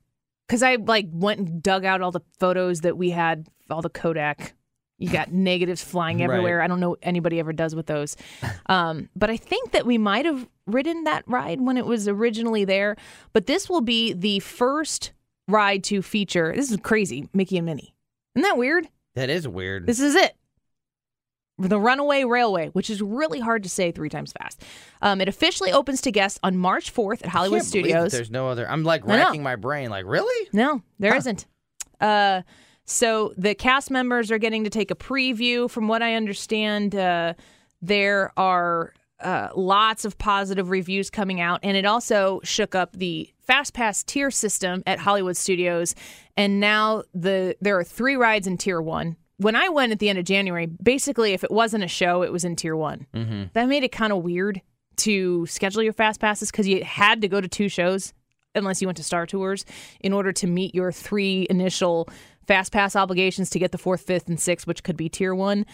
cuz 0.49 0.61
I 0.63 0.75
like 0.75 1.07
went 1.11 1.39
and 1.39 1.63
dug 1.63 1.85
out 1.85 2.01
all 2.01 2.11
the 2.11 2.21
photos 2.39 2.81
that 2.81 2.97
we 2.97 3.09
had 3.11 3.47
all 3.69 3.81
the 3.81 3.89
Kodak 3.89 4.53
you 4.97 5.09
got 5.09 5.31
negatives 5.31 5.83
flying 5.83 6.17
Right. 6.19 6.25
everywhere. 6.25 6.61
I 6.61 6.67
don't 6.67 6.79
know 6.79 6.91
what 6.91 6.99
anybody 7.01 7.39
ever 7.39 7.51
does 7.53 7.75
with 7.75 7.85
those. 7.87 8.15
Um, 8.67 9.09
but 9.15 9.29
I 9.29 9.37
think 9.37 9.71
that 9.73 9.85
we 9.85 9.97
might 9.99 10.25
have 10.25 10.47
ridden 10.65 11.03
that 11.03 11.23
ride 11.27 11.61
when 11.61 11.77
it 11.77 11.85
was 11.85 12.07
originally 12.07 12.65
there. 12.65 12.95
But 13.31 13.45
this 13.45 13.69
will 13.69 13.81
be 13.81 14.11
the 14.11 14.39
first 14.39 15.11
ride 15.47 15.83
to 15.85 16.01
feature. 16.01 16.51
This 16.55 16.71
is 16.71 16.77
crazy, 16.77 17.29
Mickey 17.31 17.57
and 17.57 17.65
Minnie. 17.67 17.95
Isn't 18.35 18.41
that 18.43 18.57
weird? 18.57 18.87
That 19.13 19.29
is 19.29 19.47
weird. 19.47 19.85
This 19.85 19.99
is 19.99 20.15
it. 20.15 20.35
The 21.57 21.79
Runaway 21.79 22.25
Railway, 22.25 22.67
which 22.69 22.89
is 22.89 23.01
really 23.01 23.39
hard 23.39 23.63
to 23.63 23.69
say 23.69 23.91
three 23.91 24.09
times 24.09 24.33
fast. 24.33 24.61
Um, 25.01 25.21
it 25.21 25.29
officially 25.29 25.71
opens 25.71 26.01
to 26.01 26.11
guests 26.11 26.37
on 26.43 26.57
March 26.57 26.93
4th 26.93 27.23
at 27.23 27.29
Hollywood 27.29 27.61
I 27.61 27.63
can't 27.63 27.71
believe 27.71 27.85
that 27.85 27.89
Studios. 27.91 28.11
There's 28.11 28.31
no 28.31 28.49
other. 28.49 28.69
I'm 28.69 28.83
like 28.83 29.05
racking 29.05 29.41
my 29.41 29.55
brain. 29.55 29.89
Like 29.89 30.05
really? 30.05 30.49
No, 30.51 30.81
there 30.99 31.11
not 31.11 31.45
Uh, 32.01 32.41
so 32.85 33.33
the 33.37 33.55
cast 33.55 33.89
members 33.89 34.31
are 34.31 34.37
getting 34.37 34.63
to 34.65 34.69
take 34.69 34.91
a 34.91 34.95
preview. 34.95 35.69
From 35.69 35.87
what 35.87 36.03
I 36.03 36.15
understand, 36.15 36.93
uh, 36.93 37.33
there 37.81 38.31
are 38.37 38.93
uh, 39.19 39.49
lots 39.55 40.05
of 40.05 40.17
positive 40.17 40.69
reviews 40.69 41.09
coming 41.09 41.39
out, 41.41 41.61
and 41.63 41.77
it 41.77 41.85
also 41.85 42.41
shook 42.43 42.75
up 42.75 42.93
the 42.97 43.31
Fast 43.39 43.73
Pass 43.73 44.03
tier 44.03 44.29
system 44.29 44.83
at 44.85 44.99
Hollywood 44.99 45.37
Studios. 45.37 45.95
And 46.35 46.59
now 46.59 47.03
the 47.13 47.55
there 47.61 47.77
are 47.79 47.83
three 47.83 48.15
rides 48.15 48.45
in 48.45 48.57
Tier 48.57 48.81
One. 48.81 49.15
When 49.37 49.55
I 49.55 49.69
went 49.69 49.91
at 49.91 49.99
the 49.99 50.09
end 50.09 50.17
of 50.17 50.25
January, 50.25 50.65
basically, 50.65 51.33
if 51.33 51.43
it 51.43 51.51
wasn't 51.51 51.83
a 51.83 51.87
show, 51.89 52.23
it 52.23 52.31
was 52.31 52.45
in 52.45 52.55
Tier 52.55 52.75
One. 52.75 53.05
Mm-hmm. 53.13 53.43
That 53.53 53.67
made 53.67 53.83
it 53.83 53.91
kind 53.91 54.13
of 54.13 54.23
weird 54.23 54.61
to 54.97 55.45
schedule 55.45 55.83
your 55.83 55.93
Fast 55.93 56.19
Passes 56.19 56.51
because 56.51 56.67
you 56.67 56.83
had 56.83 57.21
to 57.21 57.27
go 57.27 57.41
to 57.41 57.47
two 57.47 57.67
shows 57.67 58.13
unless 58.53 58.81
you 58.81 58.87
went 58.87 58.97
to 58.97 59.03
Star 59.03 59.25
Tours 59.25 59.65
in 59.99 60.13
order 60.13 60.31
to 60.31 60.47
meet 60.47 60.73
your 60.73 60.91
three 60.91 61.45
initial 61.49 62.07
Fast 62.47 62.71
Pass 62.71 62.95
obligations 62.95 63.49
to 63.49 63.59
get 63.59 63.71
the 63.71 63.77
fourth, 63.77 64.01
fifth, 64.01 64.29
and 64.29 64.39
sixth, 64.39 64.67
which 64.67 64.83
could 64.83 64.95
be 64.95 65.09
Tier 65.09 65.35
One. 65.35 65.65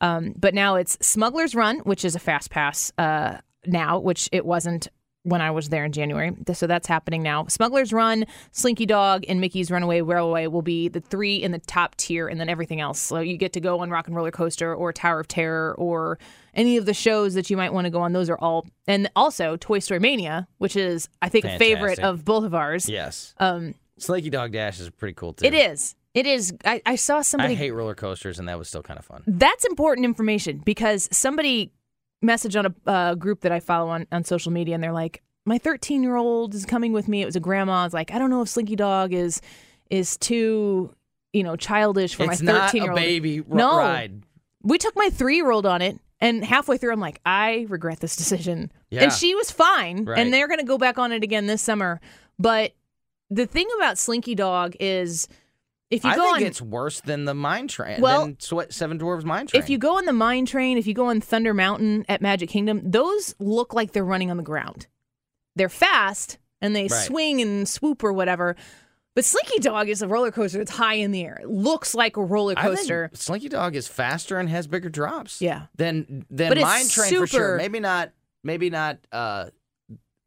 Um, 0.00 0.32
but 0.36 0.54
now 0.54 0.76
it's 0.76 0.96
Smuggler's 1.06 1.54
Run, 1.54 1.80
which 1.80 2.04
is 2.04 2.14
a 2.14 2.18
Fast 2.18 2.50
Pass 2.50 2.90
uh, 2.96 3.38
now, 3.66 3.98
which 3.98 4.28
it 4.32 4.46
wasn't 4.46 4.88
when 5.22 5.40
I 5.42 5.50
was 5.50 5.68
there 5.68 5.84
in 5.84 5.92
January. 5.92 6.32
So 6.54 6.66
that's 6.66 6.86
happening 6.86 7.22
now. 7.22 7.46
Smuggler's 7.46 7.92
Run, 7.92 8.24
Slinky 8.52 8.86
Dog, 8.86 9.24
and 9.28 9.40
Mickey's 9.40 9.70
Runaway 9.70 10.00
Railway 10.00 10.46
will 10.46 10.62
be 10.62 10.88
the 10.88 11.00
three 11.00 11.36
in 11.36 11.52
the 11.52 11.58
top 11.58 11.96
tier, 11.96 12.26
and 12.28 12.40
then 12.40 12.48
everything 12.48 12.80
else. 12.80 12.98
So 12.98 13.20
you 13.20 13.36
get 13.36 13.52
to 13.54 13.60
go 13.60 13.80
on 13.80 13.90
Rock 13.90 14.06
and 14.06 14.16
Roller 14.16 14.30
Coaster 14.30 14.74
or 14.74 14.92
Tower 14.92 15.20
of 15.20 15.28
Terror 15.28 15.74
or 15.78 16.18
any 16.54 16.76
of 16.76 16.86
the 16.86 16.94
shows 16.94 17.34
that 17.34 17.50
you 17.50 17.56
might 17.56 17.72
want 17.72 17.84
to 17.84 17.90
go 17.90 18.00
on. 18.00 18.12
Those 18.12 18.30
are 18.30 18.38
all, 18.38 18.66
and 18.86 19.10
also 19.14 19.56
Toy 19.56 19.78
Story 19.78 20.00
Mania, 20.00 20.48
which 20.58 20.76
is 20.76 21.08
I 21.20 21.28
think 21.28 21.44
a 21.44 21.58
favorite 21.58 21.98
of 21.98 22.24
both 22.24 22.44
of 22.44 22.54
ours. 22.54 22.88
Yes. 22.88 23.34
Um, 23.38 23.74
Slinky 23.98 24.30
Dog 24.30 24.52
Dash 24.52 24.80
is 24.80 24.88
pretty 24.90 25.14
cool 25.14 25.34
too. 25.34 25.44
it 25.44 25.54
is. 25.54 25.94
It 26.12 26.26
is. 26.26 26.52
I, 26.64 26.82
I 26.84 26.96
saw 26.96 27.22
somebody 27.22 27.54
I 27.54 27.56
hate 27.56 27.70
roller 27.70 27.94
coasters, 27.94 28.40
and 28.40 28.48
that 28.48 28.58
was 28.58 28.68
still 28.68 28.82
kind 28.82 28.98
of 28.98 29.04
fun. 29.04 29.22
That's 29.26 29.64
important 29.64 30.04
information 30.04 30.58
because 30.64 31.08
somebody 31.12 31.72
messaged 32.24 32.58
on 32.58 32.66
a 32.86 32.90
uh, 32.90 33.14
group 33.14 33.40
that 33.40 33.52
I 33.52 33.60
follow 33.60 33.88
on, 33.90 34.06
on 34.12 34.24
social 34.24 34.52
media 34.52 34.74
and 34.74 34.82
they're 34.84 34.92
like, 34.92 35.22
my 35.46 35.58
13 35.58 36.02
year 36.02 36.16
old 36.16 36.54
is 36.54 36.66
coming 36.66 36.92
with 36.92 37.08
me. 37.08 37.22
It 37.22 37.26
was 37.26 37.36
a 37.36 37.40
grandma. 37.40 37.84
It's 37.86 37.94
like, 37.94 38.12
I 38.12 38.18
don't 38.18 38.30
know 38.30 38.42
if 38.42 38.48
Slinky 38.48 38.76
Dog 38.76 39.12
is 39.12 39.40
is 39.90 40.16
too, 40.18 40.94
you 41.32 41.42
know, 41.42 41.56
childish 41.56 42.14
for 42.14 42.30
it's 42.30 42.42
my 42.42 42.52
not 42.52 42.70
13 42.70 42.82
year 42.82 42.90
a 42.92 42.94
old. 42.94 43.00
baby 43.00 43.40
r- 43.40 43.44
No. 43.56 43.78
ride. 43.78 44.22
We 44.62 44.76
took 44.78 44.94
my 44.96 45.08
three 45.10 45.36
year 45.36 45.50
old 45.50 45.66
on 45.66 45.80
it. 45.82 45.98
And 46.22 46.44
halfway 46.44 46.76
through, 46.76 46.92
I'm 46.92 47.00
like, 47.00 47.18
I 47.24 47.64
regret 47.70 48.00
this 48.00 48.14
decision. 48.14 48.70
Yeah. 48.90 49.04
And 49.04 49.12
she 49.12 49.34
was 49.34 49.50
fine. 49.50 50.04
Right. 50.04 50.18
And 50.18 50.30
they're 50.34 50.48
going 50.48 50.60
to 50.60 50.66
go 50.66 50.76
back 50.76 50.98
on 50.98 51.12
it 51.12 51.22
again 51.24 51.46
this 51.46 51.62
summer. 51.62 51.98
But 52.38 52.72
the 53.30 53.46
thing 53.46 53.66
about 53.78 53.96
Slinky 53.96 54.34
Dog 54.34 54.76
is 54.78 55.26
if 55.90 56.04
you 56.04 56.10
I 56.10 56.16
go 56.16 56.22
think 56.22 56.36
on 56.36 56.42
it's 56.44 56.62
worse 56.62 57.00
than 57.00 57.24
the 57.24 57.34
mine 57.34 57.68
train. 57.68 58.00
Well, 58.00 58.32
Seven 58.38 58.98
Dwarves 58.98 59.24
Mine 59.24 59.48
Train. 59.48 59.62
If 59.62 59.68
you 59.68 59.76
go 59.78 59.96
on 59.98 60.04
the 60.04 60.12
mine 60.12 60.46
train, 60.46 60.78
if 60.78 60.86
you 60.86 60.94
go 60.94 61.06
on 61.06 61.20
Thunder 61.20 61.52
Mountain 61.52 62.04
at 62.08 62.22
Magic 62.22 62.48
Kingdom, 62.48 62.80
those 62.84 63.34
look 63.38 63.74
like 63.74 63.92
they're 63.92 64.04
running 64.04 64.30
on 64.30 64.36
the 64.36 64.42
ground. 64.42 64.86
They're 65.56 65.68
fast 65.68 66.38
and 66.60 66.76
they 66.76 66.82
Right. 66.82 66.90
swing 66.90 67.40
and 67.40 67.68
swoop 67.68 68.04
or 68.04 68.12
whatever. 68.12 68.54
But 69.16 69.24
Slinky 69.24 69.58
Dog 69.58 69.88
is 69.88 70.02
a 70.02 70.08
roller 70.08 70.30
coaster 70.30 70.58
that's 70.58 70.70
high 70.70 70.94
in 70.94 71.10
the 71.10 71.24
air. 71.24 71.40
It 71.42 71.48
looks 71.48 71.94
like 71.94 72.16
a 72.16 72.22
roller 72.24 72.54
coaster. 72.54 73.10
Slinky 73.12 73.48
Dog 73.48 73.74
is 73.74 73.88
faster 73.88 74.38
and 74.38 74.48
has 74.48 74.68
bigger 74.68 74.88
drops. 74.88 75.42
Yeah. 75.42 75.66
Than 75.74 76.24
than 76.30 76.50
But 76.50 76.60
Mine 76.60 76.88
Train 76.88 77.16
for 77.16 77.26
sure. 77.26 77.56
Maybe 77.56 77.80
not. 77.80 78.12
Maybe 78.44 78.70
not. 78.70 78.98
Uh, 79.10 79.46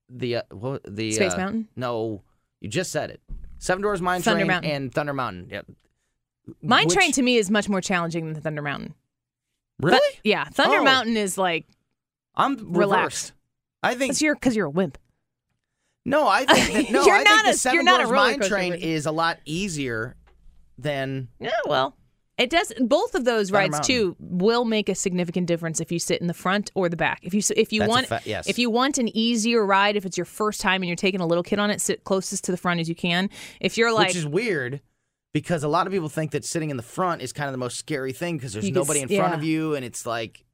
the 0.10 0.36
uh, 0.38 0.42
what, 0.52 0.82
the 0.86 1.14
Space 1.14 1.34
uh, 1.34 1.38
Mountain? 1.38 1.70
No, 1.78 2.22
you 2.60 2.68
just 2.70 2.92
said 2.92 3.10
it. 3.10 3.22
Seven 3.64 3.82
Dwarves 3.82 4.02
Mine 4.02 4.22
Thunder 4.22 4.40
Train 4.40 4.48
Mountain. 4.48 4.72
and 4.72 4.94
Thunder 4.94 5.14
Mountain. 5.14 5.48
Yep. 5.50 5.68
Mine 6.62 6.88
Which- 6.88 6.94
Train 6.96 7.12
to 7.14 7.22
me 7.22 7.38
is 7.38 7.50
much 7.50 7.70
more 7.70 7.80
challenging 7.80 8.34
than 8.34 8.42
Thunder 8.42 8.62
Mountain. 8.62 8.94
really? 9.82 10.20
Yeah, 10.24 10.44
Thunder 10.46 10.80
Oh. 10.80 10.84
Mountain 10.84 11.16
is 11.16 11.38
like 11.38 11.66
I'm 12.36 12.56
relaxed. 12.74 12.76
relaxed. 12.76 13.34
I 13.82 13.92
think 13.96 14.10
because 14.12 14.22
you're 14.22 14.36
because 14.36 14.56
you're 14.56 14.66
a 14.66 14.70
wimp. 14.70 14.98
no. 16.04 16.28
I 16.28 16.46
think 16.46 16.88
that, 16.88 16.92
no. 16.94 17.06
You're 17.06 17.16
I 17.16 17.24
not 17.24 17.28
think 17.28 17.44
the 17.46 17.50
a- 17.52 17.54
Seven 17.54 17.76
you're 17.76 17.84
not 17.84 18.02
a 18.02 18.04
roller 18.04 18.16
Mine 18.16 18.40
coaster 18.40 18.50
Train 18.56 18.74
person. 18.74 18.88
is 18.90 19.06
a 19.06 19.12
lot 19.14 19.40
easier 19.46 20.18
than 20.78 21.30
Yeah, 21.40 21.52
well, 21.66 21.96
it 22.44 22.50
does. 22.50 22.72
Both 22.80 23.16
of 23.16 23.26
those 23.26 23.50
Thunder 23.50 23.72
rides 23.72 23.88
too 23.88 24.16
will 24.20 24.66
make 24.66 24.90
a 24.90 24.96
significant 24.96 25.48
difference 25.48 25.80
if 25.80 25.92
you 25.92 26.00
sit 26.00 26.22
in 26.22 26.28
the 26.28 26.34
front 26.34 26.72
or 26.76 26.90
the 26.90 26.98
back. 26.98 27.20
If 27.24 27.34
you 27.34 27.42
if 27.56 27.74
you 27.74 27.80
That's 27.80 27.90
want 27.90 28.08
fa- 28.08 28.22
yes. 28.26 28.48
if 28.48 28.60
you 28.60 28.70
want 28.70 28.98
an 28.98 29.10
easier 29.16 29.66
ride, 29.66 29.96
if 29.96 30.06
it's 30.06 30.18
your 30.18 30.26
first 30.26 30.62
time 30.62 30.82
and 30.82 30.88
you're 30.88 30.96
taking 30.96 31.22
a 31.22 31.26
little 31.26 31.44
kid 31.44 31.60
on 31.60 31.70
it, 31.72 31.82
sit 31.82 32.04
closest 32.04 32.44
to 32.46 32.52
the 32.52 32.58
front 32.58 32.80
as 32.80 32.90
you 32.90 32.96
can. 32.96 33.30
If 33.60 33.78
you're 33.78 33.94
like 33.94 34.10
which 34.10 34.18
is 34.18 34.28
weird 34.28 34.82
because 35.34 35.64
a 35.64 35.68
lot 35.68 35.88
of 35.88 35.94
people 35.94 36.10
think 36.10 36.32
that 36.32 36.46
sitting 36.46 36.70
in 36.70 36.78
the 36.78 36.84
front 36.84 37.22
is 37.22 37.34
kind 37.34 37.48
of 37.48 37.54
the 37.54 37.58
most 37.58 37.78
scary 37.78 38.14
thing 38.14 38.38
because 38.38 38.54
there's 38.54 38.66
can 38.66 38.74
nobody 38.74 39.02
in 39.02 39.08
front 39.08 39.32
yeah. 39.32 39.38
of 39.38 39.44
you 39.44 39.76
and 39.76 39.84
it's 39.84 40.06
like 40.06 40.46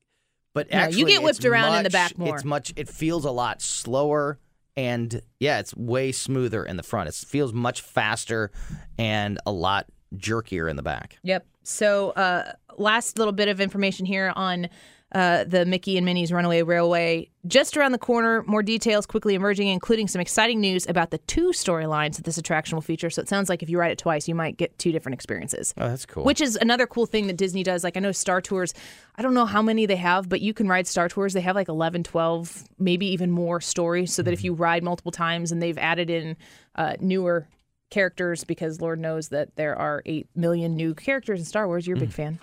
but 0.53 0.71
No, 0.71 0.87
you 0.87 1.05
get 1.05 1.21
whipped 1.21 1.45
around 1.45 1.77
in 1.77 1.83
the 1.83 1.89
back 1.89 2.17
more. 2.17 2.35
it's 2.35 2.45
much 2.45 2.73
it 2.75 2.87
feels 2.89 3.25
a 3.25 3.31
lot 3.31 3.61
slower 3.61 4.39
and 4.77 5.21
yeah 5.39 5.59
it's 5.59 5.75
way 5.75 6.11
smoother 6.11 6.63
in 6.63 6.77
the 6.77 6.83
front 6.83 7.09
it 7.09 7.15
feels 7.15 7.51
much 7.51 7.81
faster 7.81 8.51
and 8.97 9.37
a 9.45 9.51
lot 9.51 9.85
jerkier 10.17 10.69
in 10.69 10.75
the 10.75 10.83
back 10.83 11.17
Yep. 11.23 11.45
So, 11.63 12.11
uh, 12.11 12.53
last 12.77 13.19
little 13.19 13.31
bit 13.31 13.47
of 13.47 13.61
information 13.61 14.05
here 14.05 14.33
on 14.35 14.69
uh, 15.11 15.43
the 15.43 15.65
Mickey 15.65 15.97
and 15.97 16.05
Minnie's 16.05 16.31
Runaway 16.31 16.63
Railway. 16.63 17.29
Just 17.45 17.77
around 17.77 17.91
the 17.91 17.99
corner, 17.99 18.43
more 18.47 18.63
details 18.63 19.05
quickly 19.05 19.35
emerging, 19.35 19.67
including 19.67 20.07
some 20.07 20.19
exciting 20.19 20.59
news 20.59 20.87
about 20.87 21.11
the 21.11 21.17
two 21.19 21.49
storylines 21.49 22.15
that 22.15 22.25
this 22.25 22.37
attraction 22.37 22.75
will 22.75 22.81
feature. 22.81 23.09
So, 23.11 23.21
it 23.21 23.29
sounds 23.29 23.49
like 23.49 23.61
if 23.61 23.69
you 23.69 23.77
ride 23.77 23.91
it 23.91 23.99
twice, 23.99 24.27
you 24.27 24.33
might 24.33 24.57
get 24.57 24.77
two 24.79 24.91
different 24.91 25.13
experiences. 25.13 25.73
oh 25.77 25.89
that's 25.89 26.05
cool 26.07 26.23
Which 26.23 26.41
is 26.41 26.55
another 26.55 26.87
cool 26.87 27.05
thing 27.05 27.27
that 27.27 27.37
Disney 27.37 27.61
does. 27.63 27.83
Like, 27.83 27.97
I 27.97 27.99
know 27.99 28.11
Star 28.11 28.41
Tours, 28.41 28.73
I 29.15 29.21
don't 29.21 29.35
know 29.35 29.45
how 29.45 29.61
many 29.61 29.85
they 29.85 29.95
have, 29.97 30.27
but 30.27 30.41
you 30.41 30.53
can 30.55 30.67
ride 30.67 30.87
Star 30.87 31.07
Tours. 31.07 31.33
They 31.33 31.41
have 31.41 31.55
like 31.55 31.67
11, 31.67 32.03
12, 32.03 32.63
maybe 32.79 33.05
even 33.07 33.29
more 33.29 33.61
stories. 33.61 34.11
So 34.11 34.23
that 34.23 34.33
if 34.33 34.43
you 34.43 34.53
ride 34.53 34.83
multiple 34.83 35.11
times 35.11 35.51
and 35.51 35.61
they've 35.61 35.77
added 35.77 36.09
in 36.09 36.35
uh, 36.75 36.95
newer 36.99 37.47
characters, 37.89 38.43
because 38.43 38.81
Lord 38.81 38.99
knows 38.99 39.29
that 39.29 39.55
there 39.55 39.75
are 39.75 40.01
8 40.05 40.27
million 40.35 40.75
new 40.75 40.93
characters 40.93 41.39
in 41.39 41.45
Star 41.45 41.67
Wars. 41.67 41.87
You're 41.87 41.97
a 41.97 41.99
big 41.99 42.11
fan. 42.11 42.39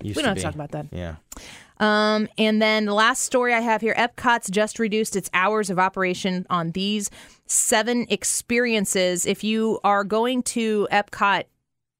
Used 0.00 0.16
We 0.16 0.22
don't 0.22 0.30
have 0.30 0.36
to 0.38 0.42
talk 0.42 0.54
about 0.54 0.70
that. 0.70 0.86
yeah 0.90 1.16
Um, 1.78 2.28
and 2.38 2.62
then 2.62 2.86
the 2.86 2.94
last 2.94 3.24
story 3.24 3.52
I 3.52 3.60
have 3.60 3.80
here 3.82 3.94
Epcot's 3.94 4.48
just 4.48 4.78
reduced 4.78 5.16
its 5.16 5.28
hours 5.34 5.68
of 5.68 5.78
operation 5.78 6.46
on 6.48 6.70
these 6.70 7.10
seven 7.46 8.06
experiences. 8.08 9.26
If 9.26 9.44
you 9.44 9.80
are 9.84 10.04
going 10.04 10.42
to 10.44 10.88
Epcot 10.90 11.44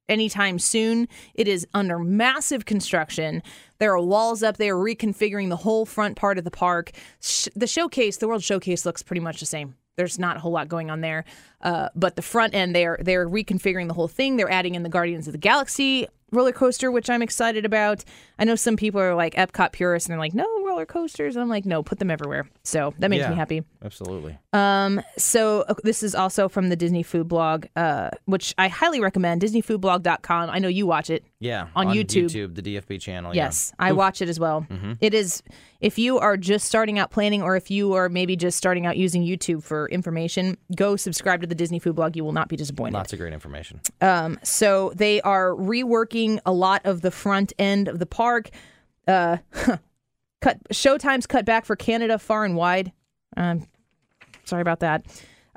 anytime 0.09 0.57
soon, 0.57 1.07
it 1.35 1.47
is 1.47 1.67
under 1.73 1.99
massive 1.99 2.65
construction. 2.65 3.43
There 3.79 3.93
are 3.93 4.01
walls 4.01 4.41
up 4.41 4.57
there 4.57 4.75
reconfiguring 4.75 5.49
the 5.49 5.57
whole 5.57 5.85
front 5.85 6.15
part 6.15 6.37
of 6.37 6.43
the 6.45 6.51
park. 6.51 6.91
Sh- 7.21 7.49
the 7.55 7.67
showcase, 7.67 8.17
the 8.17 8.27
World 8.27 8.43
Showcase, 8.43 8.85
looks 8.85 9.03
pretty 9.03 9.21
much 9.21 9.39
the 9.39 9.45
same. 9.45 9.75
There's 9.95 10.17
not 10.17 10.37
a 10.37 10.39
whole 10.39 10.51
lot 10.51 10.67
going 10.67 10.89
on 10.89 11.01
there, 11.01 11.23
uh, 11.61 11.89
but 11.95 12.15
the 12.15 12.21
front 12.21 12.55
end 12.55 12.75
they're 12.75 12.97
they're 12.99 13.27
reconfiguring 13.27 13.87
the 13.87 13.93
whole 13.93 14.07
thing. 14.07 14.37
They're 14.37 14.51
adding 14.51 14.75
in 14.75 14.83
the 14.83 14.89
Guardians 14.89 15.27
of 15.27 15.33
the 15.33 15.37
Galaxy 15.39 16.07
roller 16.33 16.51
coaster, 16.51 16.91
which 16.91 17.09
I'm 17.09 17.21
excited 17.21 17.65
about. 17.65 18.03
I 18.39 18.45
know 18.45 18.55
some 18.55 18.75
people 18.75 18.99
are 18.99 19.15
like 19.15 19.35
Epcot 19.35 19.71
purists 19.71 20.07
and 20.09 20.13
they're 20.13 20.19
like, 20.19 20.33
no 20.33 20.45
roller 20.65 20.85
coasters. 20.85 21.37
I'm 21.37 21.49
like, 21.49 21.65
no, 21.65 21.83
put 21.83 21.99
them 21.99 22.09
everywhere. 22.11 22.47
So 22.63 22.93
that 22.99 23.09
makes 23.09 23.21
Yeah. 23.21 23.29
me 23.29 23.35
happy. 23.35 23.63
Absolutely. 23.83 24.37
Um, 24.53 25.01
so 25.17 25.61
uh, 25.69 25.75
this 25.83 26.03
is 26.03 26.15
also 26.15 26.49
from 26.49 26.69
the 26.69 26.75
Disney 26.75 27.03
Food 27.03 27.27
Blog, 27.27 27.65
uh, 27.75 28.09
which 28.25 28.53
I 28.57 28.67
highly 28.67 28.99
recommend. 28.99 29.41
DisneyFoodBlog.com. 29.41 30.49
I 30.49 30.59
know 30.59 30.67
you 30.67 30.85
watch 30.85 31.09
it. 31.09 31.23
Yeah. 31.39 31.67
On 31.75 31.87
YouTube. 31.87 32.25
YouTube, 32.25 32.55
the 32.55 32.61
DFB 32.61 32.99
channel. 33.01 33.35
Yes, 33.35 33.73
I 33.79 33.91
watch 33.91 34.21
it 34.21 34.29
as 34.29 34.39
well. 34.39 34.65
It 35.01 35.13
is 35.13 35.43
if 35.81 35.99
you 35.99 36.17
are 36.19 36.37
just 36.37 36.65
starting 36.65 36.97
out 36.97 37.11
planning, 37.11 37.41
or 37.41 37.57
if 37.57 37.69
you 37.69 37.93
are 37.93 38.07
maybe 38.07 38.37
just 38.37 38.57
starting 38.57 38.85
out 38.85 38.95
using 38.95 39.21
YouTube 39.23 39.63
for 39.63 39.89
information, 39.89 40.57
go 40.75 40.95
subscribe 40.95 41.41
to 41.41 41.47
the 41.47 41.55
Disney 41.55 41.77
Food 41.79 41.95
Blog. 41.95 42.15
You 42.15 42.23
will 42.23 42.31
not 42.31 42.47
be 42.47 42.55
disappointed. 42.55 42.93
Lots 42.93 43.11
of 43.11 43.19
great 43.19 43.33
information. 43.33 43.81
Um, 44.01 44.39
So 44.43 44.93
they 44.95 45.19
are 45.21 45.49
reworking 45.51 46.22
a 46.45 46.51
lot 46.51 46.81
of 46.85 47.01
the 47.01 47.11
front 47.11 47.53
end 47.59 47.87
of 47.87 47.99
the 47.99 48.05
park. 48.05 48.49
Uh, 49.07 49.37
cut 50.41 50.57
showtimes 50.71 51.27
cut 51.27 51.45
back 51.45 51.65
for 51.65 51.75
Canada 51.75 52.19
far 52.19 52.45
and 52.45 52.55
wide. 52.55 52.91
Um, 53.37 53.67
sorry 54.43 54.61
about 54.61 54.79
that. 54.81 55.05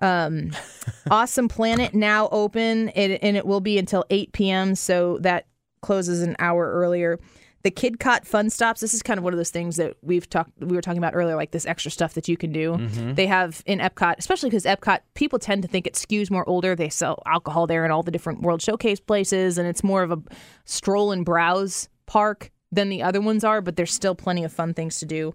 Um, 0.00 0.52
awesome 1.10 1.48
Planet 1.48 1.94
now 1.94 2.28
open, 2.30 2.90
it, 2.90 3.20
and 3.22 3.36
it 3.36 3.46
will 3.46 3.60
be 3.60 3.78
until 3.78 4.04
8 4.10 4.32
p.m. 4.32 4.74
So 4.74 5.18
that 5.18 5.46
closes 5.80 6.22
an 6.22 6.36
hour 6.38 6.70
earlier. 6.72 7.18
The 7.66 7.72
Kidcot 7.72 8.24
Fun 8.24 8.48
Stops. 8.48 8.80
This 8.80 8.94
is 8.94 9.02
kind 9.02 9.18
of 9.18 9.24
one 9.24 9.32
of 9.32 9.38
those 9.38 9.50
things 9.50 9.74
that 9.74 9.96
we've 10.00 10.30
talked. 10.30 10.52
We 10.60 10.76
were 10.76 10.80
talking 10.80 10.98
about 10.98 11.16
earlier, 11.16 11.34
like 11.34 11.50
this 11.50 11.66
extra 11.66 11.90
stuff 11.90 12.14
that 12.14 12.28
you 12.28 12.36
can 12.36 12.52
do. 12.52 12.76
They 13.14 13.26
have 13.26 13.60
in 13.66 13.80
Epcot, 13.80 14.14
especially 14.18 14.50
because 14.50 14.62
Epcot 14.66 15.00
people 15.14 15.40
tend 15.40 15.62
to 15.62 15.68
think 15.68 15.84
it 15.84 15.94
skews 15.94 16.30
more 16.30 16.48
older. 16.48 16.76
They 16.76 16.88
sell 16.88 17.24
alcohol 17.26 17.66
there 17.66 17.84
in 17.84 17.90
all 17.90 18.04
the 18.04 18.12
different 18.12 18.42
World 18.42 18.62
Showcase 18.62 19.00
places, 19.00 19.58
and 19.58 19.66
it's 19.66 19.82
more 19.82 20.04
of 20.04 20.12
a 20.12 20.22
stroll 20.64 21.10
and 21.10 21.24
browse 21.24 21.88
park 22.06 22.52
than 22.70 22.88
the 22.88 23.02
other 23.02 23.20
ones 23.20 23.42
are. 23.42 23.60
But 23.60 23.74
there's 23.74 23.92
still 23.92 24.14
plenty 24.14 24.44
of 24.44 24.52
fun 24.52 24.72
things 24.72 25.00
to 25.00 25.04
do. 25.04 25.34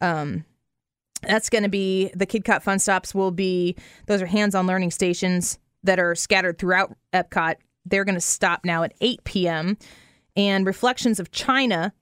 Um, 0.00 0.46
that's 1.24 1.50
going 1.50 1.64
to 1.64 1.68
be 1.68 2.10
the 2.14 2.26
Kidcot 2.26 2.62
Fun 2.62 2.78
Stops 2.78 3.14
will 3.14 3.32
be 3.32 3.76
those 4.06 4.22
are 4.22 4.26
hands-on 4.26 4.66
learning 4.66 4.92
stations 4.92 5.58
that 5.82 5.98
are 5.98 6.14
scattered 6.14 6.58
throughout 6.58 6.96
Epcot. 7.12 7.56
They're 7.84 8.06
going 8.06 8.14
to 8.14 8.20
stop 8.22 8.64
now 8.64 8.82
at 8.82 8.94
8 9.02 9.24
p.m. 9.24 9.76
And 10.36 10.66
Reflections 10.66 11.18
of 11.18 11.30
China, 11.30 11.92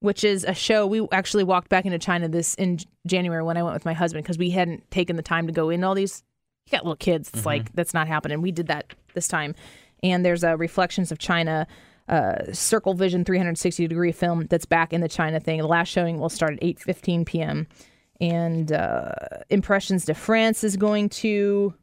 which 0.00 0.24
is 0.24 0.44
a 0.44 0.54
show 0.54 0.86
we 0.86 1.06
actually 1.10 1.44
walked 1.44 1.68
back 1.68 1.86
into 1.86 1.98
China 1.98 2.28
this 2.28 2.54
in 2.54 2.78
January 3.06 3.42
when 3.42 3.56
I 3.56 3.62
went 3.62 3.74
with 3.74 3.84
my 3.84 3.94
husband 3.94 4.24
because 4.24 4.38
we 4.38 4.50
hadn't 4.50 4.90
taken 4.90 5.16
the 5.16 5.22
time 5.22 5.46
to 5.46 5.52
go 5.52 5.70
in 5.70 5.82
all 5.84 5.94
these. 5.94 6.22
You 6.66 6.72
got 6.72 6.84
little 6.84 6.96
kids. 6.96 7.30
It's 7.32 7.46
like 7.46 7.72
that's 7.72 7.94
not 7.94 8.08
happening. 8.08 8.42
We 8.42 8.52
did 8.52 8.66
that 8.66 8.92
this 9.14 9.26
time. 9.26 9.54
And 10.02 10.24
there's 10.24 10.44
a 10.44 10.56
Reflections 10.56 11.10
of 11.10 11.18
China 11.18 11.66
uh, 12.08 12.52
Circle 12.52 12.94
Vision 12.94 13.24
360 13.24 13.86
degree 13.86 14.12
film 14.12 14.46
that's 14.48 14.64
back 14.66 14.92
in 14.92 15.00
the 15.00 15.08
China 15.08 15.40
thing. 15.40 15.60
The 15.60 15.66
last 15.66 15.88
showing 15.88 16.18
will 16.18 16.28
start 16.28 16.54
at 16.54 16.60
8:15 16.60 17.26
p.m. 17.26 17.66
And 18.20 18.72
uh, 18.72 19.12
Impressions 19.50 20.04
de 20.04 20.14
France 20.14 20.64
is 20.64 20.76
going 20.76 21.08
to. 21.10 21.74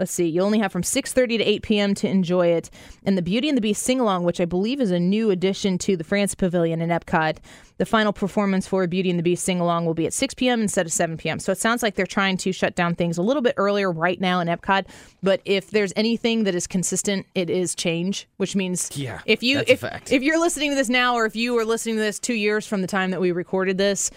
Let's 0.00 0.12
see. 0.12 0.26
You 0.26 0.40
only 0.40 0.58
have 0.60 0.72
from 0.72 0.82
6:30 0.82 1.38
to 1.38 1.44
8 1.44 1.62
p.m. 1.62 1.94
to 1.96 2.08
enjoy 2.08 2.48
it. 2.48 2.70
And 3.04 3.18
the 3.18 3.22
Beauty 3.22 3.50
and 3.50 3.56
the 3.56 3.60
Beast 3.62 3.82
sing 3.82 4.00
along, 4.00 4.24
which 4.24 4.40
I 4.40 4.46
believe 4.46 4.80
is 4.80 4.90
a 4.90 4.98
new 4.98 5.30
addition 5.30 5.76
to 5.78 5.94
the 5.94 6.04
France 6.04 6.34
Pavilion 6.34 6.80
in 6.80 6.88
Epcot. 6.88 7.36
The 7.76 7.84
final 7.84 8.12
performance 8.12 8.66
for 8.66 8.86
Beauty 8.86 9.10
and 9.10 9.18
the 9.18 9.22
Beast 9.22 9.44
sing 9.44 9.60
along 9.60 9.84
will 9.84 9.94
be 9.94 10.06
at 10.06 10.14
6 10.14 10.32
p.m. 10.34 10.62
instead 10.62 10.86
of 10.86 10.92
7 10.92 11.18
p.m. 11.18 11.38
So 11.38 11.52
it 11.52 11.58
sounds 11.58 11.82
like 11.82 11.96
they're 11.96 12.06
trying 12.06 12.38
to 12.38 12.52
shut 12.52 12.74
down 12.74 12.94
things 12.94 13.18
a 13.18 13.22
little 13.22 13.42
bit 13.42 13.54
earlier 13.58 13.92
right 13.92 14.18
now 14.18 14.40
in 14.40 14.48
Epcot. 14.48 14.86
But 15.22 15.42
if 15.44 15.70
there's 15.70 15.92
anything 15.96 16.44
that 16.44 16.54
is 16.54 16.66
consistent, 16.66 17.26
it 17.34 17.50
is 17.50 17.74
change, 17.74 18.26
which 18.38 18.56
means 18.56 18.90
Yeah, 18.96 19.20
if 19.26 19.42
you 19.42 19.62
if, 19.66 19.84
if 20.10 20.22
you're 20.22 20.40
listening 20.40 20.70
to 20.70 20.76
this 20.76 20.88
now, 20.88 21.14
or 21.14 21.26
if 21.26 21.36
you 21.36 21.52
were 21.52 21.66
listening 21.66 21.96
to 21.96 22.00
this 22.02 22.18
two 22.18 22.34
years 22.34 22.66
from 22.66 22.80
the 22.80 22.88
time 22.88 23.10
that 23.10 23.20
we 23.20 23.32
recorded 23.32 23.76
this, 23.76 24.10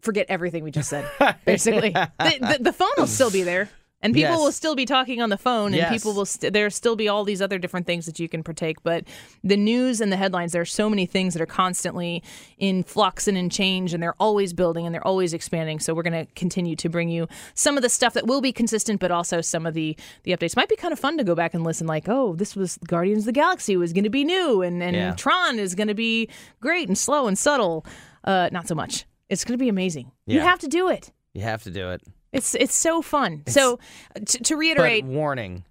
forget 0.00 0.26
everything 0.28 0.62
we 0.62 0.70
just 0.70 0.88
said. 0.88 1.08
Basically, 1.44 1.90
the, 1.90 2.08
the, 2.40 2.58
the 2.60 2.72
phone 2.72 2.90
will 2.96 3.08
still 3.08 3.30
be 3.30 3.42
there, 3.42 3.68
and 4.02 4.12
people 4.14 4.32
Yes. 4.32 4.40
will 4.40 4.52
still 4.52 4.74
be 4.74 4.84
talking 4.84 5.20
on 5.22 5.28
the 5.30 5.36
phone, 5.38 5.66
and 5.68 5.76
Yes. 5.76 5.90
people 5.92 6.12
will 6.12 6.24
st- 6.26 6.52
there'll 6.52 6.70
still 6.70 6.96
be 6.96 7.08
all 7.08 7.24
these 7.24 7.40
other 7.40 7.58
different 7.58 7.86
things 7.86 8.06
that 8.06 8.18
you 8.18 8.28
can 8.28 8.42
partake. 8.42 8.82
But 8.82 9.04
the 9.44 9.56
news 9.56 10.00
and 10.00 10.10
the 10.12 10.16
headlines, 10.16 10.52
there 10.52 10.62
are 10.62 10.66
so 10.66 10.90
many 10.90 11.06
things 11.06 11.34
that 11.34 11.40
are 11.42 11.46
constantly 11.46 12.22
in 12.58 12.82
flux 12.82 13.28
and 13.28 13.38
in 13.38 13.48
change, 13.50 13.94
and 13.94 14.02
they're 14.02 14.16
always 14.20 14.52
building 14.52 14.84
and 14.86 14.94
they're 14.94 15.06
always 15.06 15.32
expanding. 15.32 15.78
So 15.80 15.94
we're 15.94 16.02
going 16.02 16.26
to 16.26 16.32
continue 16.34 16.76
to 16.76 16.88
bring 16.88 17.08
you 17.08 17.28
some 17.54 17.76
of 17.76 17.82
the 17.82 17.88
stuff 17.88 18.14
that 18.14 18.26
will 18.26 18.40
be 18.40 18.52
consistent, 18.52 19.00
but 19.00 19.10
also 19.10 19.40
some 19.40 19.66
of 19.66 19.74
the 19.74 19.96
the 20.24 20.32
updates. 20.32 20.56
Might 20.56 20.68
be 20.68 20.76
kind 20.76 20.92
of 20.92 20.98
fun 20.98 21.16
to 21.18 21.24
go 21.24 21.34
back 21.34 21.54
and 21.54 21.64
listen. 21.64 21.86
Like, 21.86 22.08
oh, 22.08 22.34
this 22.34 22.54
was 22.56 22.78
Guardians 22.86 23.20
of 23.22 23.26
the 23.26 23.32
Galaxy 23.32 23.76
was 23.76 23.92
going 23.92 24.04
to 24.04 24.10
be 24.10 24.24
new, 24.24 24.62
and 24.62 24.82
and 24.82 24.96
Yeah. 24.96 25.12
Tron 25.14 25.58
is 25.58 25.74
going 25.74 25.88
to 25.88 25.94
be 25.94 26.28
great 26.60 26.88
and 26.88 26.98
slow 26.98 27.26
and 27.28 27.38
subtle. 27.38 27.84
Uh, 28.24 28.48
not 28.52 28.68
so 28.68 28.74
much. 28.74 29.04
It's 29.28 29.44
going 29.44 29.58
to 29.58 29.62
be 29.62 29.68
amazing. 29.68 30.12
You 30.26 30.40
have 30.40 30.58
to 30.60 30.68
do 30.68 30.88
it. 30.88 31.10
You 31.34 31.42
have 31.42 31.62
to 31.62 31.70
do 31.70 31.90
it. 31.90 32.02
It's 32.32 32.54
it's 32.54 32.74
so 32.74 33.02
fun. 33.02 33.42
so 33.46 33.78
uh, 34.16 34.20
t- 34.26 34.38
to 34.38 34.56
reiterate, 34.56 35.04
warning, 35.04 35.64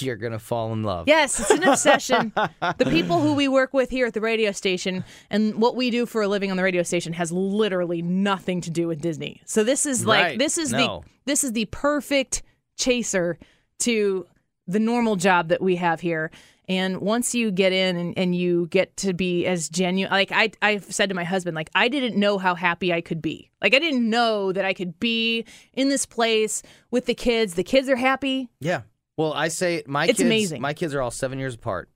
you're 0.00 0.16
gonna 0.16 0.38
fall 0.38 0.72
in 0.72 0.82
love. 0.82 1.06
Yes, 1.08 1.38
it's 1.40 1.50
an 1.50 1.62
obsession. 1.64 2.32
the 2.78 2.86
people 2.90 3.20
who 3.20 3.34
we 3.34 3.48
work 3.48 3.72
with 3.72 3.88
here 3.90 4.06
at 4.06 4.14
the 4.14 4.20
radio 4.20 4.52
station 4.52 5.04
and 5.30 5.54
what 5.60 5.76
we 5.76 5.90
do 5.90 6.04
for 6.04 6.20
a 6.22 6.28
living 6.28 6.50
on 6.50 6.56
the 6.56 6.62
radio 6.62 6.82
station 6.82 7.12
has 7.14 7.30
literally 7.32 8.02
nothing 8.02 8.60
to 8.62 8.70
do 8.70 8.86
with 8.88 9.00
Disney. 9.00 9.40
So 9.46 9.64
this 9.64 9.86
is 9.86 10.04
like 10.04 10.22
Right. 10.24 10.38
this 10.38 10.58
is 10.58 10.72
No. 10.72 10.78
the 11.04 11.10
this 11.26 11.44
is 11.44 11.52
the 11.52 11.66
perfect 11.66 12.42
chaser 12.76 13.38
to 13.80 14.26
the 14.66 14.78
normal 14.80 15.16
job 15.16 15.48
that 15.48 15.62
we 15.62 15.76
have 15.76 16.00
here. 16.00 16.30
And 16.68 17.00
once 17.00 17.34
you 17.34 17.50
get 17.50 17.72
in 17.72 17.96
and, 17.96 18.18
and 18.18 18.36
you 18.36 18.66
get 18.66 18.94
to 18.98 19.14
be 19.14 19.46
as 19.46 19.70
genuine, 19.70 20.12
like 20.12 20.30
I, 20.32 20.50
I've 20.60 20.84
said 20.84 21.08
to 21.08 21.14
my 21.14 21.24
husband, 21.24 21.54
like 21.54 21.70
I 21.74 21.88
didn't 21.88 22.14
know 22.20 22.36
how 22.36 22.54
happy 22.54 22.92
I 22.92 23.00
could 23.00 23.22
be. 23.22 23.50
Like 23.62 23.74
I 23.74 23.78
didn't 23.78 24.08
know 24.08 24.52
that 24.52 24.64
I 24.66 24.74
could 24.74 25.00
be 25.00 25.46
in 25.72 25.88
this 25.88 26.04
place 26.04 26.62
with 26.90 27.06
the 27.06 27.14
kids. 27.14 27.54
The 27.54 27.64
kids 27.64 27.88
are 27.88 27.96
happy. 27.96 28.50
Yeah. 28.60 28.82
Well, 29.16 29.32
I 29.32 29.48
say 29.48 29.82
my 29.86 30.04
It's 30.04 30.18
kids. 30.18 30.20
amazing. 30.20 30.60
My 30.60 30.74
kids 30.74 30.94
are 30.94 31.00
all 31.00 31.10
seven 31.10 31.38
years 31.38 31.54
apart. 31.54 31.88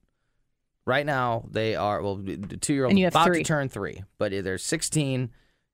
Right 0.87 1.07
now, 1.07 1.45
they 1.51 1.77
are 1.77 2.03
well, 2.03 2.17
the 2.17 2.57
two 2.57 2.75
year 2.75 2.87
old 2.87 2.99
about 2.99 3.27
three. 3.27 3.39
to 3.39 3.45
turn 3.45 3.69
three, 3.69 4.03
but 4.19 4.33
they're 4.43 4.59
16, 4.59 5.31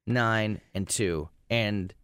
9, 0.06 0.60
and 0.74 0.88
two. 0.88 1.28
And 1.48 1.94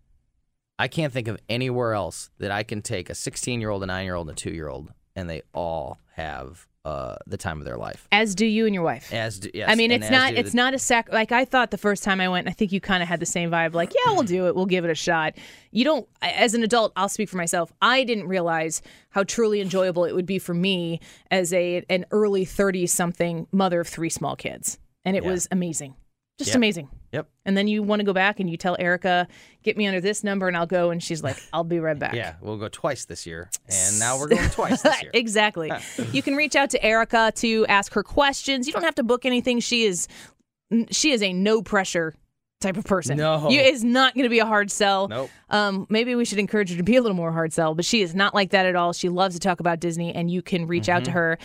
I 0.79 0.89
can't 0.89 1.13
think 1.13 1.29
of 1.29 1.39
anywhere 1.49 1.93
else 1.93 2.31
that 2.39 2.51
I 2.51 2.63
can 2.63 2.81
take 2.81 3.11
a 3.11 3.15
16 3.15 3.61
year 3.61 3.69
old, 3.69 3.83
a 3.83 3.87
nine 3.87 4.05
year 4.07 4.15
old, 4.15 4.29
and 4.29 4.39
a 4.39 4.41
two 4.41 4.53
year 4.55 4.69
old, 4.69 4.93
and 5.15 5.29
they 5.29 5.43
all 5.53 5.99
have 6.15 6.67
uh, 6.85 7.17
the 7.27 7.37
time 7.37 7.59
of 7.61 7.65
their 7.65 7.77
life. 7.79 8.07
As 8.13 8.35
do 8.35 8.45
you 8.45 8.67
and 8.67 8.75
your 8.75 8.85
wife. 8.85 9.13
As 9.13 9.39
do, 9.39 9.51
yes, 9.55 9.71
I 9.71 9.75
mean, 9.75 9.91
it's 9.91 10.11
not 10.11 10.35
it's 10.35 10.51
the- 10.51 10.57
not 10.57 10.75
a 10.75 10.79
sac. 10.79 11.11
Like 11.13 11.33
I 11.33 11.45
thought 11.45 11.71
the 11.71 11.79
first 11.79 12.03
time 12.05 12.21
I 12.21 12.29
went, 12.29 12.47
I 12.49 12.53
think 12.53 12.73
you 12.73 12.81
kind 12.81 13.03
of 13.03 13.09
had 13.09 13.21
the 13.21 13.27
same 13.27 13.51
vibe. 13.51 13.73
Like, 13.75 13.93
yeah, 13.95 14.13
we'll 14.13 14.23
do 14.23 14.47
it. 14.47 14.55
We'll 14.55 14.67
give 14.67 14.85
it 14.85 14.91
a 14.91 14.95
shot. 14.95 15.35
You 15.71 15.85
don't. 15.85 16.09
As 16.23 16.55
an 16.55 16.63
adult, 16.63 16.93
I'll 16.97 17.09
speak 17.09 17.29
for 17.29 17.37
myself. 17.39 17.73
I 17.81 18.05
didn't 18.05 18.29
realize 18.29 18.83
how 19.11 19.25
truly 19.25 19.61
enjoyable 19.61 20.05
it 20.05 20.15
would 20.15 20.27
be 20.27 20.39
for 20.39 20.53
me 20.55 21.01
as 21.31 21.53
a 21.53 21.85
an 21.89 22.05
early 22.11 22.45
thirty 22.45 22.87
something 22.87 23.47
mother 23.51 23.81
of 23.81 23.89
three 23.89 24.11
small 24.11 24.37
kids, 24.37 24.79
and 25.05 25.17
it 25.17 25.25
Yeah. 25.25 25.31
was 25.31 25.49
amazing, 25.51 25.95
just 26.39 26.49
Yep. 26.51 26.57
amazing. 26.57 26.89
Yep. 27.13 27.29
And 27.45 27.57
then 27.57 27.69
you 27.69 27.83
want 27.85 28.01
to 28.01 28.05
go 28.05 28.13
back 28.13 28.41
and 28.41 28.51
you 28.51 28.57
tell 28.57 28.77
Erica, 28.79 29.29
get 29.63 29.77
me 29.77 29.87
under 29.87 30.01
this 30.01 30.25
number, 30.25 30.49
and 30.49 30.57
I'll 30.57 30.67
go. 30.67 30.91
And 30.91 31.01
she's 31.01 31.23
like, 31.23 31.37
I'll 31.53 31.63
be 31.63 31.79
right 31.79 31.97
back. 31.99 32.13
Yeah, 32.15 32.35
we'll 32.41 32.57
go 32.57 32.69
twice 32.69 33.05
this 33.05 33.25
year, 33.25 33.51
and 33.69 33.99
now 34.01 34.19
we're 34.19 34.27
going 34.37 34.51
twice 34.51 34.83
this 34.83 35.01
year. 35.03 35.11
exactly. 35.15 35.71
you 36.13 36.23
can 36.23 36.35
reach 36.35 36.57
out 36.57 36.71
to 36.71 36.85
Erica 36.85 37.33
to 37.37 37.65
ask 37.67 37.93
her 37.95 38.03
questions. 38.03 38.67
You 38.67 38.73
don't 38.73 38.83
have 38.83 38.97
to 38.97 39.05
book 39.05 39.25
anything. 39.25 39.61
She 39.61 39.85
is 39.85 40.09
she 40.91 41.13
is 41.13 41.23
a 41.23 41.33
no 41.33 41.63
pressure 41.63 42.15
type 42.61 42.77
of 42.77 42.85
person. 42.85 43.17
No. 43.19 43.49
you 43.51 43.61
is 43.61 43.85
not 43.85 44.15
going 44.15 44.25
to 44.25 44.31
be 44.31 44.39
a 44.41 44.47
hard 44.47 44.71
sell. 44.71 45.07
Nope. 45.07 45.31
Um, 45.51 45.87
maybe 45.91 46.15
we 46.17 46.25
should 46.25 46.39
encourage 46.39 46.71
her 46.71 46.77
to 46.77 46.83
be 46.83 46.97
a 46.97 47.03
little 47.03 47.17
more 47.17 47.31
hard 47.31 47.53
sell, 47.53 47.75
but 47.75 47.85
she 47.85 48.01
is 48.03 48.15
not 48.15 48.35
like 48.35 48.51
that 48.51 48.65
at 48.67 48.75
all. 48.75 48.93
She 48.93 49.09
loves 49.09 49.35
to 49.37 49.41
talk 49.41 49.61
about 49.61 49.79
Disney, 49.81 50.13
and 50.15 50.31
you 50.31 50.43
can 50.43 50.67
reach 50.67 50.89
out 50.89 51.05
to 51.05 51.11
Mm-hmm. 51.11 51.19
her 51.19 51.39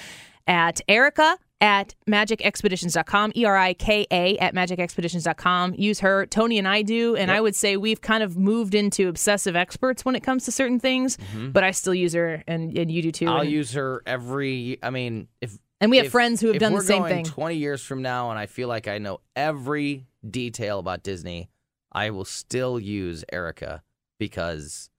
at 0.48 0.82
Erica 0.88 1.38
at 1.62 1.93
magicexpeditions.com, 2.10 3.34
E 3.36 3.45
R 3.45 3.57
I 3.57 3.74
K 3.74 4.07
A 4.12 4.38
at 4.38 4.53
magicexpeditions.com. 4.55 5.76
Use 5.78 5.99
her. 5.99 6.26
Tony 6.26 6.57
and 6.57 6.68
I 6.68 6.82
do, 6.82 7.16
and 7.16 7.30
I 7.32 7.41
would 7.41 7.55
say 7.55 7.78
we've 7.78 8.01
kind 8.01 8.24
of 8.24 8.38
moved 8.38 8.76
into 8.76 9.07
obsessive 9.10 9.55
experts 9.55 10.05
when 10.05 10.16
it 10.16 10.22
comes 10.24 10.45
to 10.45 10.51
certain 10.51 10.80
things, 10.80 11.18
but 11.51 11.64
I 11.64 11.72
still 11.72 11.93
use 11.93 12.14
her, 12.14 12.43
and, 12.47 12.78
and 12.78 12.89
you 12.91 13.01
do 13.01 13.12
too. 13.12 13.26
Mm-hmm. 13.26 13.34
I'll 13.34 13.41
and- 13.41 13.51
use 13.51 13.74
her 13.74 14.01
every. 14.05 14.78
I 14.82 14.89
mean, 14.89 15.28
if 15.41 15.57
And 15.82 15.91
we 15.91 15.97
have 15.97 16.07
if- 16.07 16.12
friends 16.12 16.41
who 16.41 16.47
have 16.47 16.60
done 16.60 16.74
the 16.74 16.82
same 16.82 16.99
going 17.03 17.14
thing. 17.14 17.26
20 17.26 17.55
years 17.55 17.82
from 17.84 18.01
now, 18.01 18.30
and 18.32 18.39
I 18.39 18.45
feel 18.45 18.68
like 18.68 18.88
I 18.88 18.97
know 18.97 19.20
every 19.36 20.05
detail 20.28 20.80
about 20.80 21.03
Disney, 21.03 21.49
I 21.91 22.10
will 22.12 22.26
still 22.26 22.80
use 22.80 23.24
Erica 23.34 23.84
because 24.20 24.89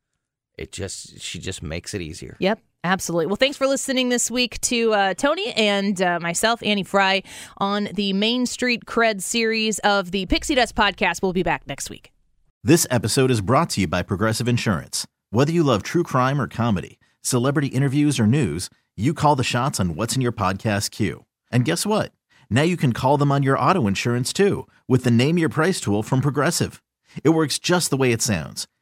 it 0.58 0.72
just 0.72 1.20
she 1.20 1.38
just 1.38 1.62
makes 1.62 1.94
it 1.94 2.02
easier. 2.02 2.36
Yep, 2.40 2.60
absolutely. 2.84 3.26
Well, 3.26 3.36
thanks 3.36 3.56
for 3.56 3.66
listening 3.66 4.08
this 4.08 4.30
week 4.30 4.60
to 4.62 4.92
uh, 4.92 5.14
Tony 5.14 5.52
and 5.52 6.00
uh, 6.00 6.20
myself, 6.20 6.62
Annie 6.62 6.82
Frey, 6.82 7.22
on 7.58 7.88
the 7.94 8.12
Main 8.12 8.46
Street 8.46 8.84
Cred 8.86 9.22
series 9.22 9.78
of 9.80 10.10
the 10.10 10.26
Pixie 10.26 10.54
Dust 10.54 10.74
podcast. 10.74 11.22
We'll 11.22 11.32
be 11.32 11.42
back 11.42 11.66
next 11.66 11.90
week. 11.90 12.12
This 12.62 12.86
episode 12.90 13.30
is 13.30 13.40
brought 13.40 13.70
to 13.70 13.80
you 13.80 13.86
by 13.88 14.02
Progressive 14.02 14.46
Insurance. 14.46 15.06
Whether 15.30 15.52
you 15.52 15.62
love 15.62 15.82
true 15.82 16.02
crime 16.02 16.40
or 16.40 16.46
comedy, 16.48 16.98
celebrity 17.22 17.68
interviews 17.68 18.20
or 18.20 18.26
news, 18.26 18.68
you 18.96 19.14
call 19.14 19.36
the 19.36 19.44
shots 19.44 19.80
on 19.80 19.94
what's 19.94 20.14
in 20.14 20.20
your 20.22 20.32
podcast 20.32 20.90
queue. 20.90 21.24
And 21.50 21.64
guess 21.64 21.86
what? 21.86 22.12
Now 22.50 22.62
you 22.62 22.76
can 22.76 22.92
call 22.92 23.16
them 23.16 23.32
on 23.32 23.42
your 23.42 23.58
auto 23.58 23.86
insurance 23.86 24.32
too 24.32 24.66
with 24.88 25.04
the 25.04 25.10
Name 25.10 25.38
Your 25.38 25.48
Price 25.48 25.80
tool 25.80 26.02
from 26.02 26.20
Progressive. 26.20 26.82
It 27.24 27.30
works 27.30 27.58
just 27.58 27.90
the 27.90 27.96
way 27.96 28.12
it 28.12 28.22
sounds. 28.22 28.66